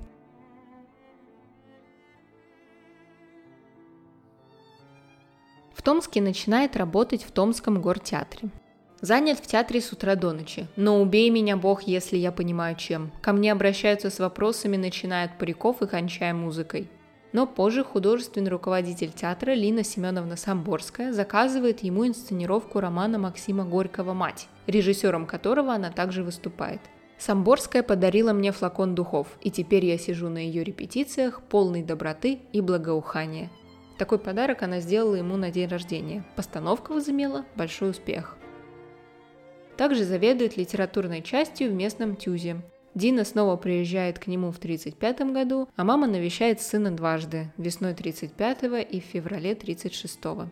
В 5.79 5.81
Томске 5.81 6.19
начинает 6.19 6.75
работать 6.75 7.23
в 7.23 7.31
Томском 7.31 7.81
гортеатре. 7.81 8.49
Занят 8.99 9.39
в 9.39 9.47
театре 9.47 9.79
с 9.79 9.93
утра 9.93 10.15
до 10.15 10.33
ночи. 10.33 10.67
Но 10.75 11.01
убей 11.01 11.29
меня, 11.29 11.55
бог, 11.55 11.83
если 11.83 12.17
я 12.17 12.33
понимаю 12.33 12.75
чем. 12.75 13.13
Ко 13.21 13.31
мне 13.31 13.49
обращаются 13.49 14.09
с 14.09 14.19
вопросами, 14.19 14.75
начиная 14.75 15.23
от 15.23 15.37
париков 15.37 15.81
и 15.81 15.87
кончая 15.87 16.33
музыкой. 16.33 16.89
Но 17.31 17.47
позже 17.47 17.85
художественный 17.85 18.51
руководитель 18.51 19.13
театра 19.13 19.53
Лина 19.53 19.85
Семеновна 19.85 20.35
Самборская 20.35 21.13
заказывает 21.13 21.81
ему 21.81 22.05
инсценировку 22.05 22.81
романа 22.81 23.17
Максима 23.17 23.63
Горького 23.63 24.11
«Мать», 24.11 24.49
режиссером 24.67 25.25
которого 25.25 25.73
она 25.73 25.91
также 25.91 26.25
выступает. 26.25 26.81
Самборская 27.19 27.83
подарила 27.83 28.33
мне 28.33 28.51
флакон 28.51 28.95
духов, 28.95 29.27
и 29.39 29.49
теперь 29.49 29.85
я 29.85 29.97
сижу 29.97 30.27
на 30.27 30.39
ее 30.39 30.61
репетициях, 30.65 31.41
полной 31.41 31.83
доброты 31.83 32.39
и 32.51 32.59
благоухания. 32.59 33.49
Такой 33.99 34.17
подарок 34.17 34.63
она 34.63 34.79
сделала 34.79 35.15
ему 35.15 35.35
на 35.35 35.51
день 35.51 35.67
рождения. 35.67 36.23
Постановка 36.37 36.93
возымела 36.93 37.43
большой 37.57 37.89
успех. 37.89 38.37
Также 39.75 40.05
заведует 40.05 40.55
литературной 40.55 41.21
частью 41.21 41.69
в 41.69 41.73
местном 41.73 42.15
ТЮЗе. 42.15 42.61
Дина 42.95 43.25
снова 43.25 43.57
приезжает 43.57 44.17
к 44.17 44.27
нему 44.27 44.51
в 44.51 44.57
1935 44.57 45.33
году, 45.33 45.67
а 45.75 45.83
мама 45.83 46.07
навещает 46.07 46.61
сына 46.61 46.91
дважды– 46.91 47.51
весной 47.57 47.91
1935 47.91 48.89
и 48.89 49.01
в 49.01 49.03
феврале 49.03 49.51
1936. 49.51 50.49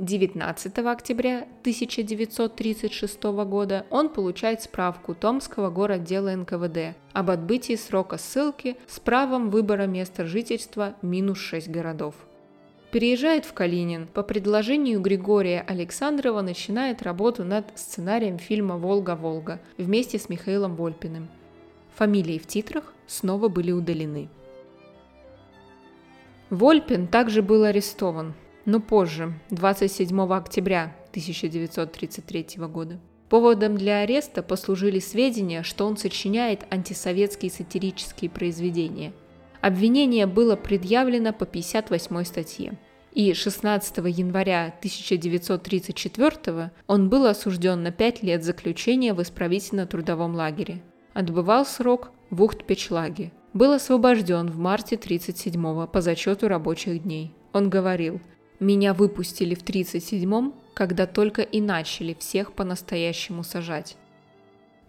19 0.00 0.78
октября 0.78 1.48
1936 1.60 3.22
года 3.24 3.84
он 3.90 4.08
получает 4.08 4.62
справку 4.62 5.14
Томского 5.14 5.70
городдела 5.70 6.34
НКВД 6.34 6.96
об 7.12 7.30
отбытии 7.30 7.74
срока 7.74 8.16
ссылки 8.16 8.76
с 8.86 9.00
правом 9.00 9.50
выбора 9.50 9.86
места 9.86 10.24
жительства 10.24 10.94
минус 11.02 11.38
6 11.38 11.68
городов. 11.68 12.14
Переезжает 12.92 13.44
в 13.44 13.52
Калинин. 13.52 14.06
По 14.06 14.22
предложению 14.22 15.00
Григория 15.00 15.60
Александрова 15.66 16.40
начинает 16.42 17.02
работу 17.02 17.44
над 17.44 17.66
сценарием 17.74 18.38
фильма 18.38 18.76
«Волга-Волга» 18.76 19.60
вместе 19.76 20.18
с 20.18 20.28
Михаилом 20.28 20.74
Вольпиным. 20.76 21.28
Фамилии 21.96 22.38
в 22.38 22.46
титрах 22.46 22.94
снова 23.06 23.48
были 23.48 23.72
удалены. 23.72 24.28
Вольпин 26.48 27.08
также 27.08 27.42
был 27.42 27.64
арестован, 27.64 28.32
но 28.68 28.80
позже, 28.80 29.32
27 29.48 30.30
октября 30.30 30.94
1933 31.08 32.66
года. 32.66 33.00
Поводом 33.30 33.78
для 33.78 34.00
ареста 34.00 34.42
послужили 34.42 34.98
сведения, 34.98 35.62
что 35.62 35.86
он 35.86 35.96
сочиняет 35.96 36.66
антисоветские 36.70 37.50
сатирические 37.50 38.30
произведения. 38.30 39.14
Обвинение 39.62 40.26
было 40.26 40.54
предъявлено 40.54 41.32
по 41.32 41.46
58 41.46 42.24
статье. 42.24 42.78
И 43.14 43.32
16 43.32 43.96
января 44.04 44.66
1934 44.80 46.70
он 46.86 47.08
был 47.08 47.24
осужден 47.24 47.82
на 47.82 47.90
5 47.90 48.22
лет 48.22 48.44
заключения 48.44 49.14
в 49.14 49.22
исправительно-трудовом 49.22 50.34
лагере. 50.34 50.82
Отбывал 51.14 51.64
срок 51.64 52.10
в 52.28 52.42
Ухт-Печлаге. 52.42 53.32
Был 53.54 53.72
освобожден 53.72 54.50
в 54.50 54.58
марте 54.58 54.96
1937 54.96 55.86
по 55.86 56.00
зачету 56.02 56.48
рабочих 56.48 57.02
дней. 57.02 57.34
Он 57.54 57.70
говорил– 57.70 58.20
меня 58.60 58.94
выпустили 58.94 59.54
в 59.54 59.62
37-м, 59.62 60.54
когда 60.74 61.06
только 61.06 61.42
и 61.42 61.60
начали 61.60 62.16
всех 62.18 62.52
по-настоящему 62.52 63.42
сажать. 63.42 63.96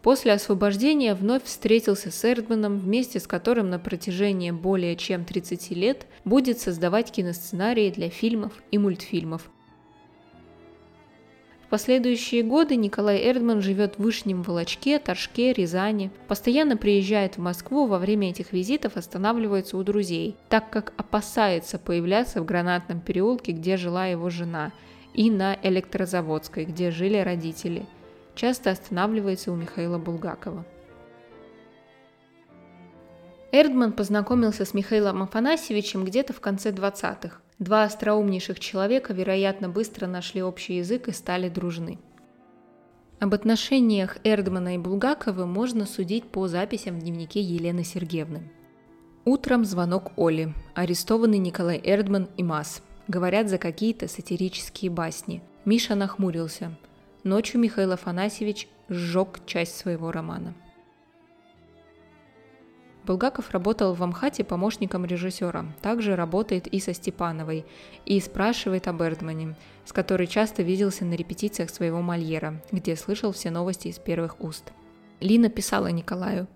После 0.01 0.31
освобождения 0.31 1.13
вновь 1.13 1.43
встретился 1.43 2.09
с 2.09 2.23
Эрдманом, 2.23 2.79
вместе 2.79 3.19
с 3.19 3.27
которым 3.27 3.69
на 3.69 3.79
протяжении 3.79 4.51
более 4.51 4.95
чем 4.95 5.25
30 5.25 5.71
лет 5.71 6.07
будет 6.23 6.59
создавать 6.59 7.11
киносценарии 7.11 7.91
для 7.91 8.09
фильмов 8.09 8.53
и 8.71 8.77
мультфильмов, 8.77 9.49
последующие 11.69 12.43
годы 12.43 12.75
Николай 12.75 13.29
Эрдман 13.29 13.61
живет 13.61 13.95
в 13.95 14.03
Вышнем 14.03 14.41
Волочке, 14.41 14.99
Торжке, 14.99 15.53
Рязани. 15.53 16.11
Постоянно 16.27 16.77
приезжает 16.77 17.37
в 17.37 17.41
Москву, 17.41 17.85
во 17.85 17.99
время 17.99 18.29
этих 18.29 18.51
визитов 18.51 18.97
останавливается 18.97 19.77
у 19.77 19.83
друзей, 19.83 20.35
так 20.49 20.69
как 20.69 20.93
опасается 20.97 21.77
появляться 21.79 22.41
в 22.41 22.45
Гранатном 22.45 23.01
переулке, 23.01 23.51
где 23.51 23.77
жила 23.77 24.07
его 24.07 24.29
жена, 24.29 24.71
и 25.13 25.29
на 25.29 25.57
Электрозаводской, 25.63 26.65
где 26.65 26.91
жили 26.91 27.17
родители. 27.17 27.85
Часто 28.35 28.71
останавливается 28.71 29.51
у 29.51 29.55
Михаила 29.55 29.97
Булгакова. 29.97 30.65
Эрдман 33.51 33.93
познакомился 33.93 34.63
с 34.63 34.73
Михаилом 34.73 35.23
Афанасьевичем 35.23 36.05
где-то 36.05 36.33
в 36.33 36.39
конце 36.39 36.69
20-х. 36.71 37.41
Два 37.59 37.83
остроумнейших 37.83 38.59
человека, 38.59 39.13
вероятно, 39.13 39.67
быстро 39.67 40.07
нашли 40.07 40.41
общий 40.41 40.77
язык 40.77 41.09
и 41.09 41.11
стали 41.11 41.49
дружны. 41.49 41.99
Об 43.19 43.33
отношениях 43.33 44.17
Эрдмана 44.23 44.75
и 44.75 44.77
Булгакова 44.77 45.45
можно 45.45 45.85
судить 45.85 46.23
по 46.23 46.47
записям 46.47 46.97
в 46.97 47.01
дневнике 47.01 47.41
Елены 47.41 47.83
Сергеевны. 47.83 48.49
Утром 49.25 49.65
звонок 49.65 50.13
Оли. 50.15 50.53
Арестованы 50.73 51.37
Николай 51.37 51.81
Эрдман 51.83 52.29
и 52.37 52.43
Мас. 52.43 52.81
Говорят 53.09 53.49
за 53.49 53.57
какие-то 53.57 54.07
сатирические 54.07 54.89
басни. 54.89 55.43
Миша 55.65 55.95
нахмурился. 55.95 56.71
Ночью 57.25 57.59
Михаил 57.59 57.91
Афанасьевич 57.91 58.69
сжег 58.87 59.41
часть 59.45 59.77
своего 59.77 60.13
романа. 60.13 60.53
Булгаков 63.09 63.49
работал 63.49 63.95
в 63.95 64.03
Амхате 64.03 64.43
помощником 64.43 65.03
режиссера. 65.03 65.65
Также 65.81 66.15
работает 66.15 66.67
и 66.67 66.79
со 66.79 66.93
Степановой. 66.93 67.65
И 68.05 68.19
спрашивает 68.19 68.87
о 68.87 68.93
Бердмане, 68.93 69.55
с 69.83 69.91
которой 69.91 70.27
часто 70.27 70.61
виделся 70.61 71.05
на 71.05 71.15
репетициях 71.15 71.71
своего 71.71 72.03
Мольера, 72.03 72.61
где 72.71 72.95
слышал 72.95 73.31
все 73.31 73.49
новости 73.49 73.87
из 73.87 73.97
первых 73.97 74.39
уст. 74.39 74.73
Лина 75.21 75.49
писала 75.49 75.87
Николаю. 75.87 76.47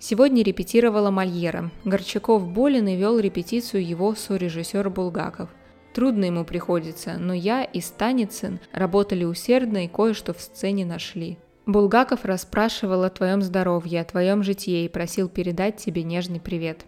Сегодня 0.00 0.42
репетировала 0.42 1.12
Мольера. 1.12 1.70
Горчаков 1.84 2.44
болен 2.44 2.88
и 2.88 2.96
вел 2.96 3.20
репетицию 3.20 3.86
его 3.86 4.16
сорежиссер 4.16 4.90
Булгаков. 4.90 5.48
Трудно 5.94 6.24
ему 6.24 6.44
приходится, 6.44 7.18
но 7.18 7.34
я 7.34 7.62
и 7.62 7.80
Станицын 7.80 8.58
работали 8.72 9.22
усердно 9.22 9.84
и 9.84 9.88
кое-что 9.88 10.34
в 10.34 10.40
сцене 10.40 10.84
нашли. 10.84 11.38
Булгаков 11.72 12.24
расспрашивал 12.24 13.04
о 13.04 13.10
твоем 13.10 13.42
здоровье, 13.42 14.00
о 14.00 14.04
твоем 14.04 14.42
житье 14.42 14.84
и 14.84 14.88
просил 14.88 15.28
передать 15.28 15.76
тебе 15.76 16.02
нежный 16.02 16.40
привет. 16.40 16.84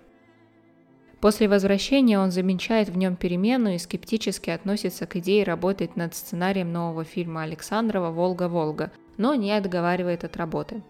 После 1.20 1.48
возвращения 1.48 2.18
он 2.18 2.32
замечает 2.32 2.88
в 2.88 2.96
нем 2.96 3.14
перемену 3.14 3.74
и 3.74 3.78
скептически 3.78 4.50
относится 4.50 5.06
к 5.06 5.14
идее 5.16 5.44
работать 5.44 5.94
над 5.94 6.16
сценарием 6.16 6.72
нового 6.72 7.04
фильма 7.04 7.42
Александрова 7.42 8.10
«Волга-Волга», 8.10 8.90
но 9.18 9.34
не 9.34 9.52
отговаривает 9.52 10.24
от 10.24 10.36
работы. 10.36 10.82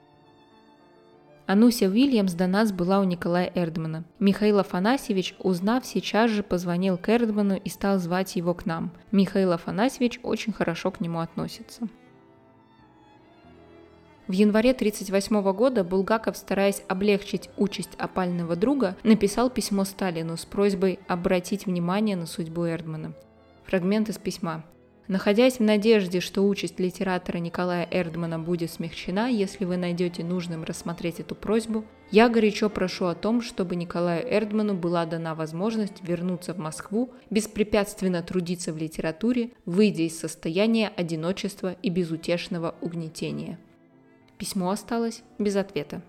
Ануся 1.46 1.86
Уильямс 1.86 2.32
до 2.32 2.46
нас 2.46 2.72
была 2.72 3.00
у 3.00 3.04
Николая 3.04 3.52
Эрдмана. 3.54 4.04
Михаил 4.18 4.60
Афанасьевич, 4.60 5.34
узнав, 5.38 5.84
сейчас 5.84 6.30
же 6.30 6.42
позвонил 6.42 6.96
к 6.96 7.10
Эрдману 7.10 7.56
и 7.56 7.68
стал 7.68 7.98
звать 7.98 8.36
его 8.36 8.54
к 8.54 8.64
нам. 8.64 8.90
Михаил 9.10 9.52
Афанасьевич 9.52 10.18
очень 10.22 10.54
хорошо 10.54 10.90
к 10.90 11.00
нему 11.00 11.18
относится. 11.18 11.88
В 14.32 14.34
январе 14.34 14.70
1938 14.70 15.52
года 15.52 15.84
Булгаков, 15.84 16.38
стараясь 16.38 16.82
облегчить 16.88 17.50
участь 17.58 17.90
опального 17.98 18.56
друга, 18.56 18.96
написал 19.04 19.50
письмо 19.50 19.84
Сталину 19.84 20.38
с 20.38 20.46
просьбой 20.46 21.00
обратить 21.06 21.66
внимание 21.66 22.16
на 22.16 22.24
судьбу 22.24 22.66
Эрдмана. 22.66 23.12
Фрагмент 23.66 24.08
из 24.08 24.16
письма. 24.16 24.64
Находясь 25.06 25.58
в 25.58 25.62
надежде, 25.62 26.20
что 26.20 26.48
участь 26.48 26.80
литератора 26.80 27.36
Николая 27.36 27.86
Эрдмана 27.90 28.38
будет 28.38 28.70
смягчена, 28.70 29.28
если 29.28 29.66
вы 29.66 29.76
найдете 29.76 30.24
нужным 30.24 30.64
рассмотреть 30.64 31.20
эту 31.20 31.34
просьбу, 31.34 31.84
я 32.10 32.30
горячо 32.30 32.70
прошу 32.70 33.08
о 33.08 33.14
том, 33.14 33.42
чтобы 33.42 33.76
Николаю 33.76 34.26
Эрдману 34.26 34.72
была 34.72 35.04
дана 35.04 35.34
возможность 35.34 36.02
вернуться 36.02 36.54
в 36.54 36.58
Москву, 36.58 37.10
беспрепятственно 37.28 38.22
трудиться 38.22 38.72
в 38.72 38.78
литературе, 38.78 39.50
выйдя 39.66 40.04
из 40.04 40.18
состояния 40.18 40.90
одиночества 40.96 41.76
и 41.82 41.90
безутешного 41.90 42.74
угнетения. 42.80 43.58
Письмо 44.42 44.70
осталось 44.70 45.22
без 45.38 45.54
ответа. 45.54 46.02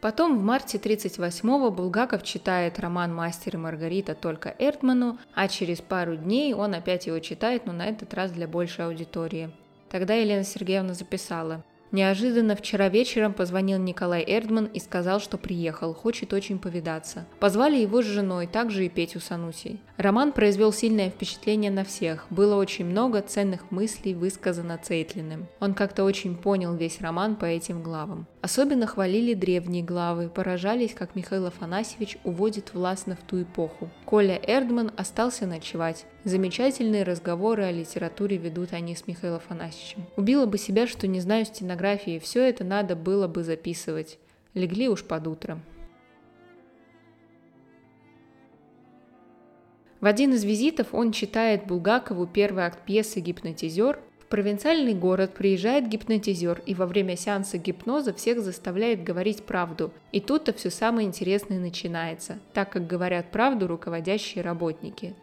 Потом 0.00 0.36
в 0.36 0.42
марте 0.42 0.78
1938-го 0.78 1.70
Булгаков 1.70 2.24
читает 2.24 2.80
роман 2.80 3.14
«Мастер 3.14 3.54
и 3.54 3.58
Маргарита» 3.58 4.16
только 4.16 4.52
Эрдману, 4.58 5.20
а 5.32 5.46
через 5.46 5.80
пару 5.80 6.16
дней 6.16 6.54
он 6.54 6.74
опять 6.74 7.06
его 7.06 7.20
читает, 7.20 7.66
но 7.66 7.72
на 7.72 7.86
этот 7.86 8.12
раз 8.12 8.32
для 8.32 8.48
большей 8.48 8.86
аудитории. 8.86 9.52
Тогда 9.88 10.14
Елена 10.14 10.42
Сергеевна 10.42 10.94
записала 10.94 11.64
Неожиданно 11.92 12.54
вчера 12.54 12.88
вечером 12.88 13.32
позвонил 13.32 13.78
Николай 13.78 14.24
Эрдман 14.26 14.66
и 14.66 14.78
сказал, 14.78 15.18
что 15.18 15.38
приехал, 15.38 15.92
хочет 15.92 16.32
очень 16.32 16.60
повидаться. 16.60 17.26
Позвали 17.40 17.78
его 17.78 18.00
с 18.00 18.04
женой, 18.06 18.46
также 18.46 18.86
и 18.86 18.88
Петю 18.88 19.18
Санусей. 19.18 19.80
Роман 19.96 20.32
произвел 20.32 20.72
сильное 20.72 21.10
впечатление 21.10 21.70
на 21.70 21.84
всех. 21.84 22.26
Было 22.30 22.54
очень 22.54 22.86
много 22.86 23.20
ценных 23.22 23.70
мыслей 23.72 24.14
высказано 24.14 24.78
Цейтлиным. 24.82 25.46
Он 25.58 25.74
как-то 25.74 26.04
очень 26.04 26.36
понял 26.36 26.74
весь 26.74 27.00
роман 27.00 27.34
по 27.34 27.44
этим 27.44 27.82
главам. 27.82 28.26
Особенно 28.40 28.86
хвалили 28.86 29.34
древние 29.34 29.82
главы, 29.82 30.28
поражались, 30.28 30.94
как 30.94 31.14
Михаил 31.14 31.46
Афанасьевич 31.46 32.16
уводит 32.24 32.72
властно 32.72 33.16
в 33.16 33.28
ту 33.28 33.42
эпоху. 33.42 33.90
Коля 34.06 34.40
Эрдман 34.42 34.92
остался 34.96 35.46
ночевать. 35.46 36.06
Замечательные 36.24 37.02
разговоры 37.02 37.64
о 37.64 37.72
литературе 37.72 38.36
ведут 38.36 38.72
они 38.72 38.94
с 38.94 39.06
Михаилом 39.06 39.38
Афанасьевичем. 39.38 40.04
Убила 40.16 40.46
бы 40.46 40.58
себя, 40.58 40.86
что 40.86 41.06
не 41.06 41.20
знаю 41.20 41.44
стенографии, 41.80 42.18
все 42.18 42.48
это 42.48 42.64
надо 42.64 42.94
было 42.94 43.26
бы 43.26 43.42
записывать. 43.42 44.18
Легли 44.54 44.88
уж 44.88 45.04
под 45.04 45.26
утро. 45.26 45.60
В 50.00 50.06
один 50.06 50.32
из 50.32 50.44
визитов 50.44 50.88
он 50.92 51.12
читает 51.12 51.66
Булгакову 51.66 52.26
первый 52.26 52.64
акт 52.64 52.84
пьесы 52.84 53.20
«Гипнотизер», 53.20 53.98
провинциальный 54.28 54.94
город 54.94 55.34
приезжает 55.34 55.88
гипнотизер 55.88 56.62
и 56.64 56.74
во 56.74 56.86
время 56.86 57.16
сеанса 57.16 57.58
гипноза 57.58 58.14
всех 58.14 58.40
заставляет 58.40 59.02
говорить 59.02 59.44
правду. 59.44 59.92
И 60.12 60.20
тут-то 60.20 60.52
все 60.52 60.70
самое 60.70 61.06
интересное 61.06 61.58
начинается, 61.58 62.38
так 62.54 62.70
как 62.70 62.86
говорят 62.86 63.30
правду 63.30 63.66
руководящие 63.66 64.42
работники. 64.42 65.14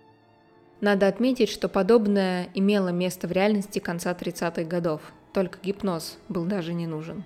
Надо 0.82 1.08
отметить, 1.08 1.50
что 1.50 1.70
подобное 1.70 2.50
имело 2.54 2.90
место 2.90 3.28
в 3.28 3.32
реальности 3.32 3.80
конца 3.80 4.12
30-х 4.12 4.64
годов, 4.64 5.02
только 5.38 5.60
гипноз 5.62 6.18
был 6.30 6.46
даже 6.46 6.74
не 6.74 6.88
нужен. 6.88 7.24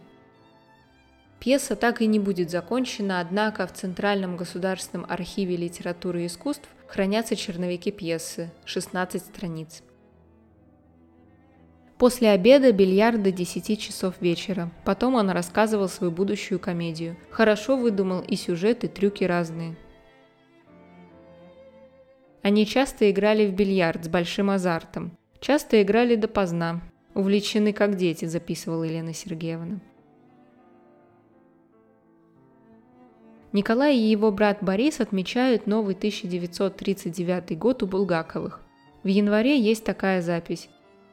Пьеса 1.39 1.77
так 1.77 2.01
и 2.01 2.07
не 2.07 2.19
будет 2.19 2.49
закончена, 2.49 3.21
однако 3.21 3.65
в 3.65 3.71
Центральном 3.71 4.35
государственном 4.35 5.07
архиве 5.09 5.55
литературы 5.55 6.23
и 6.23 6.25
искусств 6.25 6.67
хранятся 6.87 7.37
черновики 7.37 7.89
пьесы, 7.89 8.51
16 8.65 9.21
страниц. 9.21 9.81
После 11.97 12.31
обеда 12.31 12.73
бильярд 12.73 13.23
до 13.23 13.31
10 13.31 13.79
часов 13.79 14.15
вечера. 14.19 14.69
Потом 14.83 15.15
он 15.15 15.29
рассказывал 15.29 15.87
свою 15.87 16.11
будущую 16.11 16.59
комедию. 16.59 17.15
Хорошо 17.29 17.77
выдумал 17.77 18.19
и 18.19 18.35
сюжет, 18.35 18.83
и 18.83 18.89
трюки 18.89 19.23
разные. 19.23 19.77
Они 22.41 22.65
часто 22.67 23.09
играли 23.09 23.47
в 23.47 23.53
бильярд 23.53 24.03
с 24.03 24.09
большим 24.09 24.49
азартом. 24.49 25.17
Часто 25.39 25.81
играли 25.81 26.17
допоздна. 26.17 26.81
Увлечены 27.13 27.73
как 27.73 27.95
дети, 27.95 28.25
записывала 28.25 28.83
Елена 28.83 29.13
Сергеевна. 29.13 29.79
Николай 33.51 33.97
и 33.97 34.09
его 34.09 34.31
брат 34.31 34.59
Борис 34.61 35.01
отмечают 35.01 35.67
новый 35.67 35.93
1939 35.93 37.57
год 37.57 37.83
у 37.83 37.87
Булгаковых. 37.87 38.61
В 39.03 39.07
январе 39.07 39.59
есть 39.59 39.83
такая 39.83 40.21
запись. 40.21 40.69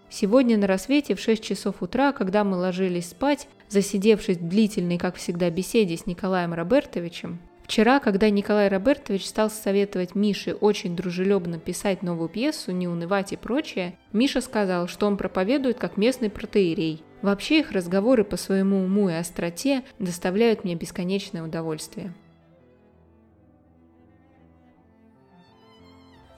Сегодня 0.09 0.57
на 0.57 0.69
рассвете 0.69 1.17
в 1.17 1.21
6 1.21 1.43
часов 1.43 1.83
утра, 1.83 2.13
когда 2.13 2.45
мы 2.45 2.57
ложились 2.57 3.11
спать, 3.11 3.49
засидевшись 3.69 4.39
в 4.39 4.49
длительной, 4.49 4.99
как 4.99 5.17
всегда, 5.17 5.51
беседе 5.51 5.97
с 5.97 6.07
Николаем 6.07 6.55
Робертовичем, 6.55 7.41
Вчера, 7.69 8.01
когда 8.01 8.31
Николай 8.31 8.69
Робертович 8.69 9.27
стал 9.27 9.51
советовать 9.51 10.15
Мише 10.15 10.55
очень 10.55 10.97
дружелюбно 10.97 11.59
писать 11.59 12.03
новую 12.03 12.31
пьесу, 12.31 12.73
не 12.73 12.89
унывать 12.89 13.35
и 13.35 13.37
прочее, 13.37 13.99
Миша 14.11 14.41
сказал, 14.41 14.89
что 14.89 15.07
он 15.07 15.19
проповедует 15.19 15.79
как 15.79 15.99
местный 15.99 16.31
протеерей. 16.31 17.03
Вообще 17.21 17.61
их 17.61 17.73
разговоры 17.73 18.25
по 18.25 18.39
своему 18.39 18.83
уму 18.83 19.11
и 19.11 19.13
остроте 19.13 19.83
доставляют 19.99 20.65
мне 20.65 20.77
бесконечное 20.77 21.43
удовольствие. 21.43 22.15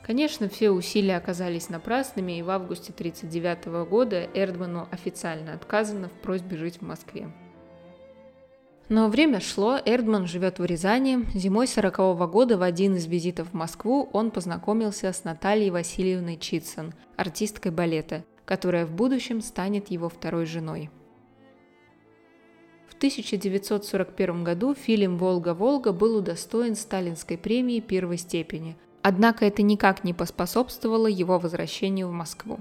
Конечно, 0.02 0.48
все 0.48 0.70
усилия 0.70 1.16
оказались 1.16 1.68
напрасными, 1.68 2.40
и 2.40 2.42
в 2.42 2.50
августе 2.50 2.92
1939 2.92 3.88
года 3.88 4.28
Эрдману 4.34 4.88
официально 4.90 5.52
отказано 5.52 6.08
в 6.08 6.12
просьбе 6.22 6.56
жить 6.56 6.78
в 6.78 6.82
Москве. 6.82 7.28
Но 8.90 9.08
время 9.08 9.40
шло, 9.40 9.78
Эрдман 9.82 10.26
живет 10.26 10.58
в 10.58 10.64
Рязани. 10.66 11.24
Зимой 11.32 11.66
40 11.66 11.98
-го 11.98 12.28
года 12.28 12.58
в 12.58 12.62
один 12.62 12.96
из 12.96 13.06
визитов 13.06 13.48
в 13.48 13.54
Москву 13.54 14.10
он 14.12 14.30
познакомился 14.30 15.10
с 15.10 15.24
Натальей 15.24 15.70
Васильевной 15.70 16.36
Читсон, 16.36 16.92
артисткой 17.16 17.72
балета, 17.72 18.24
которая 18.44 18.84
в 18.84 18.92
будущем 18.92 19.40
станет 19.40 19.90
его 19.90 20.10
второй 20.10 20.44
женой. 20.44 20.90
В 22.88 22.94
1941 22.96 24.44
году 24.44 24.74
фильм 24.74 25.16
«Волга-Волга» 25.16 25.92
был 25.92 26.18
удостоен 26.18 26.74
сталинской 26.74 27.38
премии 27.38 27.80
первой 27.80 28.18
степени– 28.18 28.76
Однако 29.02 29.46
это 29.46 29.62
никак 29.62 30.04
не 30.04 30.12
поспособствовало 30.12 31.06
его 31.06 31.38
возвращению 31.38 32.08
в 32.08 32.12
Москву. 32.12 32.60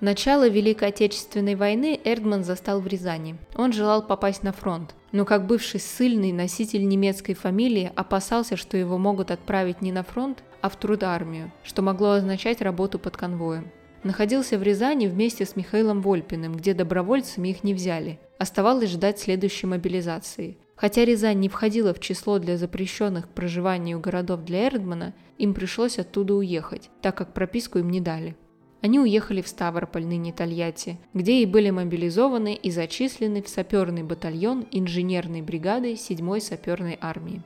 Начало 0.00 0.48
Великой 0.48 0.88
Отечественной 0.88 1.56
войны 1.56 2.00
Эрдман 2.04 2.44
застал 2.44 2.80
в 2.80 2.86
Рязани. 2.86 3.36
Он 3.56 3.72
желал 3.72 4.06
попасть 4.06 4.42
на 4.42 4.52
фронт, 4.52 4.94
но 5.10 5.24
как 5.24 5.46
бывший 5.46 5.80
ссыльный 5.80 6.32
носитель 6.32 6.86
немецкой 6.86 7.34
фамилии 7.34 7.90
опасался, 7.96 8.56
что 8.56 8.76
его 8.76 8.96
могут 8.96 9.30
отправить 9.30 9.82
не 9.82 9.90
на 9.90 10.04
фронт, 10.04 10.44
а 10.60 10.68
в 10.68 10.76
трудармию, 10.76 11.52
что 11.64 11.82
могло 11.82 12.12
означать 12.12 12.62
работу 12.62 12.98
под 12.98 13.16
конвоем 13.16 13.72
находился 14.04 14.58
в 14.58 14.62
Рязани 14.62 15.06
вместе 15.06 15.44
с 15.44 15.56
Михаилом 15.56 16.02
Вольпиным, 16.02 16.54
где 16.54 16.74
добровольцами 16.74 17.48
их 17.48 17.64
не 17.64 17.74
взяли. 17.74 18.18
Оставалось 18.38 18.90
ждать 18.90 19.18
следующей 19.18 19.66
мобилизации. 19.66 20.58
Хотя 20.76 21.04
Рязань 21.04 21.40
не 21.40 21.48
входила 21.48 21.92
в 21.92 22.00
число 22.00 22.38
для 22.38 22.56
запрещенных 22.56 23.26
к 23.26 23.34
проживанию 23.34 23.98
городов 23.98 24.44
для 24.44 24.68
Эрдмана, 24.68 25.14
им 25.36 25.54
пришлось 25.54 25.98
оттуда 25.98 26.34
уехать, 26.34 26.90
так 27.02 27.16
как 27.16 27.34
прописку 27.34 27.78
им 27.78 27.90
не 27.90 28.00
дали. 28.00 28.36
Они 28.80 29.00
уехали 29.00 29.42
в 29.42 29.48
Ставрополь, 29.48 30.06
ныне 30.06 30.32
Тольятти, 30.32 30.98
где 31.12 31.42
и 31.42 31.46
были 31.46 31.70
мобилизованы 31.70 32.54
и 32.54 32.70
зачислены 32.70 33.42
в 33.42 33.48
саперный 33.48 34.04
батальон 34.04 34.66
инженерной 34.70 35.42
бригады 35.42 35.94
7-й 35.94 36.40
саперной 36.40 36.96
армии. 37.00 37.42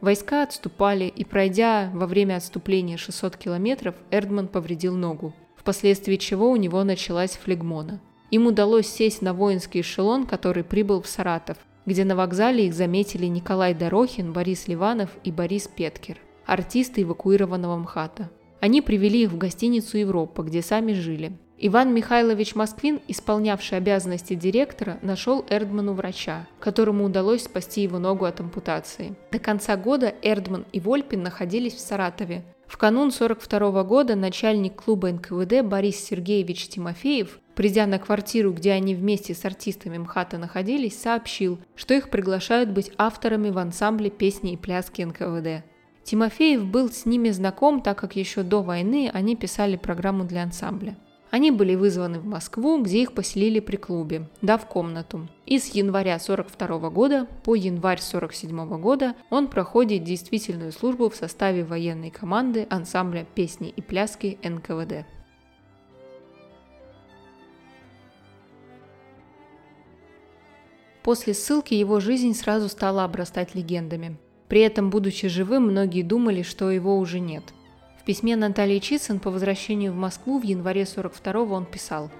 Войска 0.00 0.42
отступали, 0.42 1.04
и 1.04 1.24
пройдя 1.24 1.90
во 1.94 2.06
время 2.06 2.36
отступления 2.36 2.96
600 2.96 3.36
километров, 3.36 3.94
Эрдман 4.10 4.48
повредил 4.48 4.96
ногу, 4.96 5.32
впоследствии 5.56 6.16
чего 6.16 6.50
у 6.50 6.56
него 6.56 6.82
началась 6.84 7.36
флегмона. 7.36 8.00
Им 8.30 8.46
удалось 8.46 8.86
сесть 8.86 9.22
на 9.22 9.32
воинский 9.32 9.80
эшелон, 9.80 10.26
который 10.26 10.62
прибыл 10.62 11.02
в 11.02 11.08
Саратов, 11.08 11.56
где 11.86 12.04
на 12.04 12.14
вокзале 12.14 12.66
их 12.66 12.74
заметили 12.74 13.26
Николай 13.26 13.74
Дорохин, 13.74 14.32
Борис 14.32 14.68
Ливанов 14.68 15.10
и 15.24 15.32
Борис 15.32 15.66
Петкер, 15.68 16.18
артисты 16.46 17.02
эвакуированного 17.02 17.76
МХАТа. 17.78 18.30
Они 18.60 18.80
привели 18.82 19.22
их 19.22 19.30
в 19.30 19.38
гостиницу 19.38 19.98
«Европа», 19.98 20.42
где 20.42 20.62
сами 20.62 20.92
жили. 20.92 21.32
Иван 21.60 21.92
Михайлович 21.92 22.54
Москвин, 22.54 23.00
исполнявший 23.08 23.78
обязанности 23.78 24.34
директора, 24.34 24.98
нашел 25.02 25.44
Эрдману 25.48 25.92
врача, 25.92 26.46
которому 26.60 27.04
удалось 27.04 27.44
спасти 27.44 27.82
его 27.82 27.98
ногу 27.98 28.26
от 28.26 28.38
ампутации. 28.38 29.16
До 29.32 29.40
конца 29.40 29.76
года 29.76 30.14
Эрдман 30.22 30.66
и 30.72 30.78
Вольпин 30.78 31.22
находились 31.22 31.74
в 31.74 31.80
Саратове. 31.80 32.44
В 32.68 32.76
канун 32.76 33.10
42 33.10 33.82
года 33.82 34.14
начальник 34.14 34.76
клуба 34.76 35.10
НКВД 35.10 35.62
Борис 35.64 35.96
Сергеевич 35.96 36.68
Тимофеев, 36.68 37.40
придя 37.56 37.86
на 37.86 37.98
квартиру, 37.98 38.52
где 38.52 38.72
они 38.72 38.94
вместе 38.94 39.34
с 39.34 39.44
артистами 39.44 39.98
МХАТа 39.98 40.38
находились, 40.38 41.00
сообщил, 41.00 41.58
что 41.74 41.94
их 41.94 42.08
приглашают 42.10 42.70
быть 42.70 42.92
авторами 42.98 43.50
в 43.50 43.58
ансамбле 43.58 44.10
песни 44.10 44.52
и 44.52 44.56
пляски 44.56 45.02
НКВД. 45.02 45.64
Тимофеев 46.08 46.64
был 46.64 46.90
с 46.90 47.04
ними 47.04 47.28
знаком, 47.28 47.82
так 47.82 47.98
как 47.98 48.16
еще 48.16 48.42
до 48.42 48.62
войны 48.62 49.10
они 49.12 49.36
писали 49.36 49.76
программу 49.76 50.24
для 50.24 50.42
ансамбля. 50.42 50.96
Они 51.30 51.50
были 51.50 51.74
вызваны 51.74 52.18
в 52.18 52.24
Москву, 52.24 52.82
где 52.82 53.02
их 53.02 53.12
поселили 53.12 53.60
при 53.60 53.76
клубе, 53.76 54.26
дав 54.40 54.64
комнату. 54.64 55.28
И 55.44 55.58
с 55.58 55.66
января 55.74 56.18
42 56.18 56.88
года 56.88 57.26
по 57.44 57.54
январь 57.54 58.00
47 58.00 58.80
года 58.80 59.16
он 59.28 59.48
проходит 59.48 60.02
действительную 60.02 60.72
службу 60.72 61.10
в 61.10 61.14
составе 61.14 61.62
военной 61.62 62.08
команды 62.08 62.66
ансамбля 62.70 63.26
песни 63.34 63.68
и 63.68 63.82
пляски 63.82 64.38
НКВД. 64.42 65.04
После 71.02 71.34
ссылки 71.34 71.74
его 71.74 72.00
жизнь 72.00 72.32
сразу 72.32 72.70
стала 72.70 73.04
обрастать 73.04 73.54
легендами. 73.54 74.16
При 74.48 74.60
этом, 74.60 74.90
будучи 74.90 75.28
живым, 75.28 75.64
многие 75.64 76.02
думали, 76.02 76.42
что 76.42 76.70
его 76.70 76.98
уже 76.98 77.20
нет. 77.20 77.44
В 78.00 78.04
письме 78.04 78.36
Натальи 78.36 78.78
Чицын 78.78 79.20
по 79.20 79.30
возвращению 79.30 79.92
в 79.92 79.96
Москву 79.96 80.38
в 80.38 80.42
январе 80.42 80.82
42-го 80.82 81.54
он 81.54 81.66
писал 81.66 82.10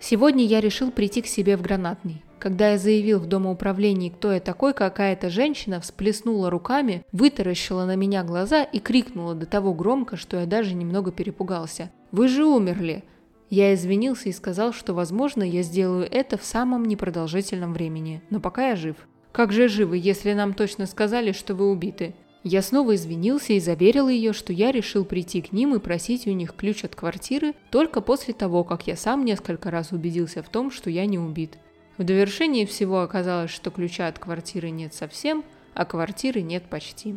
«Сегодня 0.00 0.44
я 0.44 0.60
решил 0.60 0.90
прийти 0.90 1.22
к 1.22 1.26
себе 1.26 1.56
в 1.56 1.62
Гранатный. 1.62 2.22
Когда 2.38 2.70
я 2.70 2.78
заявил 2.78 3.18
в 3.18 3.26
домоуправлении, 3.26 4.10
кто 4.10 4.32
я 4.32 4.40
такой, 4.40 4.74
какая-то 4.74 5.30
женщина 5.30 5.80
всплеснула 5.80 6.50
руками, 6.50 7.02
вытаращила 7.12 7.86
на 7.86 7.96
меня 7.96 8.22
глаза 8.24 8.62
и 8.62 8.78
крикнула 8.78 9.34
до 9.34 9.46
того 9.46 9.72
громко, 9.72 10.16
что 10.16 10.38
я 10.38 10.46
даже 10.46 10.74
немного 10.74 11.12
перепугался. 11.12 11.90
«Вы 12.12 12.28
же 12.28 12.44
умерли!» 12.44 13.04
Я 13.48 13.74
извинился 13.74 14.28
и 14.28 14.32
сказал, 14.32 14.72
что, 14.72 14.92
возможно, 14.92 15.42
я 15.42 15.62
сделаю 15.62 16.08
это 16.10 16.36
в 16.36 16.44
самом 16.44 16.84
непродолжительном 16.84 17.72
времени, 17.72 18.22
но 18.28 18.40
пока 18.40 18.70
я 18.70 18.76
жив. 18.76 18.96
Как 19.36 19.52
же 19.52 19.68
живы, 19.68 19.98
если 19.98 20.32
нам 20.32 20.54
точно 20.54 20.86
сказали, 20.86 21.32
что 21.32 21.54
вы 21.54 21.70
убиты? 21.70 22.14
Я 22.42 22.62
снова 22.62 22.94
извинился 22.94 23.52
и 23.52 23.60
заверил 23.60 24.08
ее, 24.08 24.32
что 24.32 24.50
я 24.54 24.72
решил 24.72 25.04
прийти 25.04 25.42
к 25.42 25.52
ним 25.52 25.74
и 25.74 25.78
просить 25.78 26.26
у 26.26 26.30
них 26.30 26.54
ключ 26.56 26.84
от 26.84 26.96
квартиры 26.96 27.52
только 27.70 28.00
после 28.00 28.32
того, 28.32 28.64
как 28.64 28.86
я 28.86 28.96
сам 28.96 29.26
несколько 29.26 29.70
раз 29.70 29.92
убедился 29.92 30.42
в 30.42 30.48
том, 30.48 30.70
что 30.70 30.88
я 30.88 31.04
не 31.04 31.18
убит. 31.18 31.58
В 31.98 32.04
довершении 32.04 32.64
всего 32.64 33.02
оказалось, 33.02 33.50
что 33.50 33.70
ключа 33.70 34.08
от 34.08 34.18
квартиры 34.18 34.70
нет 34.70 34.94
совсем, 34.94 35.44
а 35.74 35.84
квартиры 35.84 36.40
нет 36.40 36.62
почти. 36.70 37.16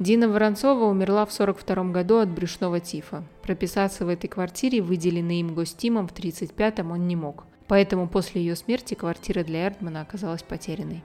Дина 0.00 0.28
Воронцова 0.28 0.86
умерла 0.86 1.24
в 1.24 1.32
42 1.32 1.92
году 1.92 2.18
от 2.18 2.30
брюшного 2.30 2.80
тифа. 2.80 3.22
Прописаться 3.42 4.04
в 4.04 4.08
этой 4.08 4.26
квартире, 4.26 4.82
выделенной 4.82 5.38
им 5.38 5.54
гостимом 5.54 6.08
в 6.08 6.12
35-м, 6.12 6.90
он 6.90 7.06
не 7.06 7.14
мог. 7.14 7.44
Поэтому 7.68 8.08
после 8.08 8.42
ее 8.42 8.56
смерти 8.56 8.94
квартира 8.94 9.42
для 9.42 9.66
Эрдмана 9.66 10.02
оказалась 10.02 10.42
потерянной. 10.42 11.02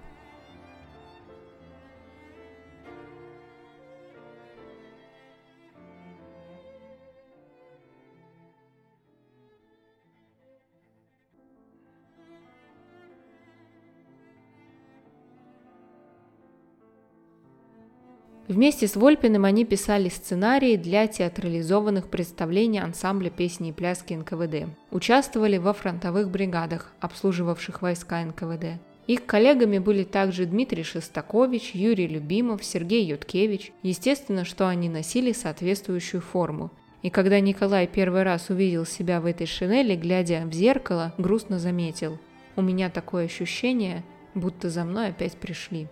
Вместе 18.50 18.88
с 18.88 18.96
Вольпиным 18.96 19.46
они 19.46 19.64
писали 19.64 20.10
сценарии 20.10 20.76
для 20.76 21.06
театрализованных 21.06 22.08
представлений 22.08 22.80
ансамбля 22.80 23.30
песни 23.30 23.70
и 23.70 23.72
пляски 23.72 24.16
НКВД. 24.16 24.68
Участвовали 24.90 25.60
во 25.60 25.72
фронтовых 25.72 26.32
бригадах, 26.32 26.92
обслуживавших 27.00 27.84
войска 27.84 28.26
НКВД. 28.26 28.82
Их 29.06 29.28
коллегами 29.28 29.78
были 29.78 30.04
также 30.04 30.48
Дмитрий 30.48 30.82
Шестакович, 30.82 31.76
Юрий 31.76 32.08
Любимов, 32.08 32.64
Сергей 32.64 33.06
Юткевич. 33.06 33.72
Естественно, 33.84 34.46
что 34.46 34.68
они 34.68 34.90
носили 34.90 35.32
соответствующую 35.32 36.22
форму. 36.22 36.72
И 37.04 37.12
когда 37.12 37.40
Николай 37.40 37.86
первый 37.86 38.24
раз 38.24 38.50
увидел 38.50 38.88
себя 38.88 39.22
в 39.22 39.28
этой 39.28 39.46
шинели, 39.46 39.96
глядя 39.96 40.42
в 40.48 40.54
зеркало, 40.54 41.14
грустно 41.20 41.60
заметил. 41.60 42.18
«У 42.56 42.64
меня 42.64 42.90
такое 42.90 43.26
ощущение, 43.26 44.04
будто 44.34 44.72
за 44.72 44.86
мной 44.86 45.10
опять 45.10 45.34
пришли». 45.34 45.88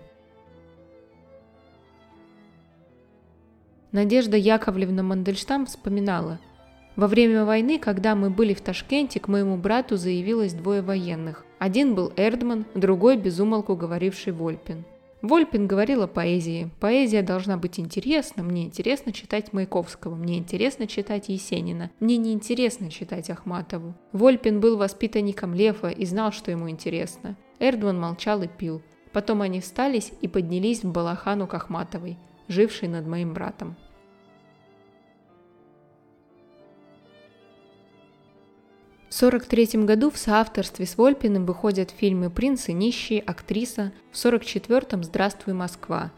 Надежда 3.94 4.36
Яковлевна 4.36 5.02
Мандельштам 5.02 5.66
вспоминала. 5.66 6.40
Во 6.98 7.08
время 7.08 7.46
войны, 7.46 7.80
когда 7.80 8.16
мы 8.16 8.30
были 8.30 8.54
в 8.54 8.60
Ташкенте, 8.60 9.20
к 9.20 9.30
моему 9.30 9.56
брату 9.56 9.96
заявилось 9.96 10.54
двое 10.54 10.82
военных. 10.82 11.46
Один 11.58 11.96
был 11.96 12.12
Эрдман, 12.18 12.66
другой 12.76 13.18
безумолку 13.18 13.76
говоривший 13.78 14.34
Вольпин. 14.34 14.84
Вольпин 15.22 15.68
говорил 15.68 16.04
о 16.04 16.08
поэзии. 16.08 16.70
Поэзия 16.82 17.22
должна 17.22 17.56
быть 17.56 17.80
интересна. 17.80 18.44
Мне 18.44 18.66
интересно 18.66 19.14
читать 19.14 19.54
Маяковского. 19.54 20.16
Мне 20.16 20.38
интересно 20.38 20.86
читать 20.86 21.30
Есенина. 21.30 21.90
Мне 22.00 22.18
не 22.18 22.34
интересно 22.34 22.92
читать 22.92 23.30
Ахматову. 23.30 23.96
Вольпин 24.12 24.60
был 24.60 24.78
воспитанником 24.78 25.54
Лефа 25.54 25.90
и 25.90 26.06
знал, 26.06 26.32
что 26.34 26.52
ему 26.52 26.70
интересно. 26.70 27.38
Эрдман 27.60 28.00
молчал 28.00 28.44
и 28.44 28.48
пил. 28.48 28.82
Потом 29.14 29.42
они 29.42 29.62
встались 29.62 30.12
и 30.22 30.28
поднялись 30.28 30.84
в 30.84 30.92
Балахану 30.92 31.48
к 31.48 31.54
Ахматовой 31.54 32.18
живший 32.48 32.88
над 32.88 33.06
моим 33.08 33.34
братом. 33.34 33.76
В 39.10 39.18
1943 39.18 39.86
году 39.86 40.12
в 40.12 40.18
соавторстве 40.18 40.86
с 40.86 40.98
Вольпиным 40.98 41.46
выходят 41.46 41.92
фильмы 41.92 42.30
«Принц 42.30 42.70
и 42.70 42.74
нищий», 42.74 43.20
«Актриса», 43.20 43.92
в 44.12 44.16
1944-м 44.16 45.04
«Здравствуй, 45.04 45.54
Москва». 45.54 46.12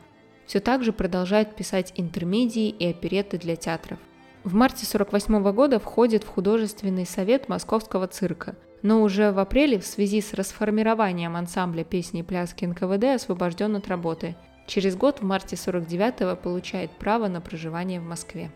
Все 0.47 0.59
так 0.59 0.83
же 0.83 0.91
продолжает 0.91 1.55
писать 1.55 1.93
интермедии 1.95 2.67
и 2.67 2.87
опереты 2.87 3.37
для 3.37 3.55
театров. 3.55 3.99
В 4.43 4.53
марте 4.53 4.85
1948 4.87 5.53
года 5.53 5.79
входит 5.79 6.23
в 6.23 6.27
художественный 6.27 7.05
совет 7.05 7.47
Московского 7.47 8.07
цирка, 8.07 8.55
но 8.81 9.01
уже 9.03 9.31
в 9.31 9.39
апреле 9.39 9.79
в 9.79 9.85
связи 9.85 10.19
с 10.19 10.33
расформированием 10.33 11.35
ансамбля 11.35 11.83
песни 11.83 12.21
и 12.21 12.23
пляски 12.23 12.65
НКВД 12.65 13.15
освобожден 13.15 13.75
от 13.75 13.87
работы– 13.87 14.35
Через 14.69 14.95
год, 14.95 15.19
в 15.19 15.23
марте 15.23 15.55
49-го, 15.55 16.35
получает 16.35 16.91
право 16.91 17.27
на 17.27 17.41
проживание 17.41 17.99
в 17.99 18.03
Москве. 18.03 18.51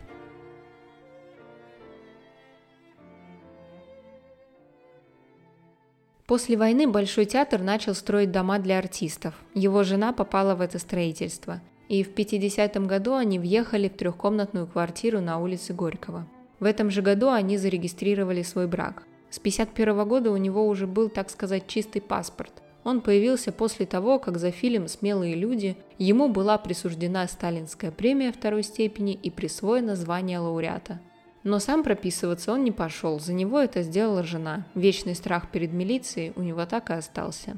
После 6.26 6.56
войны 6.56 6.86
Большой 6.86 7.24
театр 7.24 7.60
начал 7.60 7.96
строить 7.96 8.30
дома 8.30 8.60
для 8.60 8.78
артистов. 8.78 9.34
Его 9.54 9.82
жена 9.82 10.12
попала 10.12 10.54
в 10.54 10.60
это 10.60 10.78
строительство. 10.78 11.60
И 11.88 12.04
в 12.04 12.14
50-м 12.14 12.86
году 12.86 13.14
они 13.14 13.40
въехали 13.40 13.88
в 13.88 13.96
трехкомнатную 13.96 14.68
квартиру 14.68 15.20
на 15.20 15.40
улице 15.40 15.72
Горького. 15.72 16.28
В 16.60 16.64
этом 16.64 16.90
же 16.90 17.02
году 17.02 17.30
они 17.30 17.58
зарегистрировали 17.58 18.42
свой 18.42 18.68
брак. 18.68 19.02
С 19.30 19.40
51 19.40 20.06
года 20.06 20.30
у 20.30 20.36
него 20.36 20.68
уже 20.68 20.86
был, 20.86 21.08
так 21.08 21.28
сказать, 21.28 21.66
чистый 21.66 22.00
паспорт. 22.00 22.63
Он 22.84 23.00
появился 23.00 23.50
после 23.50 23.86
того, 23.86 24.18
как 24.18 24.36
за 24.36 24.50
фильм 24.50 24.88
«Смелые 24.88 25.34
люди» 25.34 25.76
ему 25.98 26.28
была 26.28 26.58
присуждена 26.58 27.26
сталинская 27.26 27.90
премия 27.90 28.30
второй 28.30 28.62
степени 28.62 29.14
и 29.14 29.30
присвоено 29.30 29.96
звание 29.96 30.38
лауреата. 30.38 31.00
Но 31.44 31.58
сам 31.58 31.82
прописываться 31.82 32.52
он 32.52 32.62
не 32.62 32.72
пошел, 32.72 33.18
за 33.18 33.32
него 33.32 33.58
это 33.58 33.82
сделала 33.82 34.22
жена. 34.22 34.66
Вечный 34.74 35.14
страх 35.14 35.50
перед 35.50 35.72
милицией 35.72 36.34
у 36.36 36.42
него 36.42 36.66
так 36.66 36.90
и 36.90 36.94
остался. 36.94 37.56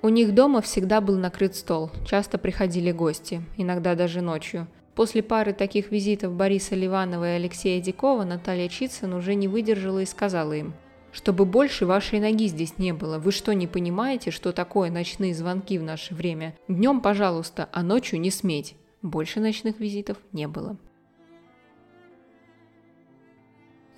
У 0.00 0.10
них 0.10 0.34
дома 0.34 0.60
всегда 0.60 1.00
был 1.00 1.16
накрыт 1.16 1.56
стол, 1.56 1.90
часто 2.06 2.38
приходили 2.38 2.92
гости, 2.92 3.42
иногда 3.56 3.94
даже 3.94 4.20
ночью– 4.20 4.66
После 4.98 5.22
пары 5.22 5.52
таких 5.52 5.92
визитов 5.92 6.32
Бориса 6.32 6.74
Ливанова 6.74 7.24
и 7.24 7.36
Алексея 7.36 7.80
Дикова 7.80 8.24
Наталья 8.24 8.68
Чицын 8.68 9.14
уже 9.14 9.36
не 9.36 9.46
выдержала 9.46 10.00
и 10.00 10.04
сказала 10.04 10.54
им, 10.54 10.74
«Чтобы 11.12 11.44
больше 11.44 11.86
вашей 11.86 12.18
ноги 12.18 12.48
здесь 12.48 12.78
не 12.78 12.92
было, 12.92 13.20
вы 13.20 13.30
что, 13.30 13.52
не 13.54 13.68
понимаете, 13.68 14.32
что 14.32 14.50
такое 14.50 14.90
ночные 14.90 15.36
звонки 15.36 15.78
в 15.78 15.84
наше 15.84 16.16
время? 16.16 16.56
Днем, 16.66 17.00
пожалуйста, 17.00 17.68
а 17.72 17.84
ночью 17.84 18.18
не 18.18 18.32
сметь». 18.32 18.74
Больше 19.00 19.38
ночных 19.38 19.78
визитов 19.78 20.16
не 20.32 20.48
было. 20.48 20.76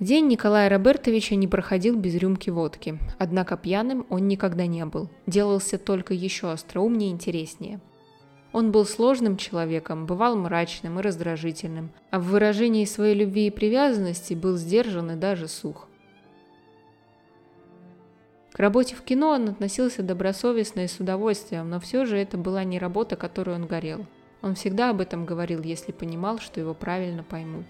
День 0.01 0.27
Николая 0.27 0.69
Робертовича 0.69 1.35
не 1.35 1.49
проходил 1.49 1.97
без 1.97 2.15
рюмки 2.15 2.51
водки, 2.51 2.99
однако 3.19 3.57
пьяным 3.57 4.05
он 4.11 4.29
никогда 4.29 4.67
не 4.67 4.85
был, 4.85 5.09
делался 5.27 5.79
только 5.79 6.13
еще 6.13 6.51
остроумнее 6.51 7.09
и 7.09 7.15
интереснее– 7.15 7.81
он 8.53 8.73
был 8.73 8.85
сложным 8.85 9.37
человеком, 9.37 10.07
бывал 10.07 10.37
мрачным 10.37 10.99
и 10.99 11.03
раздражительным, 11.03 11.91
а 12.11 12.19
в 12.19 12.25
выражении 12.25 12.85
своей 12.85 13.15
любви 13.15 13.47
и 13.47 13.51
привязанности 13.51 14.35
был 14.35 14.57
сдержан 14.57 15.13
и 15.13 15.17
даже 15.17 15.47
сух. 15.47 15.87
К 18.53 18.59
работе 18.59 18.97
в 18.97 19.03
кино 19.03 19.31
он 19.31 19.49
относился 19.49 20.03
добросовестно 20.03 20.81
и 20.81 20.89
с 20.89 20.99
удовольствием, 20.99 21.71
но 21.71 21.79
все 21.79 22.05
же 22.05 22.19
это 22.19 22.37
была 22.37 22.65
не 22.65 22.79
работа, 22.79 23.17
которой 23.17 23.55
он 23.55 23.67
горел. 23.67 24.07
Он 24.43 24.55
всегда 24.55 24.91
об 24.91 25.01
этом 25.01 25.25
говорил, 25.25 25.63
если 25.63 25.93
понимал, 25.93 26.39
что 26.39 26.61
его 26.61 26.75
правильно 26.75 27.23
поймут. 27.23 27.67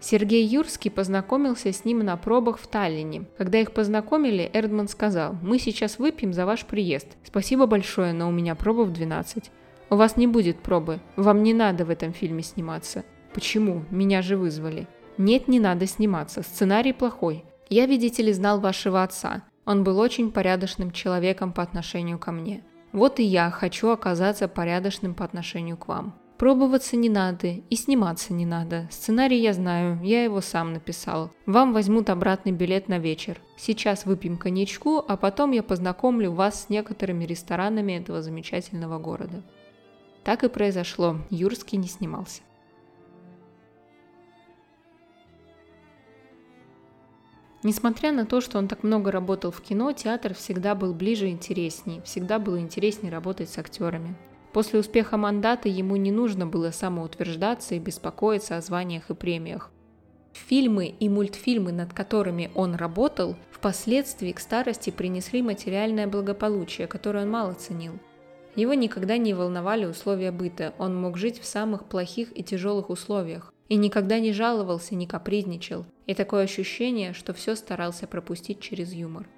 Сергей 0.00 0.46
Юрский 0.46 0.92
познакомился 0.92 1.72
с 1.72 1.84
ним 1.84 2.00
на 2.00 2.16
пробах 2.16 2.58
в 2.58 2.68
Таллине. 2.68 3.24
Когда 3.36 3.58
их 3.60 3.72
познакомили, 3.72 4.48
Эрдман 4.52 4.86
сказал, 4.86 5.34
«Мы 5.42 5.58
сейчас 5.58 5.98
выпьем 5.98 6.32
за 6.32 6.46
ваш 6.46 6.64
приезд. 6.66 7.16
Спасибо 7.24 7.66
большое, 7.66 8.12
но 8.12 8.28
у 8.28 8.30
меня 8.30 8.54
проба 8.54 8.82
в 8.82 8.92
12. 8.92 9.50
У 9.90 9.96
вас 9.96 10.16
не 10.16 10.26
будет 10.26 10.58
пробы. 10.58 11.00
Вам 11.16 11.42
не 11.42 11.54
надо 11.54 11.84
в 11.86 11.90
этом 11.90 12.12
фильме 12.12 12.42
сниматься. 12.42 13.04
Почему? 13.32 13.84
Меня 13.90 14.20
же 14.20 14.36
вызвали. 14.36 14.86
Нет, 15.16 15.48
не 15.48 15.60
надо 15.60 15.86
сниматься. 15.86 16.42
Сценарий 16.42 16.92
плохой. 16.92 17.44
Я, 17.70 17.86
видите 17.86 18.22
ли, 18.22 18.32
знал 18.32 18.60
вашего 18.60 19.02
отца. 19.02 19.42
Он 19.64 19.84
был 19.84 19.98
очень 19.98 20.30
порядочным 20.30 20.90
человеком 20.90 21.52
по 21.52 21.62
отношению 21.62 22.18
ко 22.18 22.32
мне. 22.32 22.64
Вот 22.92 23.18
и 23.18 23.22
я 23.22 23.50
хочу 23.50 23.88
оказаться 23.88 24.46
порядочным 24.48 25.14
по 25.14 25.24
отношению 25.24 25.76
к 25.76 25.88
вам. 25.88 26.14
Пробоваться 26.38 26.96
не 26.96 27.08
надо 27.08 27.48
и 27.48 27.74
сниматься 27.74 28.32
не 28.32 28.46
надо. 28.46 28.88
Сценарий 28.92 29.40
я 29.40 29.52
знаю, 29.52 29.98
я 30.04 30.22
его 30.22 30.40
сам 30.40 30.72
написал. 30.72 31.32
Вам 31.46 31.72
возьмут 31.72 32.10
обратный 32.10 32.52
билет 32.52 32.88
на 32.88 32.98
вечер. 32.98 33.40
Сейчас 33.56 34.06
выпьем 34.06 34.36
коньячку, 34.36 35.04
а 35.06 35.16
потом 35.16 35.50
я 35.50 35.64
познакомлю 35.64 36.30
вас 36.30 36.62
с 36.62 36.68
некоторыми 36.68 37.24
ресторанами 37.24 37.94
этого 37.94 38.22
замечательного 38.22 39.00
города. 39.00 39.42
Так 40.24 40.44
и 40.44 40.48
произошло, 40.48 41.16
Юрский 41.30 41.78
не 41.78 41.88
снимался. 41.88 42.42
Несмотря 47.64 48.12
на 48.12 48.24
то, 48.24 48.40
что 48.40 48.58
он 48.58 48.68
так 48.68 48.84
много 48.84 49.10
работал 49.10 49.50
в 49.50 49.60
кино, 49.60 49.92
театр 49.92 50.32
всегда 50.32 50.74
был 50.74 50.94
ближе 50.94 51.28
и 51.28 51.32
интереснее, 51.32 52.02
всегда 52.02 52.38
было 52.38 52.60
интереснее 52.60 53.12
работать 53.12 53.50
с 53.50 53.58
актерами. 53.58 54.16
После 54.52 54.78
успеха 54.78 55.16
мандата 55.16 55.68
ему 55.68 55.96
не 55.96 56.12
нужно 56.12 56.46
было 56.46 56.70
самоутверждаться 56.70 57.74
и 57.74 57.80
беспокоиться 57.80 58.56
о 58.56 58.60
званиях 58.60 59.10
и 59.10 59.14
премиях. 59.14 59.70
Фильмы 60.32 60.86
и 60.86 61.08
мультфильмы, 61.08 61.72
над 61.72 61.92
которыми 61.92 62.50
он 62.54 62.76
работал, 62.76 63.36
впоследствии 63.50 64.30
к 64.32 64.40
старости 64.40 64.90
принесли 64.90 65.42
материальное 65.42 66.06
благополучие, 66.06 66.86
которое 66.86 67.24
он 67.24 67.30
мало 67.30 67.54
ценил. 67.54 67.98
Его 68.58 68.74
никогда 68.74 69.18
не 69.18 69.34
волновали 69.34 69.84
условия 69.84 70.32
быта, 70.32 70.74
он 70.78 71.00
мог 71.00 71.16
жить 71.16 71.40
в 71.40 71.44
самых 71.44 71.84
плохих 71.84 72.36
и 72.36 72.42
тяжелых 72.42 72.90
условиях. 72.90 73.54
И 73.68 73.76
никогда 73.76 74.18
не 74.18 74.32
жаловался, 74.32 74.96
не 74.96 75.06
капризничал. 75.06 75.86
И 76.06 76.14
такое 76.14 76.42
ощущение, 76.42 77.12
что 77.12 77.32
все 77.32 77.54
старался 77.54 78.08
пропустить 78.08 78.58
через 78.58 78.92
юмор. 78.92 79.28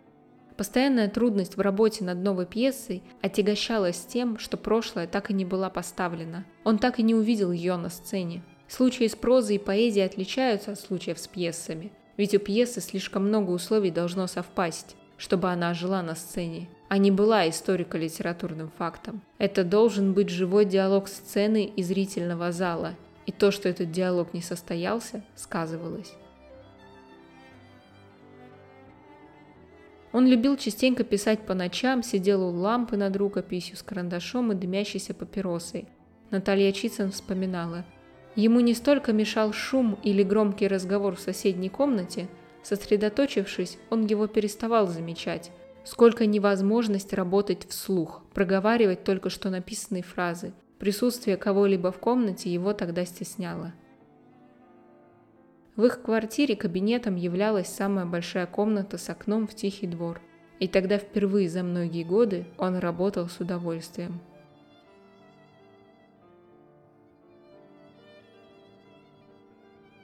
Постоянная 0.56 1.06
трудность 1.10 1.58
в 1.58 1.60
работе 1.60 2.02
над 2.02 2.16
новой 2.20 2.46
пьесой 2.46 3.02
отягощалась 3.20 4.06
тем, 4.06 4.38
что 4.38 4.56
прошлое 4.56 5.06
так 5.06 5.30
и 5.30 5.34
не 5.34 5.44
была 5.44 5.68
поставлена. 5.68 6.46
Он 6.64 6.78
так 6.78 6.98
и 6.98 7.02
не 7.02 7.14
увидел 7.14 7.52
ее 7.52 7.76
на 7.76 7.90
сцене. 7.90 8.42
Случаи 8.68 9.06
с 9.06 9.14
прозой 9.14 9.56
и 9.56 9.58
поэзией 9.58 10.06
отличаются 10.06 10.72
от 10.72 10.80
случаев 10.80 11.18
с 11.18 11.28
пьесами. 11.28 11.92
Ведь 12.16 12.34
у 12.34 12.38
пьесы 12.38 12.80
слишком 12.80 13.28
много 13.28 13.50
условий 13.50 13.90
должно 13.90 14.26
совпасть, 14.26 14.96
чтобы 15.18 15.50
она 15.50 15.74
жила 15.74 16.02
на 16.02 16.14
сцене, 16.14 16.70
а 16.90 16.98
не 16.98 17.12
была 17.12 17.48
историко-литературным 17.48 18.68
фактом. 18.76 19.22
Это 19.38 19.62
должен 19.62 20.12
быть 20.12 20.28
живой 20.28 20.64
диалог 20.64 21.06
сцены 21.06 21.64
и 21.64 21.84
зрительного 21.84 22.50
зала, 22.50 22.96
и 23.26 23.32
то, 23.32 23.52
что 23.52 23.68
этот 23.68 23.92
диалог 23.92 24.34
не 24.34 24.42
состоялся, 24.42 25.22
сказывалось. 25.36 26.12
Он 30.10 30.26
любил 30.26 30.56
частенько 30.56 31.04
писать 31.04 31.38
по 31.46 31.54
ночам, 31.54 32.02
сидел 32.02 32.42
у 32.42 32.50
лампы 32.50 32.96
над 32.96 33.14
рукописью 33.14 33.76
с 33.76 33.84
карандашом 33.84 34.50
и 34.50 34.56
дымящейся 34.56 35.14
папиросой. 35.14 35.86
Наталья 36.32 36.72
Чицын 36.72 37.12
вспоминала. 37.12 37.84
Ему 38.34 38.58
не 38.58 38.74
столько 38.74 39.12
мешал 39.12 39.52
шум 39.52 39.96
или 40.02 40.24
громкий 40.24 40.66
разговор 40.66 41.14
в 41.14 41.20
соседней 41.20 41.68
комнате, 41.68 42.26
сосредоточившись, 42.64 43.78
он 43.90 44.06
его 44.06 44.26
переставал 44.26 44.88
замечать, 44.88 45.52
сколько 45.84 46.26
невозможность 46.26 47.12
работать 47.12 47.66
вслух, 47.68 48.22
проговаривать 48.34 49.04
только 49.04 49.30
что 49.30 49.50
написанные 49.50 50.02
фразы. 50.02 50.52
Присутствие 50.78 51.36
кого-либо 51.36 51.92
в 51.92 51.98
комнате 51.98 52.52
его 52.52 52.72
тогда 52.72 53.04
стесняло. 53.04 53.72
В 55.76 55.84
их 55.84 56.02
квартире 56.02 56.56
кабинетом 56.56 57.16
являлась 57.16 57.68
самая 57.68 58.04
большая 58.04 58.46
комната 58.46 58.98
с 58.98 59.08
окном 59.08 59.46
в 59.46 59.54
тихий 59.54 59.86
двор. 59.86 60.20
И 60.58 60.68
тогда 60.68 60.98
впервые 60.98 61.48
за 61.48 61.62
многие 61.62 62.04
годы 62.04 62.44
он 62.58 62.76
работал 62.76 63.28
с 63.28 63.40
удовольствием. 63.40 64.20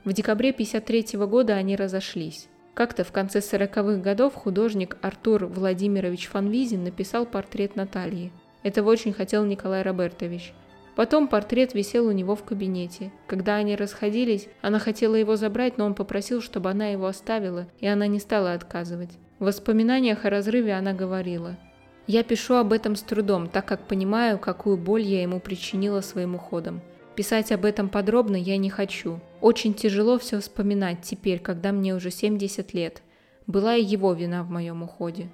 В 0.05 0.13
декабре 0.13 0.51
1953 0.51 1.19
года 1.27 1.55
они 1.57 1.75
разошлись. 1.77 2.49
Как-то 2.77 3.03
в 3.03 3.11
конце 3.11 3.41
40-х 3.41 4.01
годов 4.03 4.35
художник 4.35 4.97
Артур 5.03 5.47
Владимирович 5.47 6.29
Фанвизин 6.29 6.85
написал 6.85 7.27
портрет 7.27 7.75
Натальи. 7.75 8.31
Этого 8.63 8.91
очень 8.91 9.13
хотел 9.13 9.45
Николай 9.45 9.83
Робертович– 9.83 10.53
Потом 10.97 11.29
портрет 11.29 11.75
висел 11.75 12.07
у 12.07 12.11
него 12.11 12.35
в 12.35 12.43
кабинете. 12.43 13.13
Когда 13.27 13.57
они 13.57 13.77
расходились, 13.77 14.49
она 14.63 14.79
хотела 14.79 15.15
его 15.15 15.37
забрать, 15.37 15.77
но 15.77 15.85
он 15.85 15.95
попросил, 15.95 16.41
чтобы 16.41 16.71
она 16.71 16.87
его 16.89 17.07
оставила, 17.07 17.67
и 17.81 17.87
она 17.87 18.07
не 18.07 18.19
стала 18.19 18.55
отказывать. 18.55 19.11
В 19.39 19.45
воспоминаниях 19.45 20.25
о 20.25 20.31
разрыве 20.31 20.73
она 20.73 20.95
говорила. 20.95 21.59
«Я 22.07 22.25
пишу 22.25 22.55
об 22.55 22.73
этом 22.73 22.97
с 22.97 23.03
трудом, 23.03 23.49
так 23.49 23.67
как 23.67 23.87
понимаю, 23.87 24.39
какую 24.39 24.79
боль 24.79 25.03
я 25.03 25.21
ему 25.21 25.39
причинила 25.39 26.01
своим 26.01 26.35
уходом. 26.35 26.81
Писать 27.17 27.51
об 27.51 27.65
этом 27.65 27.89
подробно 27.89 28.37
я 28.37 28.59
не 28.59 28.69
хочу. 28.69 29.21
Очень 29.41 29.73
тяжело 29.73 30.19
все 30.19 30.39
вспоминать 30.39 31.01
теперь, 31.01 31.39
когда 31.39 31.73
мне 31.73 31.95
уже 31.95 32.11
70 32.11 32.75
лет. 32.75 33.03
Была 33.47 33.75
и 33.75 33.83
его 33.83 34.13
вина 34.13 34.43
в 34.43 34.51
моем 34.51 34.83
уходе. 34.83 35.31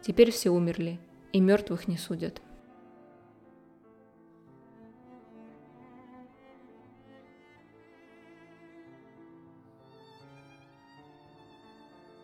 Теперь 0.00 0.30
все 0.30 0.50
умерли, 0.50 1.00
и 1.32 1.40
мертвых 1.40 1.88
не 1.88 1.98
судят». 1.98 2.40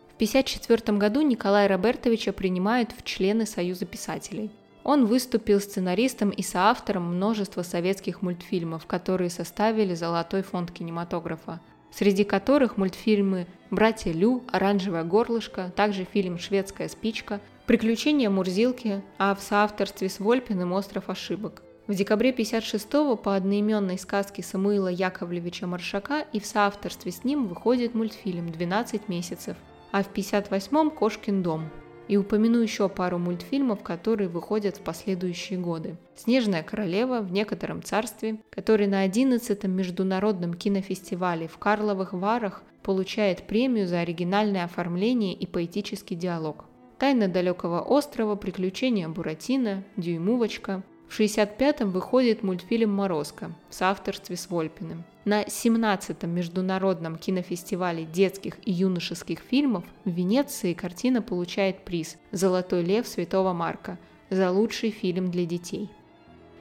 В 0.07 0.15
1954 0.21 0.97
году 0.97 1.21
Николая 1.21 1.67
Робертовича 1.67 2.31
принимают 2.31 2.93
в 2.93 3.03
члены 3.03 3.45
Союза 3.45 3.85
писателей. 3.85 4.51
Он 4.83 5.05
выступил 5.05 5.59
сценаристом 5.59 6.31
и 6.31 6.41
соавтором 6.41 7.15
множества 7.15 7.61
советских 7.61 8.21
мультфильмов, 8.21 8.85
которые 8.87 9.29
составили 9.29 9.93
золотой 9.93 10.41
фонд 10.41 10.71
кинематографа, 10.71 11.59
среди 11.91 12.23
которых 12.23 12.77
мультфильмы 12.77 13.47
«Братья 13.69 14.11
Лю», 14.11 14.43
«Оранжевое 14.51 15.03
горлышко», 15.03 15.71
также 15.75 16.05
фильм 16.05 16.39
«Шведская 16.39 16.89
спичка», 16.89 17.39
«Приключения 17.67 18.29
Мурзилки», 18.29 19.03
а 19.17 19.35
в 19.35 19.41
соавторстве 19.41 20.09
с 20.09 20.19
Вольпиным 20.19 20.73
«Остров 20.73 21.09
ошибок». 21.09 21.61
В 21.87 21.93
декабре 21.93 22.31
56-го 22.31 23.17
по 23.17 23.35
одноименной 23.35 23.99
сказке 23.99 24.41
Самуила 24.41 24.87
Яковлевича 24.87 25.67
Маршака 25.67 26.25
и 26.31 26.39
в 26.39 26.45
соавторстве 26.45 27.11
с 27.11 27.23
ним 27.23 27.47
выходит 27.47 27.93
мультфильм 27.93 28.47
«12 28.47 29.01
месяцев», 29.07 29.57
а 29.91 30.03
в 30.03 30.11
58-м 30.13 30.89
«Кошкин 30.91 31.43
дом». 31.43 31.69
И 32.11 32.17
упомяну 32.17 32.59
еще 32.59 32.89
пару 32.89 33.17
мультфильмов, 33.17 33.83
которые 33.83 34.27
выходят 34.27 34.75
в 34.75 34.81
последующие 34.81 35.57
годы. 35.57 35.95
«Снежная 36.13 36.61
королева» 36.61 37.21
в 37.21 37.31
некотором 37.31 37.81
царстве, 37.81 38.41
который 38.49 38.87
на 38.87 39.07
11-м 39.07 39.71
международном 39.71 40.53
кинофестивале 40.55 41.47
в 41.47 41.57
Карловых 41.57 42.11
Варах 42.11 42.63
получает 42.83 43.43
премию 43.43 43.87
за 43.87 44.01
оригинальное 44.01 44.65
оформление 44.65 45.33
и 45.33 45.45
поэтический 45.45 46.15
диалог. 46.15 46.65
«Тайна 46.99 47.29
далекого 47.29 47.79
острова», 47.79 48.35
«Приключения 48.35 49.07
Буратино», 49.07 49.85
«Дюймовочка», 49.95 50.83
в 51.07 51.17
65-м 51.17 51.91
выходит 51.91 52.43
мультфильм 52.43 52.93
«Морозко» 52.93 53.55
в 53.69 53.73
соавторстве 53.73 54.35
с 54.35 54.49
Вольпиным. 54.49 55.05
На 55.23 55.43
17-м 55.43 56.31
международном 56.31 57.15
кинофестивале 57.15 58.05
детских 58.05 58.57
и 58.65 58.71
юношеских 58.71 59.39
фильмов 59.39 59.83
в 60.03 60.09
Венеции 60.09 60.73
картина 60.73 61.21
получает 61.21 61.85
приз 61.85 62.17
«Золотой 62.31 62.83
лев 62.83 63.07
Святого 63.07 63.53
Марка» 63.53 63.99
за 64.31 64.49
лучший 64.49 64.89
фильм 64.89 65.29
для 65.29 65.45
детей. 65.45 65.91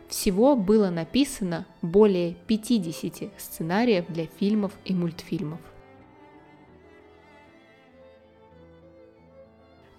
Всего 0.09 0.57
было 0.57 0.91
написано 0.91 1.67
более 1.81 2.35
50 2.49 3.33
сценариев 3.39 4.05
для 4.09 4.27
фильмов 4.27 4.73
и 4.85 4.93
мультфильмов. 4.93 5.61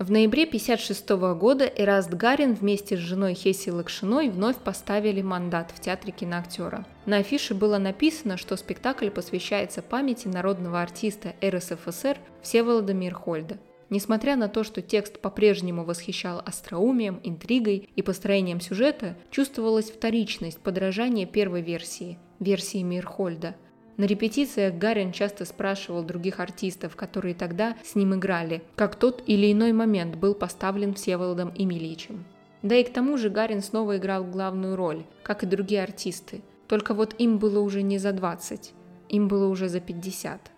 В 0.02 0.10
ноябре 0.10 0.46
1956 0.46 1.10
года 1.40 1.64
Эраст 1.64 2.10
Гарин 2.10 2.56
вместе 2.56 2.98
с 2.98 3.00
женой 3.00 3.36
Хеси 3.36 3.70
Лакшиной 3.70 4.30
вновь 4.30 4.58
поставили 4.58 5.22
мандат 5.22 5.70
в 5.70 5.80
Театре 5.80 6.12
киноактера. 6.12 6.88
На 7.06 7.18
афише 7.18 7.54
было 7.54 7.78
написано, 7.78 8.38
что 8.38 8.56
спектакль 8.56 9.12
посвящается 9.12 9.84
памяти 9.84 10.28
народного 10.28 10.82
артиста 10.82 11.36
РСФСР 11.46 12.18
Всеволода 12.42 12.96
Мирхольда. 12.96 13.60
Несмотря 13.92 14.36
на 14.36 14.48
то, 14.48 14.64
что 14.64 14.82
текст 14.82 15.20
по-прежнему 15.20 15.84
восхищал 15.84 16.42
остроумием, 16.44 17.20
интригой 17.22 17.88
и 17.96 18.02
построением 18.02 18.60
сюжета, 18.60 19.16
чувствовалась 19.30 19.92
вторичность 19.92 20.58
подражания 20.62 21.28
первой 21.28 21.62
версии, 21.62 22.18
версии 22.40 22.82
Мирхольда– 22.82 23.56
на 23.98 24.06
репетициях 24.06 24.76
Гарин 24.76 25.12
часто 25.12 25.46
спрашивал 25.46 26.04
других 26.04 26.40
артистов, 26.40 26.96
которые 26.96 27.36
тогда 27.36 27.76
с 27.84 27.96
ним 27.96 28.16
играли, 28.16 28.64
как 28.76 28.96
тот 28.96 29.24
или 29.28 29.52
иной 29.52 29.74
момент 29.74 30.16
был 30.16 30.34
поставлен 30.34 30.94
Всеволодом 30.94 31.54
Емельичем. 31.54 32.26
Да 32.62 32.76
и 32.76 32.84
к 32.84 32.94
тому 32.94 33.18
же 33.18 33.30
Гарин 33.30 33.62
снова 33.62 33.98
играл 33.98 34.24
главную 34.24 34.76
роль, 34.76 35.04
как 35.24 35.44
и 35.44 35.48
другие 35.48 35.84
артисты, 35.84 36.42
только 36.68 36.94
вот 36.94 37.16
им 37.18 37.38
было 37.38 37.60
уже 37.60 37.82
не 37.82 37.98
за 37.98 38.14
20, 38.14 38.74
им 39.10 39.28
было 39.28 39.48
уже 39.48 39.68
за 39.68 39.80
50. 39.80 40.52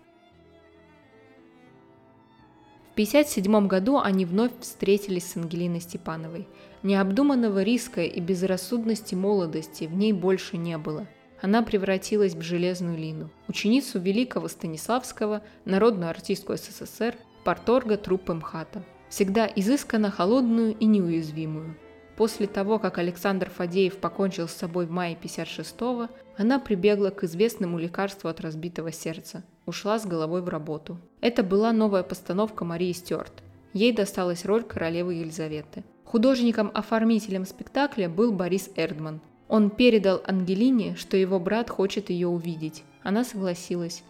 В 2.90 2.94
1957 2.94 3.66
году 3.66 3.98
они 3.98 4.24
вновь 4.24 4.52
встретились 4.60 5.32
с 5.32 5.36
Ангелиной 5.36 5.80
Степановой. 5.80 6.46
Необдуманного 6.84 7.64
риска 7.64 8.02
и 8.02 8.20
безрассудности 8.20 9.16
молодости 9.16 9.84
в 9.84 9.94
ней 9.94 10.12
больше 10.12 10.56
не 10.56 10.78
было– 10.78 11.08
она 11.44 11.62
превратилась 11.62 12.32
в 12.32 12.40
железную 12.40 12.96
Лину, 12.96 13.28
ученицу 13.48 13.98
великого 13.98 14.48
Станиславского, 14.48 15.42
народную 15.66 16.08
артистку 16.08 16.56
СССР, 16.56 17.16
порторга 17.44 17.98
труппы 17.98 18.32
МХАТа. 18.32 18.82
Всегда 19.10 19.46
изысканно 19.54 20.10
холодную 20.10 20.74
и 20.74 20.86
неуязвимую. 20.86 21.76
После 22.16 22.46
того, 22.46 22.78
как 22.78 22.96
Александр 22.96 23.50
Фадеев 23.50 23.98
покончил 23.98 24.48
с 24.48 24.54
собой 24.54 24.86
в 24.86 24.90
мае 24.90 25.18
56-го, 25.22 26.08
она 26.38 26.58
прибегла 26.58 27.10
к 27.10 27.24
известному 27.24 27.78
лекарству 27.78 28.30
от 28.30 28.40
разбитого 28.40 28.90
сердца, 28.90 29.44
ушла 29.66 29.98
с 29.98 30.06
головой 30.06 30.40
в 30.40 30.48
работу. 30.48 30.98
Это 31.20 31.42
была 31.42 31.72
новая 31.72 32.04
постановка 32.04 32.64
Марии 32.64 32.92
Стюарт. 32.92 33.42
Ей 33.74 33.92
досталась 33.92 34.46
роль 34.46 34.62
королевы 34.62 35.12
Елизаветы. 35.12 35.84
Художником-оформителем 36.06 37.44
спектакля 37.44 38.08
был 38.08 38.32
Борис 38.32 38.70
Эрдман. 38.76 39.20
Он 39.48 39.70
передал 39.70 40.22
Ангелине, 40.26 40.96
что 40.96 41.16
его 41.16 41.38
брат 41.38 41.70
хочет 41.70 42.10
ее 42.10 42.28
увидеть. 42.28 42.82
Она 43.02 43.24
согласилась. 43.24 44.02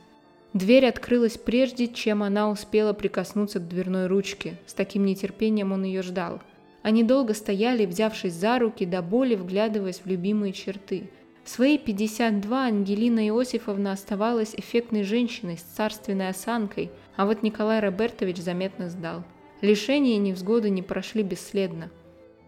Дверь 0.53 0.87
открылась 0.87 1.37
прежде, 1.37 1.89
чем 1.89 2.22
она 2.22 2.51
успела 2.51 2.93
прикоснуться 2.93 3.59
к 3.59 3.68
дверной 3.68 4.07
ручке. 4.07 4.59
С 4.66 4.74
таким 4.74 5.05
нетерпением 5.05 5.72
он 5.72 5.85
ее 5.85 6.03
ждал– 6.03 6.41
они 6.85 7.03
долго 7.03 7.32
стояли, 7.32 7.87
взявшись 7.87 8.35
за 8.35 8.59
руки, 8.59 8.85
до 8.85 9.01
боли 9.01 9.37
вглядываясь 9.37 10.03
в 10.05 10.07
любимые 10.07 10.53
черты. 10.53 11.09
В 11.43 11.49
свои 11.49 11.78
52 11.78 12.66
Ангелина 12.66 13.26
Иосифовна 13.26 13.93
оставалась 13.93 14.55
эффектной 14.55 15.03
женщиной 15.03 15.57
с 15.57 15.62
царственной 15.62 16.28
осанкой, 16.28 16.91
а 17.16 17.24
вот 17.24 17.43
Николай 17.43 17.80
Робертович 17.80 18.37
заметно 18.37 18.91
сдал. 18.91 19.24
Лишения 19.62 20.16
и 20.16 20.18
невзгоды 20.18 20.68
не 20.68 20.82
прошли 20.82 21.22
бесследно. 21.22 21.91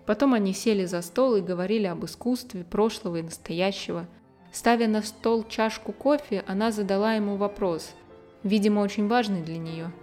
Потом 0.07 0.35
они 0.35 0.53
сели 0.53 0.85
за 0.85 1.03
стол 1.03 1.37
и 1.37 1.43
говорили 1.43 1.87
об 1.87 2.05
искусстве 2.05 2.65
прошлого 2.65 3.17
и 3.17 3.23
настоящего. 3.23 4.07
Ставя 4.53 4.89
на 4.89 5.03
стол 5.03 5.45
чашку 5.49 5.93
кофе, 5.93 6.45
она 6.47 6.71
задала 6.71 7.15
ему 7.15 7.37
вопрос, 7.37 7.95
видимо, 8.43 8.81
очень 8.81 9.09
важный 9.09 9.43
для 9.43 9.59
нее– 9.59 9.93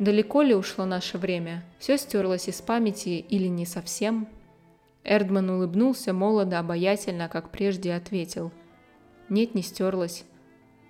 Далеко 0.00 0.40
ли 0.40 0.54
ушло 0.54 0.86
наше 0.86 1.18
время? 1.18 1.62
Все 1.78 1.98
стерлось 1.98 2.48
из 2.48 2.62
памяти 2.62 3.22
или 3.28 3.48
не 3.48 3.66
совсем? 3.66 4.28
Эрдман 5.04 5.50
улыбнулся 5.50 6.14
молодо, 6.14 6.58
обаятельно, 6.58 7.28
как 7.28 7.50
прежде 7.50 7.92
ответил. 7.92 8.50
Нет, 9.28 9.54
не 9.54 9.60
стерлось. 9.60 10.24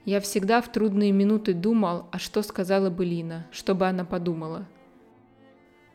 Я 0.05 0.21
всегда 0.21 0.63
в 0.63 0.71
трудные 0.71 1.11
минуты 1.11 1.55
думал, 1.55 2.07
а 2.13 2.21
что 2.21 2.43
сказала 2.43 2.89
бы 2.89 3.05
Лина, 3.05 3.49
чтобы 3.51 3.89
она 3.89 4.05
подумала. 4.05 4.69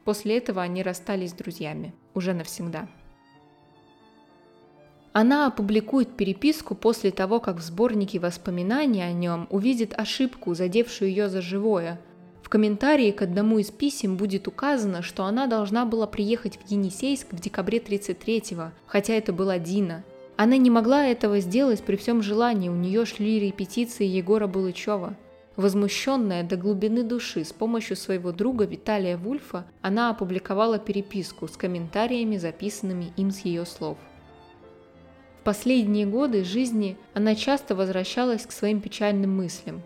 После 0.05 0.37
этого 0.37 0.61
они 0.61 0.81
расстались 0.81 1.31
с 1.31 1.33
друзьями, 1.33 1.93
уже 2.13 2.33
навсегда. 2.33 2.87
Она 5.11 5.47
опубликует 5.47 6.15
переписку 6.15 6.75
после 6.75 7.11
того, 7.11 7.41
как 7.41 7.57
в 7.57 7.61
сборнике 7.61 8.19
воспоминаний 8.19 9.01
о 9.01 9.11
нем 9.11 9.47
увидит 9.49 9.93
ошибку, 9.97 10.53
задевшую 10.53 11.09
ее 11.09 11.27
за 11.27 11.41
живое– 11.41 11.99
в 12.45 12.49
комментарии 12.49 13.09
к 13.09 13.23
одному 13.23 13.57
из 13.57 13.71
писем 13.71 14.17
будет 14.17 14.47
указано, 14.47 15.01
что 15.01 15.25
она 15.25 15.47
должна 15.47 15.83
была 15.83 16.05
приехать 16.05 16.59
в 16.59 16.69
Енисейск 16.69 17.29
в 17.31 17.39
декабре 17.39 17.79
33-го, 17.79 18.69
хотя 18.85 19.15
это 19.15 19.33
была 19.33 19.57
Дина. 19.57 20.03
Она 20.37 20.55
не 20.57 20.69
могла 20.69 21.07
этого 21.07 21.39
сделать 21.39 21.81
при 21.81 21.95
всем 21.95 22.21
желании, 22.21 22.69
у 22.69 22.75
нее 22.75 23.05
шли 23.05 23.39
репетиции 23.39 24.05
Егора 24.05 24.45
Булычева. 24.45 25.17
Возмущенная 25.55 26.43
до 26.43 26.57
глубины 26.57 27.03
души 27.03 27.43
с 27.43 27.53
помощью 27.53 27.95
своего 27.95 28.31
друга 28.31 28.65
Виталия 28.65 29.17
Вульфа, 29.17 29.65
она 29.81 30.09
опубликовала 30.09 30.79
переписку 30.79 31.47
с 31.47 31.55
комментариями, 31.55 32.37
записанными 32.37 33.13
им 33.15 33.31
с 33.31 33.39
ее 33.39 33.65
слов. 33.65 33.97
В 35.39 35.43
последние 35.45 36.05
годы 36.05 36.43
жизни 36.43 36.97
она 37.13 37.35
часто 37.35 37.75
возвращалась 37.75 38.45
к 38.45 38.51
своим 38.51 38.81
печальным 38.81 39.37
мыслям, 39.37 39.81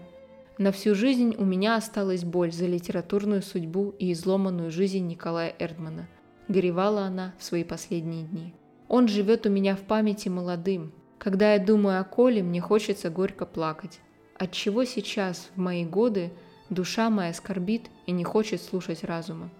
на 0.59 0.73
всю 0.73 0.93
жизнь 0.93 1.35
у 1.37 1.45
меня 1.45 1.77
осталась 1.77 2.25
боль 2.25 2.51
за 2.51 2.65
литературную 2.65 3.41
судьбу 3.41 3.95
и 3.97 4.11
изломанную 4.11 4.71
жизнь 4.71 5.07
Николая 5.07 5.55
Эрдмана. 5.57 6.09
Горевала 6.49 7.03
она 7.03 7.33
в 7.39 7.45
свои 7.45 7.63
последние 7.63 8.25
дни. 8.25 8.53
Он 8.89 9.07
живет 9.07 9.45
у 9.45 9.49
меня 9.49 9.77
в 9.77 9.79
памяти 9.79 10.27
молодым. 10.27 10.91
Когда 11.17 11.53
я 11.53 11.59
думаю 11.59 12.01
о 12.01 12.03
Коле, 12.03 12.43
мне 12.43 12.59
хочется 12.59 13.09
горько 13.09 13.45
плакать. 13.45 14.01
Отчего 14.39 14.85
сейчас, 14.85 15.49
в 15.55 15.59
мои 15.59 15.85
годы, 15.85 16.31
душа 16.71 17.11
моя 17.11 17.33
скорбит 17.33 17.91
и 18.07 18.11
не 18.11 18.23
хочет 18.23 18.61
слушать 18.61 19.03
разума. 19.03 19.51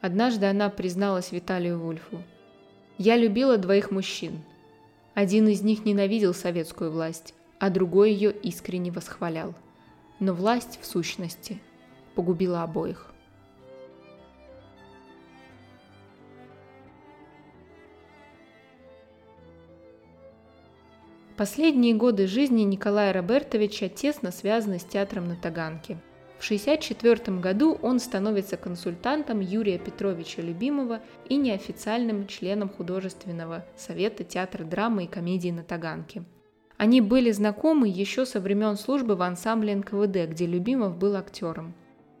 Однажды 0.00 0.46
она 0.46 0.70
призналась 0.70 1.32
Виталию 1.32 1.78
Вульфу. 1.78 2.22
«Я 2.96 3.16
любила 3.16 3.58
двоих 3.58 3.90
мужчин. 3.90 4.42
Один 5.12 5.48
из 5.48 5.60
них 5.60 5.84
ненавидел 5.84 6.32
советскую 6.32 6.90
власть, 6.90 7.34
а 7.58 7.68
другой 7.68 8.12
ее 8.12 8.32
искренне 8.32 8.90
восхвалял 8.90 9.54
но 10.20 10.34
власть 10.34 10.78
в 10.80 10.86
сущности 10.86 11.58
погубила 12.14 12.62
обоих. 12.62 13.09
Последние 21.40 21.94
годы 21.94 22.26
жизни 22.26 22.64
Николая 22.64 23.14
Робертовича 23.14 23.88
тесно 23.88 24.30
связаны 24.30 24.78
с 24.78 24.84
театром 24.84 25.26
на 25.26 25.36
Таганке. 25.36 25.96
В 26.38 26.44
1964 26.44 27.38
году 27.38 27.78
он 27.80 27.98
становится 27.98 28.58
консультантом 28.58 29.40
Юрия 29.40 29.78
Петровича 29.78 30.42
Любимого 30.42 31.00
и 31.30 31.36
неофициальным 31.36 32.26
членом 32.26 32.68
художественного 32.68 33.64
совета 33.74 34.22
театра 34.22 34.64
драмы 34.64 35.04
и 35.04 35.06
комедии 35.06 35.50
на 35.50 35.62
Таганке– 35.62 36.24
они 36.76 37.00
были 37.00 37.30
знакомы 37.30 37.88
еще 37.88 38.26
со 38.26 38.38
времен 38.38 38.76
службы 38.76 39.16
в 39.16 39.22
ансамбле 39.22 39.76
НКВД, 39.76 40.30
где 40.30 40.44
Любимов 40.44 40.98
был 40.98 41.16
актером. 41.16 41.72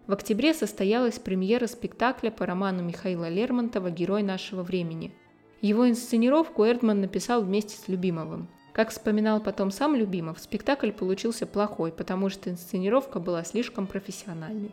В 0.06 0.14
октябре 0.14 0.54
состоялась 0.54 1.18
премьера 1.18 1.66
спектакля 1.66 2.30
по 2.30 2.46
роману 2.46 2.82
Михаила 2.82 3.28
Лермонтова 3.28 3.90
«Герой 3.90 4.22
нашего 4.22 4.62
времени». 4.62 5.12
Его 5.60 5.88
инсценировку 5.88 6.64
Эрдман 6.64 7.02
написал 7.02 7.42
вместе 7.42 7.76
с 7.76 7.88
Любимовым. 7.88 8.48
Как 8.80 8.88
вспоминал 8.88 9.40
потом 9.40 9.70
сам 9.70 9.94
Любимов, 9.94 10.38
спектакль 10.38 10.90
получился 10.90 11.46
плохой, 11.46 11.92
потому 11.92 12.30
что 12.30 12.48
инсценировка 12.48 13.20
была 13.20 13.44
слишком 13.44 13.86
профессиональной. 13.86 14.70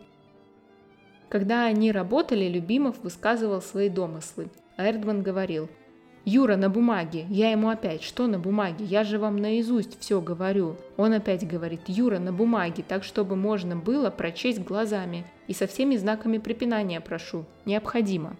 Когда 1.28 1.66
они 1.66 1.92
работали, 1.92 2.48
Любимов 2.48 2.96
высказывал 3.02 3.60
свои 3.60 3.90
домыслы, 3.90 4.48
а 4.78 4.88
Эрдман 4.88 5.22
говорил– 5.22 5.68
Юра 6.24 6.56
на 6.56 6.70
бумаге. 6.70 7.26
Я 7.28 7.50
ему 7.50 7.68
опять, 7.68 8.02
что 8.02 8.26
на 8.26 8.38
бумаге? 8.38 8.86
Я 8.86 9.04
же 9.04 9.18
вам 9.18 9.36
наизусть 9.36 10.00
все 10.00 10.22
говорю. 10.22 10.76
Он 10.96 11.12
опять 11.12 11.46
говорит, 11.46 11.82
Юра 11.86 12.18
на 12.18 12.32
бумаге, 12.32 12.84
так 12.86 13.04
чтобы 13.04 13.36
можно 13.36 13.76
было 13.76 14.08
прочесть 14.08 14.62
глазами. 14.62 15.26
И 15.48 15.52
со 15.52 15.66
всеми 15.66 15.96
знаками 15.96 16.38
препинания 16.38 17.02
прошу. 17.02 17.44
Необходимо. 17.66 18.36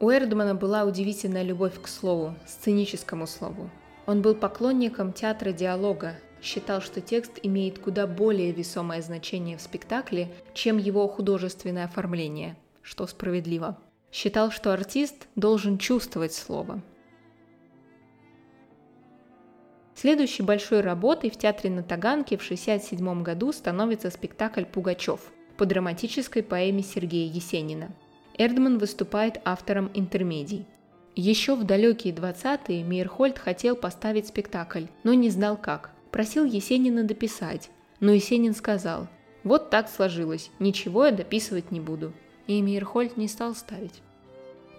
У 0.00 0.10
Эрдмана 0.10 0.54
была 0.54 0.84
удивительная 0.84 1.42
любовь 1.42 1.80
к 1.82 1.88
слову, 1.88 2.36
сценическому 2.46 3.26
слову. 3.26 3.68
Он 4.06 4.22
был 4.22 4.36
поклонником 4.36 5.12
театра 5.12 5.50
диалога, 5.50 6.14
считал, 6.40 6.80
что 6.80 7.00
текст 7.00 7.40
имеет 7.42 7.80
куда 7.80 8.06
более 8.06 8.52
весомое 8.52 9.02
значение 9.02 9.56
в 9.56 9.60
спектакле, 9.60 10.32
чем 10.54 10.78
его 10.78 11.08
художественное 11.08 11.84
оформление, 11.84 12.56
что 12.80 13.08
справедливо. 13.08 13.76
Считал, 14.12 14.52
что 14.52 14.72
артист 14.72 15.26
должен 15.34 15.78
чувствовать 15.78 16.32
слово. 16.32 16.80
Следующей 19.96 20.44
большой 20.44 20.80
работой 20.80 21.28
в 21.28 21.36
театре 21.36 21.70
на 21.70 21.82
Таганке 21.82 22.36
в 22.36 22.44
1967 22.44 23.22
году 23.24 23.52
становится 23.52 24.10
спектакль 24.10 24.64
«Пугачев» 24.64 25.20
по 25.56 25.66
драматической 25.66 26.44
поэме 26.44 26.84
Сергея 26.84 27.28
Есенина. 27.28 27.90
Эрдман 28.38 28.78
выступает 28.78 29.40
автором 29.44 29.90
интермедий. 29.94 30.64
Еще 31.16 31.56
в 31.56 31.64
далекие 31.64 32.14
20-е 32.14 32.84
Мейерхольд 32.84 33.38
хотел 33.38 33.74
поставить 33.74 34.28
спектакль, 34.28 34.84
но 35.02 35.12
не 35.12 35.30
знал 35.30 35.56
как. 35.56 35.90
Просил 36.12 36.44
Есенина 36.44 37.02
дописать, 37.02 37.70
но 37.98 38.12
Есенин 38.12 38.54
сказал 38.54 39.08
«Вот 39.42 39.70
так 39.70 39.88
сложилось, 39.88 40.50
ничего 40.60 41.06
я 41.06 41.12
дописывать 41.12 41.72
не 41.72 41.80
буду» 41.80 42.12
и 42.46 42.62
Мейерхольд 42.62 43.16
не 43.16 43.28
стал 43.28 43.54
ставить. 43.54 44.02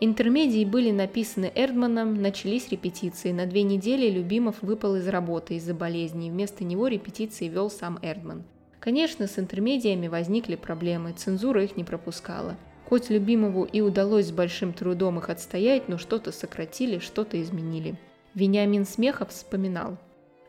Интермедии 0.02 0.66
были 0.66 0.92
написаны 0.92 1.52
Эрдманом, 1.54 2.22
начались 2.22 2.70
репетиции. 2.70 3.32
На 3.32 3.46
две 3.46 3.64
недели 3.64 4.10
Любимов 4.10 4.56
выпал 4.62 4.96
из 4.96 5.08
работы 5.08 5.56
из-за 5.56 5.74
болезни, 5.74 6.30
вместо 6.30 6.64
него 6.64 6.88
репетиции 6.88 7.48
вел 7.48 7.70
сам 7.70 8.00
Эрдман. 8.02 8.44
Конечно, 8.80 9.28
с 9.28 9.38
интермедиями 9.38 10.08
возникли 10.08 10.56
проблемы, 10.56 11.12
цензура 11.12 11.64
их 11.64 11.76
не 11.76 11.84
пропускала. 11.84 12.58
Хоть 12.90 13.12
Любимову 13.12 13.66
и 13.66 13.82
удалось 13.82 14.30
с 14.30 14.32
большим 14.32 14.74
трудом 14.74 15.20
их 15.20 15.30
отстоять, 15.30 15.88
но 15.88 16.00
что-то 16.00 16.32
сократили, 16.32 16.98
что-то 16.98 17.40
изменили. 17.40 17.96
Вениамин 18.34 18.84
Смехов 18.84 19.30
вспоминал. 19.30 20.00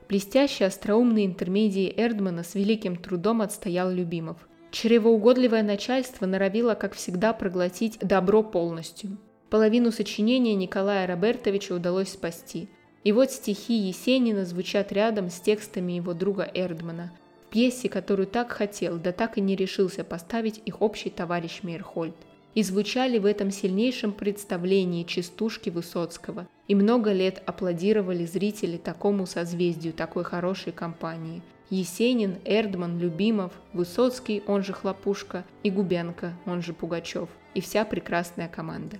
Блестящие 0.08 0.68
остроумные 0.68 1.26
интермедии 1.26 1.92
Эрдмана 1.94 2.42
с 2.42 2.54
великим 2.54 2.96
трудом 2.96 3.42
отстоял 3.42 3.90
Любимов. 3.90 4.38
Чревоугодливое 4.70 5.62
начальство 5.62 6.24
норовило, 6.24 6.74
как 6.74 6.94
всегда, 6.94 7.34
проглотить 7.34 7.98
добро 7.98 8.42
полностью. 8.42 9.18
Половину 9.50 9.92
сочинения 9.92 10.54
Николая 10.54 11.06
Робертовича 11.06 11.74
удалось 11.74 12.08
спасти. 12.08 12.70
И 13.04 13.12
вот 13.12 13.30
стихи 13.30 13.74
Есенина 13.74 14.46
звучат 14.46 14.92
рядом 14.92 15.28
с 15.28 15.40
текстами 15.40 15.92
его 15.92 16.14
друга 16.14 16.50
Эрдмана, 16.54 17.12
в 17.44 17.50
пьесе, 17.50 17.90
которую 17.90 18.26
так 18.26 18.50
хотел, 18.50 18.96
да 18.96 19.12
так 19.12 19.36
и 19.36 19.42
не 19.42 19.56
решился 19.56 20.04
поставить 20.04 20.62
их 20.64 20.80
общий 20.80 21.10
товарищ 21.10 21.60
Мейерхольд. 21.62 22.16
И 22.54 22.62
звучали 22.62 23.18
в 23.18 23.26
этом 23.26 23.50
сильнейшем 23.50 24.12
представлении 24.12 25.04
частушки 25.04 25.70
Высоцкого, 25.70 26.48
и 26.66 26.74
много 26.74 27.12
лет 27.12 27.42
аплодировали 27.46 28.24
зрители 28.24 28.76
такому 28.76 29.26
созвездию, 29.26 29.92
такой 29.92 30.24
хорошей 30.24 30.72
компании. 30.72 31.42
Есенин, 31.70 32.38
Эрдман, 32.44 32.98
Любимов, 32.98 33.52
Высоцкий, 33.72 34.42
он 34.48 34.64
же 34.64 34.72
Хлопушка, 34.72 35.44
и 35.62 35.70
Губенко, 35.70 36.36
он 36.44 36.62
же 36.62 36.72
Пугачев, 36.72 37.28
и 37.54 37.60
вся 37.60 37.84
прекрасная 37.84 38.48
команда. 38.48 38.98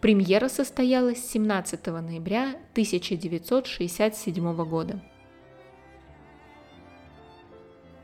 Премьера 0.00 0.48
состоялась 0.48 1.18
17 1.18 1.86
ноября 1.86 2.50
1967 2.72 4.64
года. 4.64 5.02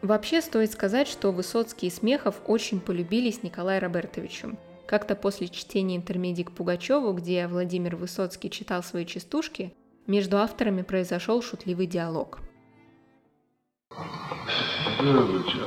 Вообще 0.05 0.43
стоит 0.43 0.71
сказать, 0.71 1.09
что 1.09 1.33
Высоцкий 1.33 1.87
и 1.87 1.91
Смехов 1.91 2.35
очень 2.47 2.79
полюбились 2.79 3.43
Николаю 3.43 3.81
Робертовичу. 3.81 4.59
Как-то 4.87 5.17
после 5.17 5.49
чтения 5.49 5.97
интермедии 5.97 6.43
к 6.43 6.53
Пугачеву, 6.53 7.15
где 7.15 7.47
Владимир 7.47 7.97
Высоцкий 7.97 8.51
читал 8.51 8.83
свои 8.83 9.07
частушки, 9.07 9.73
между 10.07 10.37
авторами 10.37 10.83
произошел 10.83 11.41
шутливый 11.41 11.87
диалог. 11.87 12.41
Здравствуйте, 15.01 15.59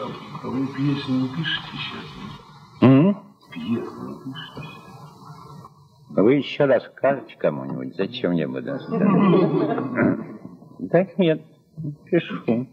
а 0.44 0.48
вы 0.48 0.68
пьесы 0.68 1.12
не 1.12 1.30
пишете 1.30 1.72
сейчас? 1.74 2.06
Mm? 2.84 3.16
Пьесы 3.52 4.00
не 4.02 4.20
пишете? 4.24 4.68
Вы 6.10 6.34
еще 6.36 6.66
расскажете 6.66 7.36
кому-нибудь, 7.40 7.96
зачем 7.96 8.34
я 8.34 8.48
буду? 8.48 8.78
Да 10.78 11.08
нет, 11.18 11.42
пишу. 12.06 12.68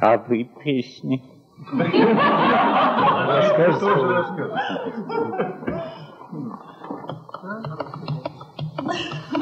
А 0.00 0.16
вы 0.16 0.44
песни? 0.44 1.22
Расскажете. 3.26 3.86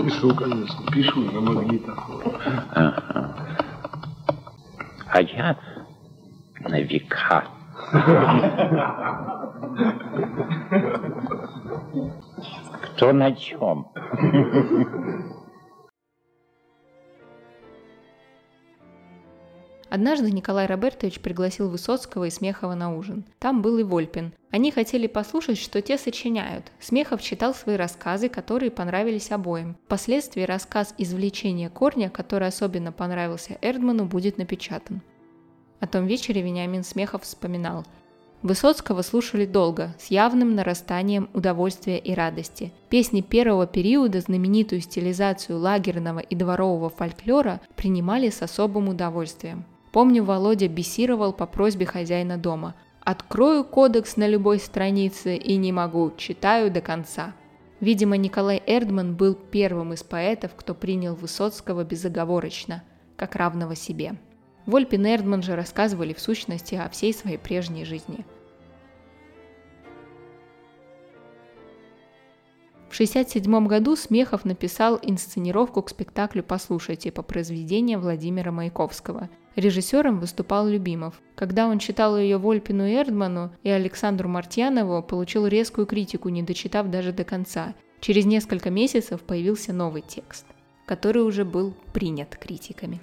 Пишу, 0.02 0.34
конечно, 0.34 0.86
пишу 0.92 1.20
на 1.20 1.40
магнитофон. 1.40 2.22
Ага. 2.74 3.34
А 5.12 5.20
я 5.20 5.56
на 6.60 6.80
века. 6.80 7.44
Кто 12.82 13.12
на 13.12 13.32
чем? 13.32 13.86
Однажды 19.96 20.30
Николай 20.30 20.66
Робертович 20.66 21.20
пригласил 21.20 21.70
Высоцкого 21.70 22.24
и 22.24 22.30
Смехова 22.30 22.74
на 22.74 22.94
ужин. 22.94 23.24
Там 23.38 23.62
был 23.62 23.78
и 23.78 23.82
Вольпин. 23.82 24.34
Они 24.50 24.70
хотели 24.70 25.06
послушать, 25.06 25.56
что 25.56 25.80
те 25.80 25.96
сочиняют. 25.96 26.70
Смехов 26.80 27.22
читал 27.22 27.54
свои 27.54 27.76
рассказы, 27.76 28.28
которые 28.28 28.70
понравились 28.70 29.30
обоим. 29.30 29.74
Впоследствии 29.86 30.42
рассказ 30.42 30.94
«Извлечение 30.98 31.70
корня», 31.70 32.10
который 32.10 32.48
особенно 32.48 32.92
понравился 32.92 33.56
Эрдману, 33.62 34.04
будет 34.04 34.36
напечатан. 34.36 35.00
О 35.80 35.86
том 35.86 36.06
вечере 36.06 36.42
Вениамин 36.42 36.84
Смехов 36.84 37.22
вспоминал. 37.22 37.86
Высоцкого 38.42 39.00
слушали 39.00 39.46
долго, 39.46 39.94
с 39.98 40.08
явным 40.08 40.54
нарастанием 40.54 41.30
удовольствия 41.32 41.96
и 41.96 42.12
радости. 42.12 42.70
Песни 42.90 43.22
первого 43.22 43.66
периода, 43.66 44.20
знаменитую 44.20 44.82
стилизацию 44.82 45.58
лагерного 45.58 46.18
и 46.18 46.34
дворового 46.34 46.90
фольклора, 46.90 47.62
принимали 47.76 48.28
с 48.28 48.42
особым 48.42 48.90
удовольствием. 48.90 49.64
Помню, 49.96 50.24
Володя 50.24 50.68
бесировал 50.68 51.32
по 51.32 51.46
просьбе 51.46 51.86
хозяина 51.86 52.36
дома. 52.36 52.74
«Открою 53.00 53.64
кодекс 53.64 54.18
на 54.18 54.28
любой 54.28 54.58
странице 54.58 55.36
и 55.36 55.56
не 55.56 55.72
могу, 55.72 56.12
читаю 56.18 56.70
до 56.70 56.82
конца». 56.82 57.32
Видимо, 57.80 58.18
Николай 58.18 58.62
Эрдман 58.66 59.16
был 59.16 59.34
первым 59.34 59.94
из 59.94 60.02
поэтов, 60.02 60.50
кто 60.54 60.74
принял 60.74 61.14
Высоцкого 61.14 61.82
безоговорочно, 61.82 62.84
как 63.16 63.36
равного 63.36 63.74
себе. 63.74 64.16
Вольпин 64.66 65.06
и 65.06 65.14
Эрдман 65.14 65.42
же 65.42 65.56
рассказывали 65.56 66.12
в 66.12 66.20
сущности 66.20 66.74
о 66.74 66.90
всей 66.90 67.14
своей 67.14 67.38
прежней 67.38 67.86
жизни. 67.86 68.26
В 72.90 72.92
1967 72.92 73.66
году 73.66 73.96
Смехов 73.96 74.44
написал 74.44 74.98
инсценировку 75.00 75.80
к 75.80 75.88
спектаклю 75.88 76.42
«Послушайте» 76.42 77.10
по 77.10 77.22
произведению 77.22 77.98
Владимира 77.98 78.52
Маяковского– 78.52 79.30
Режиссером 79.56 80.20
выступал 80.20 80.68
Любимов. 80.68 81.20
Когда 81.34 81.66
он 81.66 81.78
читал 81.78 82.18
ее 82.18 82.36
Вольпину 82.36 82.86
Эрдману 82.86 83.52
и 83.62 83.70
Александру 83.70 84.28
Мартьянову, 84.28 85.02
получил 85.02 85.46
резкую 85.46 85.86
критику, 85.86 86.28
не 86.28 86.42
дочитав 86.42 86.90
даже 86.90 87.12
до 87.12 87.24
конца. 87.24 87.74
Через 88.00 88.26
несколько 88.26 88.68
месяцев 88.68 89.22
появился 89.22 89.72
новый 89.72 90.02
текст, 90.02 90.44
который 90.84 91.22
уже 91.22 91.46
был 91.46 91.74
принят 91.94 92.36
критиками. 92.36 93.00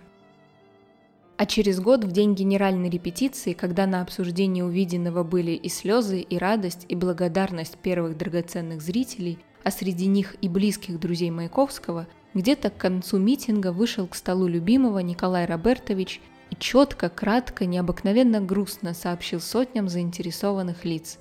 А 1.38 1.48
через 1.48 1.80
год, 1.80 2.04
в 2.04 2.12
день 2.12 2.36
генеральной 2.36 2.92
репетиции, 2.92 3.54
когда 3.54 3.88
на 3.88 4.02
обсуждении 4.02 4.62
увиденного 4.62 5.24
были 5.24 5.52
и 5.52 5.68
слезы, 5.70 6.20
и 6.20 6.38
радость, 6.38 6.86
и 6.88 6.96
благодарность 6.96 7.78
первых 7.80 8.16
драгоценных 8.16 8.80
зрителей, 8.82 9.40
а 9.64 9.72
среди 9.72 10.06
них 10.06 10.36
и 10.42 10.48
близких 10.48 11.00
друзей 11.00 11.32
Маяковского, 11.32 12.08
где-то 12.36 12.70
к 12.70 12.78
концу 12.78 13.18
митинга 13.18 13.72
вышел 13.72 14.06
к 14.06 14.14
столу 14.14 14.46
любимого 14.46 15.00
Николай 15.00 15.48
Робертович 15.48 16.22
и 16.54 16.56
четко, 16.56 17.10
кратко, 17.10 17.66
необыкновенно 17.66 18.40
грустно 18.40 18.94
сообщил 18.94 19.40
сотням 19.40 19.88
заинтересованных 19.90 20.86
лиц. 20.86 21.18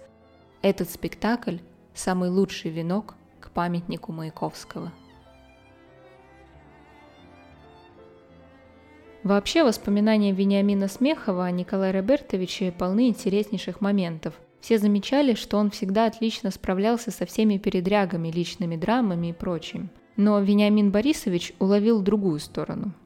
Этот 0.61 0.91
спектакль– 0.91 1.57
самый 1.95 2.29
лучший 2.29 2.71
венок 2.71 3.15
к 3.41 3.51
памятнику 3.51 4.13
Маяковского. 4.13 4.93
Вообще, 9.23 9.65
воспоминания 9.65 10.33
Вениамина 10.33 10.87
Смехова 10.87 11.47
о 11.47 11.51
Николае 11.51 11.93
Робертовиче 11.93 12.71
полны 12.71 13.09
интереснейших 13.09 13.81
моментов. 13.81 14.35
Все 14.61 14.77
замечали, 14.79 15.33
что 15.33 15.57
он 15.57 15.71
всегда 15.71 16.07
отлично 16.07 16.51
справлялся 16.51 17.11
со 17.11 17.25
всеми 17.25 17.57
передрягами, 17.57 18.29
личными 18.29 18.77
драмами 18.77 19.29
и 19.29 19.33
прочим. 19.33 19.89
Но 20.17 20.39
Вениамин 20.41 20.91
Борисович 20.91 21.55
уловил 21.59 22.03
другую 22.03 22.39
сторону– 22.39 22.93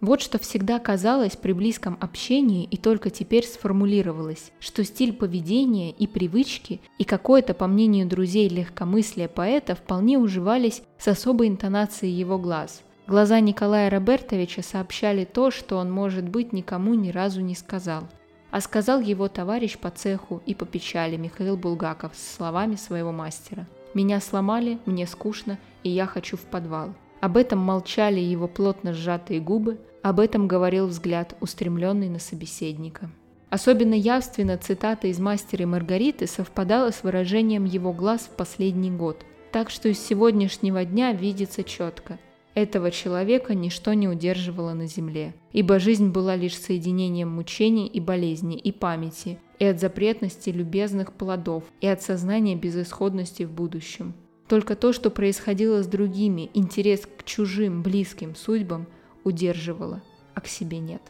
вот 0.00 0.22
что 0.22 0.38
всегда 0.38 0.78
казалось 0.78 1.36
при 1.36 1.52
близком 1.52 1.98
общении 2.00 2.64
и 2.64 2.78
только 2.78 3.10
теперь 3.10 3.44
сформулировалось, 3.44 4.50
что 4.58 4.82
стиль 4.82 5.12
поведения 5.12 5.90
и 5.90 6.06
привычки 6.06 6.80
и 6.96 7.04
какое-то, 7.04 7.52
по 7.52 7.66
мнению 7.66 8.06
друзей, 8.06 8.48
легкомыслие 8.48 9.28
поэта 9.28 9.74
вполне 9.74 10.18
уживались 10.18 10.82
с 10.98 11.08
особой 11.08 11.48
интонацией 11.48 12.12
его 12.12 12.38
глаз. 12.38 12.82
Глаза 13.06 13.40
Николая 13.40 13.90
Робертовича 13.90 14.62
сообщали 14.62 15.24
то, 15.24 15.50
что 15.50 15.76
он, 15.76 15.90
может 15.90 16.28
быть, 16.28 16.52
никому 16.52 16.94
ни 16.94 17.10
разу 17.10 17.40
не 17.42 17.54
сказал. 17.54 18.04
А 18.50 18.60
сказал 18.60 19.00
его 19.00 19.28
товарищ 19.28 19.76
по 19.78 19.90
цеху 19.90 20.42
и 20.46 20.54
по 20.54 20.64
печали 20.64 21.16
Михаил 21.16 21.56
Булгаков 21.56 22.12
с 22.14 22.36
словами 22.36 22.76
своего 22.76 23.12
мастера. 23.12 23.66
«Меня 23.92 24.20
сломали, 24.20 24.78
мне 24.86 25.06
скучно, 25.06 25.58
и 25.82 25.90
я 25.90 26.06
хочу 26.06 26.36
в 26.36 26.42
подвал». 26.42 26.94
Об 27.20 27.36
этом 27.36 27.58
молчали 27.58 28.18
его 28.18 28.48
плотно 28.48 28.94
сжатые 28.94 29.40
губы, 29.40 29.78
об 30.02 30.20
этом 30.20 30.48
говорил 30.48 30.86
взгляд, 30.86 31.36
устремленный 31.40 32.08
на 32.08 32.18
собеседника. 32.18 33.10
Особенно 33.50 33.94
явственно 33.94 34.56
цитата 34.56 35.08
из 35.08 35.18
«Мастера 35.18 35.62
и 35.62 35.66
Маргариты» 35.66 36.26
совпадала 36.26 36.90
с 36.90 37.02
выражением 37.02 37.64
его 37.64 37.92
глаз 37.92 38.22
в 38.32 38.36
последний 38.36 38.90
год, 38.90 39.24
так 39.52 39.70
что 39.70 39.88
из 39.88 39.98
сегодняшнего 39.98 40.84
дня 40.84 41.12
видится 41.12 41.64
четко. 41.64 42.18
Этого 42.54 42.90
человека 42.90 43.54
ничто 43.54 43.92
не 43.92 44.08
удерживало 44.08 44.72
на 44.72 44.86
земле, 44.86 45.34
ибо 45.52 45.78
жизнь 45.78 46.10
была 46.10 46.36
лишь 46.36 46.56
соединением 46.56 47.30
мучений 47.30 47.86
и 47.86 48.00
болезней, 48.00 48.56
и 48.56 48.72
памяти, 48.72 49.38
и 49.58 49.64
от 49.64 49.80
запретности 49.80 50.50
любезных 50.50 51.12
плодов, 51.12 51.64
и 51.80 51.86
от 51.86 52.02
сознания 52.02 52.56
безысходности 52.56 53.44
в 53.44 53.52
будущем. 53.52 54.14
Только 54.48 54.74
то, 54.74 54.92
что 54.92 55.10
происходило 55.10 55.82
с 55.82 55.86
другими, 55.86 56.50
интерес 56.54 57.02
к 57.02 57.24
чужим, 57.24 57.82
близким 57.82 58.34
судьбам– 58.36 58.86
удерживала, 59.24 60.02
а 60.34 60.40
к 60.40 60.46
себе 60.46 60.78
нет. 60.78 61.02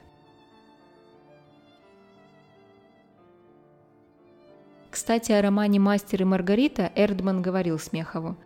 Кстати, 4.91 5.32
о 5.32 5.41
романе 5.41 5.78
«Мастер 5.78 6.23
и 6.23 6.24
Маргарита» 6.24 6.93
Эрдман 6.95 7.43
говорил 7.43 7.78
Смехову. 7.78 8.37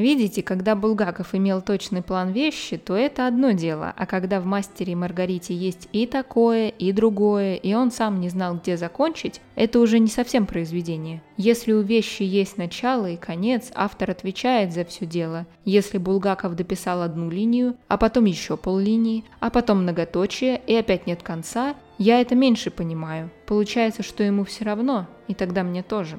Видите, 0.00 0.42
когда 0.42 0.76
Булгаков 0.76 1.34
имел 1.34 1.60
точный 1.60 2.00
план 2.00 2.32
вещи, 2.32 2.78
то 2.78 2.96
это 2.96 3.26
одно 3.26 3.50
дело, 3.50 3.92
а 3.94 4.06
когда 4.06 4.40
в 4.40 4.46
«Мастере 4.46 4.96
Маргарите» 4.96 5.54
есть 5.54 5.90
и 5.92 6.06
такое, 6.06 6.68
и 6.68 6.90
другое, 6.92 7.56
и 7.56 7.74
он 7.74 7.90
сам 7.90 8.18
не 8.18 8.30
знал, 8.30 8.54
где 8.54 8.78
закончить, 8.78 9.42
это 9.56 9.78
уже 9.78 9.98
не 9.98 10.08
совсем 10.08 10.46
произведение. 10.46 11.22
Если 11.36 11.72
у 11.72 11.82
вещи 11.82 12.22
есть 12.22 12.56
начало 12.56 13.10
и 13.10 13.18
конец, 13.18 13.70
автор 13.74 14.10
отвечает 14.10 14.72
за 14.72 14.86
все 14.86 15.04
дело. 15.04 15.46
Если 15.66 15.98
Булгаков 15.98 16.56
дописал 16.56 17.02
одну 17.02 17.28
линию, 17.28 17.76
а 17.86 17.98
потом 17.98 18.24
еще 18.24 18.56
поллинии, 18.56 19.24
а 19.38 19.50
потом 19.50 19.82
многоточие, 19.82 20.62
и 20.66 20.74
опять 20.74 21.06
нет 21.06 21.22
конца, 21.22 21.74
я 21.98 22.22
это 22.22 22.34
меньше 22.34 22.70
понимаю. 22.70 23.30
Получается, 23.44 24.02
что 24.02 24.22
ему 24.22 24.44
все 24.44 24.64
равно, 24.64 25.06
и 25.28 25.34
тогда 25.34 25.62
мне 25.62 25.82
тоже. 25.82 26.18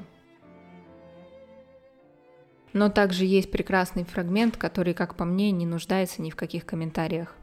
Но 2.72 2.88
также 2.88 3.24
есть 3.24 3.50
прекрасный 3.50 4.04
фрагмент, 4.04 4.56
который, 4.56 4.94
как 4.94 5.14
по 5.14 5.24
мне, 5.24 5.50
не 5.50 5.66
нуждается 5.66 6.22
ни 6.22 6.30
в 6.30 6.36
каких 6.36 6.64
комментариях. 6.64 7.36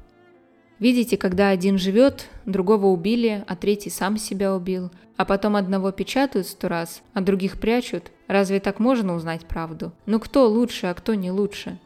Видите, 0.79 1.17
когда 1.17 1.49
один 1.49 1.77
живет, 1.77 2.27
другого 2.45 2.87
убили, 2.87 3.43
а 3.47 3.55
третий 3.55 3.89
сам 3.89 4.17
себя 4.17 4.55
убил, 4.55 4.91
а 5.17 5.25
потом 5.25 5.57
одного 5.57 5.91
печатают 5.91 6.47
сто 6.47 6.69
раз, 6.69 7.03
а 7.13 7.19
других 7.19 7.59
прячут, 7.59 8.11
разве 8.27 8.61
так 8.61 8.79
можно 8.79 9.13
узнать 9.13 9.45
правду? 9.45 9.91
Ну 10.05 10.19
кто 10.21 10.47
лучше, 10.47 10.87
а 10.87 10.93
кто 10.93 11.15
не 11.15 11.31
лучше? 11.31 11.77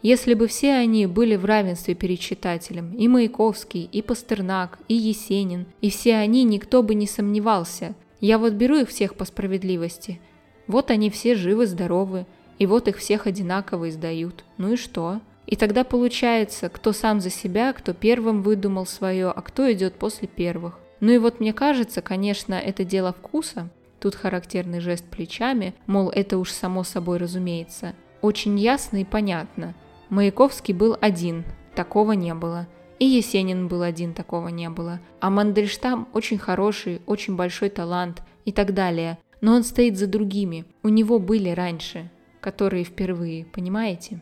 Если 0.00 0.32
бы 0.34 0.46
все 0.46 0.74
они 0.74 1.06
были 1.06 1.36
в 1.36 1.44
равенстве 1.44 1.94
перед 1.94 2.20
читателем, 2.20 2.94
и 2.94 3.08
Маяковский, 3.08 3.82
и 3.84 4.00
Пастернак, 4.00 4.78
и 4.88 4.94
Есенин, 4.94 5.66
и 5.82 5.90
все 5.90 6.14
они, 6.14 6.44
никто 6.44 6.82
бы 6.82 6.94
не 6.94 7.06
сомневался. 7.06 7.94
Я 8.20 8.38
вот 8.38 8.54
беру 8.54 8.76
их 8.76 8.88
всех 8.88 9.16
по 9.16 9.24
справедливости. 9.24 10.20
Вот 10.68 10.90
они 10.90 11.10
все 11.10 11.34
живы-здоровы, 11.34 12.26
и 12.58 12.66
вот 12.66 12.88
их 12.88 12.98
всех 12.98 13.26
одинаково 13.26 13.88
издают. 13.88 14.44
Ну 14.56 14.72
и 14.72 14.76
что? 14.76 15.20
И 15.46 15.56
тогда 15.56 15.84
получается, 15.84 16.68
кто 16.68 16.92
сам 16.92 17.20
за 17.20 17.30
себя, 17.30 17.72
кто 17.72 17.94
первым 17.94 18.42
выдумал 18.42 18.84
свое, 18.84 19.30
а 19.30 19.40
кто 19.40 19.72
идет 19.72 19.94
после 19.94 20.28
первых. 20.28 20.78
Ну 21.00 21.12
и 21.12 21.18
вот 21.18 21.40
мне 21.40 21.52
кажется, 21.52 22.02
конечно, 22.02 22.54
это 22.54 22.84
дело 22.84 23.12
вкуса. 23.12 23.70
Тут 24.00 24.14
характерный 24.14 24.80
жест 24.80 25.04
плечами, 25.04 25.74
мол, 25.86 26.10
это 26.10 26.38
уж 26.38 26.50
само 26.50 26.84
собой 26.84 27.18
разумеется. 27.18 27.94
Очень 28.20 28.58
ясно 28.58 28.98
и 28.98 29.04
понятно. 29.04 29.74
Маяковский 30.10 30.74
был 30.74 30.96
один, 31.00 31.44
такого 31.74 32.12
не 32.12 32.34
было. 32.34 32.66
И 32.98 33.06
Есенин 33.06 33.68
был 33.68 33.82
один, 33.82 34.12
такого 34.12 34.48
не 34.48 34.68
было. 34.68 35.00
А 35.20 35.30
Мандельштам 35.30 36.08
очень 36.12 36.38
хороший, 36.38 37.00
очень 37.06 37.36
большой 37.36 37.70
талант 37.70 38.22
и 38.44 38.52
так 38.52 38.74
далее. 38.74 39.18
Но 39.40 39.54
он 39.54 39.62
стоит 39.62 39.96
за 39.96 40.08
другими. 40.08 40.64
У 40.82 40.88
него 40.88 41.20
были 41.20 41.50
раньше 41.50 42.10
которые 42.40 42.84
впервые, 42.84 43.44
понимаете? 43.44 44.20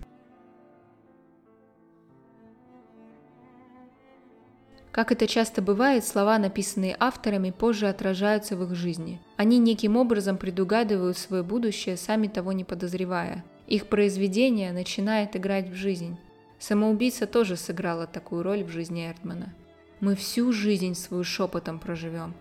Как 4.90 5.12
это 5.12 5.26
часто 5.26 5.60
бывает, 5.60 6.06
слова, 6.06 6.38
написанные 6.38 6.97
авторами, 6.98 7.51
позже 7.51 7.86
отражаются 7.86 8.56
в 8.56 8.64
их 8.64 8.74
жизни. 8.74 9.20
Они 9.36 9.59
неким 9.59 9.97
образом 9.97 10.38
предугадывают 10.38 11.18
свое 11.18 11.43
будущее, 11.43 11.98
сами 11.98 12.28
того 12.28 12.52
не 12.52 12.64
подозревая. 12.64 13.44
Их 13.66 13.88
произведение 13.88 14.72
начинает 14.72 15.36
играть 15.36 15.68
в 15.68 15.74
жизнь. 15.74 16.16
Самоубийца 16.59 17.26
тоже 17.26 17.56
сыграла 17.56 18.06
такую 18.06 18.43
роль 18.43 18.64
в 18.64 18.70
жизни 18.70 19.06
Эрдмана. 19.06 19.55
Мы 20.01 20.14
всю 20.16 20.51
жизнь 20.51 20.94
свою 20.94 21.24
шепотом 21.24 21.78
проживем. 21.78 22.32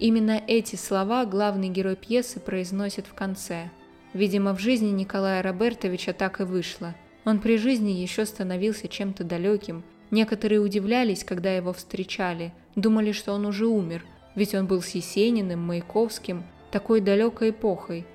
Именно 0.00 0.42
эти 0.48 0.74
слова 0.74 1.24
главный 1.24 1.68
герой 1.68 1.94
пьесы 1.94 2.40
произносит 2.40 3.06
в 3.06 3.14
конце– 3.14 3.70
Видимо, 4.14 4.54
в 4.54 4.60
жизни 4.60 4.90
Николая 4.90 5.42
Робертовича 5.42 6.12
так 6.12 6.40
и 6.40 6.44
вышло. 6.44 6.94
Он 7.24 7.38
при 7.38 7.56
жизни 7.56 7.90
еще 7.90 8.26
становился 8.26 8.88
чем-то 8.88 9.24
далеким. 9.24 9.84
Некоторые 10.10 10.60
удивлялись, 10.60 11.24
когда 11.24 11.54
его 11.54 11.72
встречали, 11.72 12.52
думали, 12.76 13.12
что 13.12 13.32
он 13.32 13.46
уже 13.46 13.66
умер, 13.66 14.04
ведь 14.34 14.54
он 14.54 14.66
был 14.66 14.82
с 14.82 14.90
Есениным, 14.90 15.60
Маяковским, 15.60 16.44
такой 16.70 17.00
далекой 17.00 17.50
эпохой. 17.50 18.06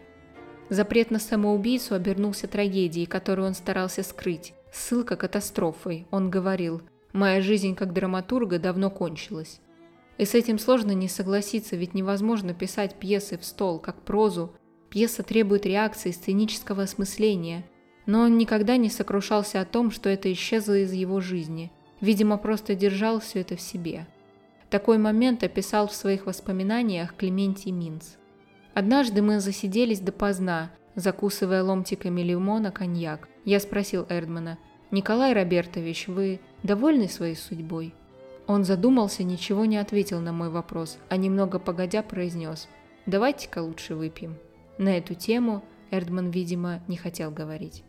Запрет 0.69 1.09
на 1.11 1.19
самоубийцу 1.19 1.95
обернулся 1.95 2.47
трагедией, 2.47 3.05
которую 3.05 3.47
он 3.47 3.53
старался 3.53 4.03
скрыть. 4.03 4.53
Ссылка 4.71 5.15
катастрофой, 5.15 6.05
он 6.11 6.29
говорил. 6.29 6.81
«Моя 7.13 7.41
жизнь 7.41 7.73
как 7.73 7.93
драматурга 7.93 8.59
давно 8.59 8.91
кончилась». 8.91 9.61
И 10.17 10.25
с 10.25 10.35
этим 10.35 10.59
сложно 10.59 10.91
не 10.91 11.07
согласиться, 11.07 11.75
ведь 11.75 11.93
невозможно 11.93 12.53
писать 12.53 12.95
пьесы 12.95 13.37
в 13.37 13.45
стол, 13.45 13.79
как 13.79 14.01
прозу, 14.01 14.53
Пьеса 14.89 15.23
требует 15.23 15.65
реакции, 15.65 16.11
сценического 16.11 16.83
осмысления, 16.83 17.65
но 18.05 18.21
он 18.21 18.37
никогда 18.37 18.77
не 18.77 18.89
сокрушался 18.89 19.61
о 19.61 19.65
том, 19.65 19.91
что 19.91 20.09
это 20.09 20.31
исчезло 20.31 20.77
из 20.77 20.93
его 20.93 21.19
жизни. 21.19 21.71
Видимо, 21.99 22.37
просто 22.37 22.75
держал 22.75 23.19
все 23.19 23.41
это 23.41 23.55
в 23.55 23.61
себе. 23.61 24.07
Такой 24.69 24.97
момент 24.97 25.43
описал 25.43 25.87
в 25.87 25.93
своих 25.93 26.25
воспоминаниях 26.25 27.15
Клементий 27.15 27.71
Минц. 27.71 28.15
«Однажды 28.73 29.21
мы 29.21 29.39
засиделись 29.39 29.99
допоздна, 29.99 30.71
закусывая 30.95 31.63
ломтиками 31.63 32.21
лимона 32.21 32.71
коньяк. 32.71 33.27
Я 33.45 33.59
спросил 33.59 34.05
Эрдмана, 34.09 34.57
«Николай 34.91 35.33
Робертович, 35.33 36.07
вы 36.07 36.39
довольны 36.63 37.09
своей 37.09 37.35
судьбой?» 37.35 37.93
Он 38.47 38.63
задумался, 38.63 39.23
ничего 39.23 39.65
не 39.65 39.77
ответил 39.77 40.21
на 40.21 40.31
мой 40.31 40.49
вопрос, 40.49 40.97
а 41.09 41.17
немного 41.17 41.59
погодя 41.59 42.01
произнес, 42.01 42.69
«Давайте-ка 43.05 43.61
лучше 43.61 43.95
выпьем». 43.95 44.37
На 44.77 44.97
эту 44.97 45.15
тему 45.15 45.63
Эрдман, 45.91 46.29
видимо, 46.29 46.81
не 46.87 46.97
хотел 46.97 47.31
говорить. 47.31 47.83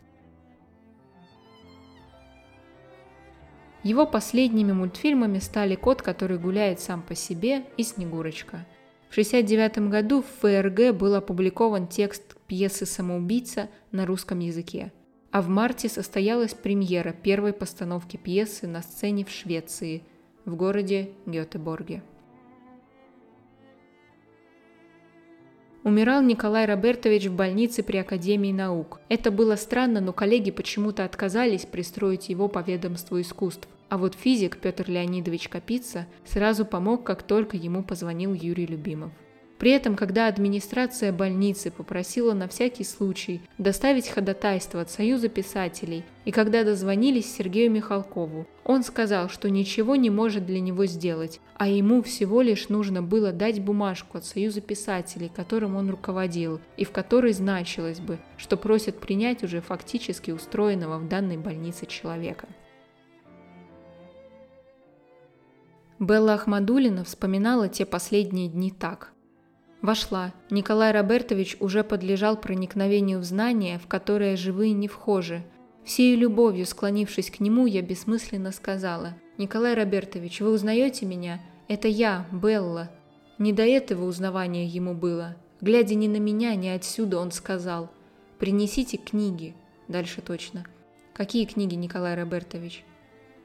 Его 3.83 4.05
последними 4.05 4.73
мультфильмами 4.73 5.39
стали 5.39 5.75
«Кот, 5.75 6.01
который 6.01 6.37
гуляет 6.37 6.79
сам 6.79 7.01
по 7.01 7.15
себе» 7.15 7.65
и 7.77 7.83
«Снегурочка». 7.83 8.65
В 9.07 9.11
1969 9.13 9.89
году 9.89 10.21
в 10.21 10.25
ФРГ 10.41 10.95
был 10.95 11.15
опубликован 11.15 11.87
текст 11.87 12.35
пьесы 12.45 12.85
«Самоубийца» 12.85 13.69
на 13.91 14.05
русском 14.05 14.39
языке, 14.39 14.91
а 15.31 15.41
в 15.41 15.47
марте 15.47 15.87
состоялась 15.87 16.53
премьера 16.53 17.13
первой 17.13 17.53
постановки 17.53 18.17
пьесы 18.17 18.67
на 18.67 18.81
сцене 18.81 19.23
в 19.23 19.29
Швеции, 19.29 20.03
в 20.45 20.55
городе 20.55 21.11
Гетеборге. 21.25 22.03
Умирал 25.83 26.21
Николай 26.21 26.65
Робертович 26.65 27.27
в 27.27 27.35
больнице 27.35 27.83
при 27.83 27.97
Академии 27.97 28.51
наук. 28.51 28.99
Это 29.07 29.31
было 29.31 29.55
странно, 29.55 30.01
но 30.01 30.11
коллеги 30.11 30.51
почему-то 30.51 31.05
отказались 31.05 31.65
пристроить 31.65 32.27
его 32.27 32.49
по 32.49 32.59
ведомству 32.59 33.21
искусств. 33.21 33.69
А 33.87 33.97
вот 33.97 34.15
физик 34.15 34.57
Петр 34.57 34.89
Леонидович 34.89 35.47
Капица 35.47 36.05
сразу 36.25 36.65
помог, 36.65 37.05
как 37.05 37.23
только 37.23 37.55
ему 37.55 37.81
позвонил 37.81 38.33
Юрий 38.33 38.65
Любимов. 38.65 39.11
При 39.59 39.71
этом, 39.71 39.97
когда 39.97 40.27
администрация 40.27 41.11
больницы 41.11 41.69
попросила 41.69 42.33
на 42.33 42.47
всякий 42.47 42.85
случай 42.85 43.41
доставить 43.57 44.07
ходатайство 44.07 44.79
от 44.79 44.89
Союза 44.89 45.27
писателей, 45.27 46.05
и 46.23 46.31
когда 46.31 46.63
дозвонились 46.63 47.35
Сергею 47.35 47.69
Михалкову, 47.69 48.47
он 48.63 48.83
сказал, 48.83 49.27
что 49.27 49.49
ничего 49.49 49.97
не 49.97 50.09
может 50.09 50.45
для 50.45 50.61
него 50.61 50.85
сделать, 50.85 51.41
а 51.55 51.67
ему 51.67 52.01
всего 52.03 52.41
лишь 52.41 52.69
нужно 52.69 53.03
было 53.03 53.33
дать 53.33 53.61
бумажку 53.61 54.19
от 54.19 54.25
Союза 54.25 54.61
писателей, 54.61 55.29
которым 55.35 55.75
он 55.75 55.89
руководил, 55.89 56.61
и 56.77 56.85
в 56.85 56.91
которой 56.91 57.33
значилось 57.33 57.99
бы, 57.99 58.17
что 58.37 58.55
просят 58.55 58.97
принять 58.97 59.43
уже 59.43 59.59
фактически 59.59 60.31
устроенного 60.31 60.99
в 60.99 61.09
данной 61.09 61.35
больнице 61.35 61.85
человека. 61.85 62.47
Белла 65.99 66.35
Ахмадулина 66.35 67.03
вспоминала 67.03 67.67
те 67.67 67.85
последние 67.85 68.47
дни 68.47 68.71
так– 68.71 69.11
Вошла. 69.81 70.33
Николай 70.49 70.91
Робертович 70.91 71.55
уже 71.61 71.83
подлежал 71.85 72.35
проникновению 72.35 73.19
в 73.19 73.23
знания, 73.23 73.79
в 73.79 73.87
которое 73.87 74.35
живые 74.35 74.73
не 74.73 74.89
вхожи. 74.89 75.43
Всей 75.85 76.15
любовью 76.15 76.65
склонившись 76.65 77.31
к 77.31 77.39
нему, 77.39 77.65
я 77.65 77.81
бессмысленно 77.81 78.51
сказала. 78.51 79.13
«Николай 79.37 79.73
Робертович, 79.75 80.41
вы 80.41 80.51
узнаете 80.51 81.05
меня? 81.05 81.41
Это 81.69 81.87
я, 81.87 82.27
Белла». 82.31 82.91
Не 83.37 83.53
до 83.53 83.63
этого 83.63 84.03
узнавания 84.03 84.65
ему 84.65 84.93
было. 84.93 85.37
Глядя 85.61 85.95
ни 85.95 86.09
на 86.09 86.17
меня, 86.17 86.55
ни 86.55 86.67
отсюда, 86.67 87.19
он 87.19 87.31
сказал. 87.31 87.89
«Принесите 88.37 88.97
книги». 88.97 89.55
Дальше 89.87 90.21
точно. 90.21 90.65
«Какие 91.13 91.45
книги, 91.45 91.75
Николай 91.75 92.15
Робертович?» 92.15 92.83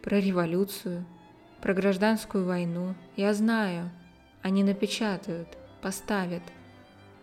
«Про 0.02 0.18
революцию, 0.18 1.06
про 1.62 1.74
гражданскую 1.74 2.44
войну. 2.44 2.96
Я 3.16 3.32
знаю. 3.34 3.90
Они 4.42 4.64
напечатают» 4.64 5.56
поставят. 5.84 6.42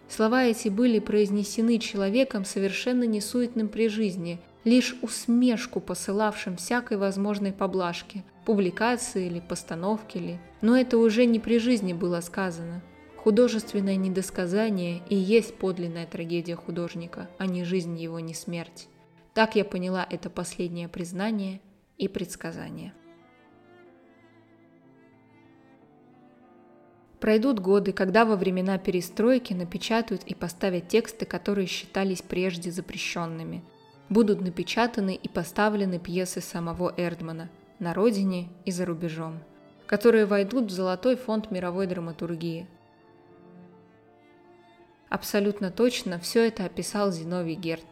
Слова 0.08 0.44
эти 0.44 0.70
были 0.70 1.00
произнесены 1.00 1.80
человеком 1.80 2.46
совершенно 2.46 3.06
несуетным 3.06 3.68
при 3.68 3.88
жизни, 3.88 4.40
лишь 4.66 4.96
усмешку 5.02 5.80
посылавшим 5.80 6.58
всякой 6.58 6.98
возможной 6.98 7.54
поблажки, 7.54 8.24
публикации 8.46 9.26
или 9.26 9.40
постановки 9.40 10.20
ли. 10.20 10.40
Но 10.62 10.78
это 10.78 11.00
уже 11.00 11.26
не 11.26 11.40
при 11.40 11.58
жизни 11.58 11.94
было 11.94 12.22
сказано. 12.22 12.84
Художественное 13.18 13.96
недосказание 13.96 15.02
и 15.10 15.16
есть 15.16 15.56
подлинная 15.56 16.06
трагедия 16.06 16.56
художника, 16.56 17.30
а 17.40 17.48
не 17.48 17.64
жизнь 17.64 17.98
его, 18.00 18.20
не 18.20 18.36
смерть. 18.36 18.88
Так 19.34 19.56
я 19.56 19.66
поняла 19.66 20.06
это 20.08 20.30
последнее 20.30 20.88
признание 20.88 21.62
и 21.98 22.08
предсказание. 22.08 22.94
Пройдут 27.22 27.60
годы, 27.60 27.92
когда 27.92 28.26
во 28.26 28.36
времена 28.36 28.80
перестройки 28.80 29.54
напечатают 29.54 30.24
и 30.24 30.34
поставят 30.34 30.88
тексты, 30.88 31.28
которые 31.28 31.68
считались 31.68 32.24
прежде 32.24 32.72
запрещенными. 32.72 33.64
Будут 34.10 34.42
напечатаны 34.42 35.14
и 35.14 35.30
поставлены 35.30 36.00
пьесы 36.00 36.42
самого 36.42 36.92
Эрдмана 36.98 37.52
на 37.78 37.94
родине 37.94 38.50
и 38.66 38.72
за 38.72 38.88
рубежом, 38.88 39.40
которые 39.86 40.26
войдут 40.26 40.66
в 40.66 40.72
золотой 40.72 41.16
фонд 41.16 41.52
мировой 41.52 41.86
драматургии. 41.86 42.68
Абсолютно 45.08 45.70
точно 45.70 46.18
все 46.18 46.48
это 46.48 46.66
описал 46.66 47.12
Зиновий 47.12 47.56
Герт. 47.56 47.86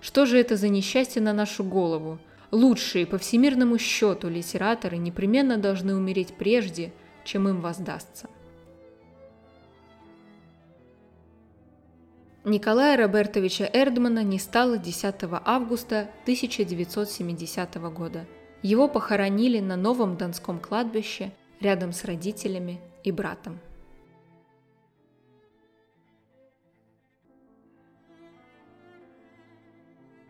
Что 0.00 0.26
же 0.26 0.36
это 0.36 0.56
за 0.56 0.68
несчастье 0.68 1.22
на 1.22 1.32
нашу 1.32 1.62
голову? 1.62 2.18
Лучшие 2.50 3.06
по 3.06 3.18
всемирному 3.18 3.78
счету 3.78 4.28
литераторы 4.28 4.96
непременно 4.96 5.58
должны 5.58 5.94
умереть 5.94 6.34
прежде, 6.36 6.92
чем 7.24 7.48
им 7.48 7.60
воздастся. 7.60 8.28
Николая 12.44 12.96
Робертовича 12.96 13.70
Эрдмана 13.72 14.24
не 14.24 14.40
стало 14.40 14.76
10 14.76 15.14
августа 15.44 16.10
1970 16.22 17.74
года. 17.92 18.26
Его 18.62 18.88
похоронили 18.88 19.60
на 19.60 19.76
Новом 19.76 20.16
Донском 20.16 20.58
кладбище 20.58 21.32
рядом 21.60 21.92
с 21.92 22.04
родителями 22.04 22.80
и 23.04 23.12
братом. 23.12 23.60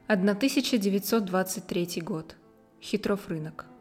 «1923 0.09 2.02
год. 2.02 2.36
Хитров 2.82 3.28
рынок. 3.28 3.72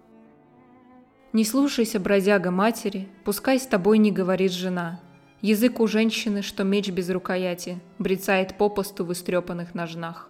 Не 1.34 1.46
слушайся, 1.46 1.98
бродяга 1.98 2.52
матери, 2.52 3.08
пускай 3.24 3.58
с 3.58 3.66
тобой 3.66 4.00
не 4.00 4.12
говорит 4.12 4.52
жена. 4.52 5.00
Язык 5.40 5.80
у 5.80 5.88
женщины, 5.88 6.42
что 6.42 6.66
меч 6.66 6.90
без 6.90 7.10
рукояти, 7.10 7.80
брецает 8.00 8.58
попусту 8.58 9.06
в 9.06 9.14
истрепанных 9.14 9.74
ножнах. 9.74 10.30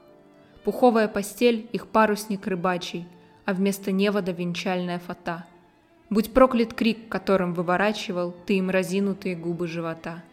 Пуховая 0.64 1.07
постель, 1.07 1.68
их 1.72 1.88
парусник 1.88 2.45
рыбачий, 2.45 3.07
а 3.45 3.53
вместо 3.53 3.91
невода 3.91 4.32
венчальная 4.32 4.99
фата. 4.99 5.45
Будь 6.11 6.34
проклят 6.34 6.76
крик, 6.76 7.10
которым 7.10 7.56
выворачивал 7.56 8.36
ты 8.45 8.57
им 8.57 8.69
разинутые 8.69 9.36
губы 9.36 9.68
живота. 9.68 10.23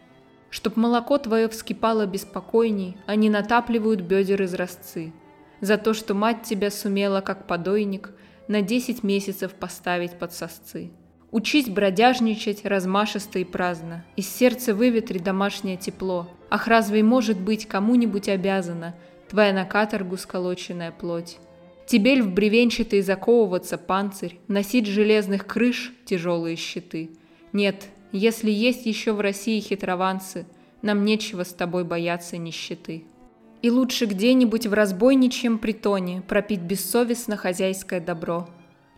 Чтоб 0.51 0.75
молоко 0.75 1.17
твое 1.17 1.49
вскипало 1.49 2.05
беспокойней, 2.05 2.95
они 3.07 3.31
натапливают 3.31 4.01
бедер 4.01 4.43
изразцы. 4.43 5.13
За 5.61 5.79
то, 5.79 5.95
что 5.95 6.13
мать 6.13 6.43
тебя 6.43 6.69
сумела, 6.69 7.21
как 7.21 7.47
подойник, 7.47 8.11
на 8.49 8.63
десять 8.63 9.03
месяцев 9.03 9.53
поставить 9.53 10.17
под 10.17 10.33
сосцы. 10.33 10.89
Учись 11.31 11.69
бродяжничать 11.69 12.65
размашисто 12.65 13.37
и 13.37 13.43
праздно, 13.43 14.03
из 14.15 14.27
сердца 14.27 14.73
выветри 14.73 15.19
домашнее 15.19 15.77
тепло. 15.77 16.27
Ах, 16.49 16.67
разве 16.67 17.03
может 17.03 17.39
быть 17.39 17.67
кому-нибудь 17.67 18.27
обязана 18.27 18.95
твоя 19.29 19.53
на 19.53 19.65
каторгу 19.65 20.17
сколоченная 20.17 20.91
плоть? 20.91 21.37
Тебе 21.85 22.15
ль 22.15 22.23
в 22.23 22.33
бревенчатый 22.33 23.01
заковываться 23.01 23.77
панцирь, 23.77 24.39
носить 24.47 24.87
железных 24.87 25.45
крыш 25.45 25.93
тяжелые 26.05 26.55
щиты? 26.55 27.11
Нет, 27.53 27.85
если 28.11 28.49
есть 28.49 28.87
еще 28.87 29.13
в 29.13 29.21
России 29.21 29.59
хитрованцы, 29.59 30.47
нам 30.81 31.05
нечего 31.05 31.43
с 31.43 31.53
тобой 31.53 31.83
бояться 31.83 32.37
нищеты. 32.37 33.03
И 33.61 33.69
лучше 33.69 34.05
где-нибудь 34.05 34.67
в 34.67 34.73
разбойничьем 34.73 35.59
притоне 35.59 36.21
пропить 36.21 36.61
бессовестно 36.61 37.35
хозяйское 37.35 37.99
добро, 37.99 38.47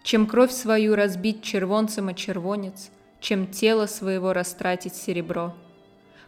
чем 0.04 0.28
кровь 0.28 0.52
свою 0.52 0.96
разбить 0.96 1.42
червонцем 1.42 2.10
о 2.10 2.14
червонец, 2.14 2.92
чем 3.20 3.48
тело 3.48 3.88
своего 3.88 4.34
растратить 4.34 4.96
серебро. 4.96 5.56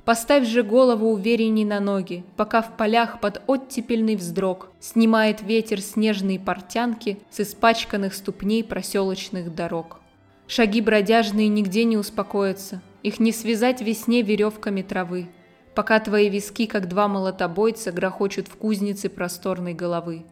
Поставь 0.03 0.45
же 0.47 0.63
голову 0.63 1.11
уверенней 1.11 1.63
на 1.63 1.79
ноги, 1.79 2.25
пока 2.35 2.61
в 2.61 2.75
полях 2.75 3.21
под 3.21 3.41
оттепельный 3.47 4.15
вздрог 4.15 4.69
снимает 4.79 5.41
ветер 5.41 5.79
снежные 5.79 6.39
портянки 6.39 7.19
с 7.29 7.39
испачканных 7.39 8.13
ступней 8.15 8.63
проселочных 8.63 9.53
дорог. 9.53 10.01
Шаги 10.47 10.81
бродяжные 10.81 11.47
нигде 11.47 11.85
не 11.85 11.97
успокоятся, 11.97 12.81
их 13.03 13.19
не 13.19 13.31
связать 13.31 13.81
весне 13.81 14.23
веревками 14.23 14.81
травы 14.81 15.29
пока 15.75 15.99
твои 15.99 16.29
виски, 16.29 16.65
как 16.65 16.87
два 16.87 17.07
молотобойца, 17.07 17.91
грохочут 17.91 18.47
в 18.47 18.55
кузнице 18.55 19.09
просторной 19.09 19.73
головы. 19.73 20.25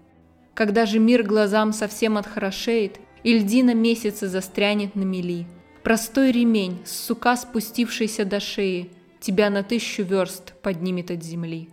Когда 0.53 0.85
же 0.85 0.99
мир 0.99 1.23
глазам 1.23 1.73
совсем 1.73 2.17
отхорошеет, 2.17 2.99
и 3.23 3.37
льдина 3.37 3.73
месяца 3.73 4.27
застрянет 4.27 4.95
на 4.95 5.03
мели, 5.03 5.47
простой 5.83 6.31
ремень, 6.31 6.81
с 6.85 6.91
сука 6.91 7.35
спустившийся 7.35 8.25
до 8.25 8.39
шеи, 8.39 8.91
тебя 9.19 9.49
на 9.49 9.63
тысячу 9.63 10.03
верст 10.03 10.53
поднимет 10.61 11.11
от 11.11 11.23
земли. 11.23 11.69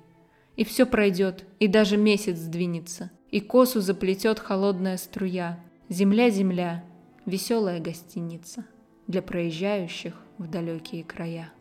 И 0.56 0.64
все 0.64 0.86
пройдет, 0.86 1.44
и 1.58 1.68
даже 1.68 1.96
месяц 1.96 2.36
сдвинется, 2.36 3.10
и 3.30 3.40
косу 3.40 3.80
заплетет 3.80 4.38
холодная 4.38 4.96
струя. 4.96 5.58
Земля, 5.88 6.28
земля, 6.30 6.84
веселая 7.24 7.80
гостиница 7.80 8.66
для 9.06 9.22
проезжающих 9.22 10.14
в 10.36 10.48
далекие 10.48 11.02
края. 11.02 11.52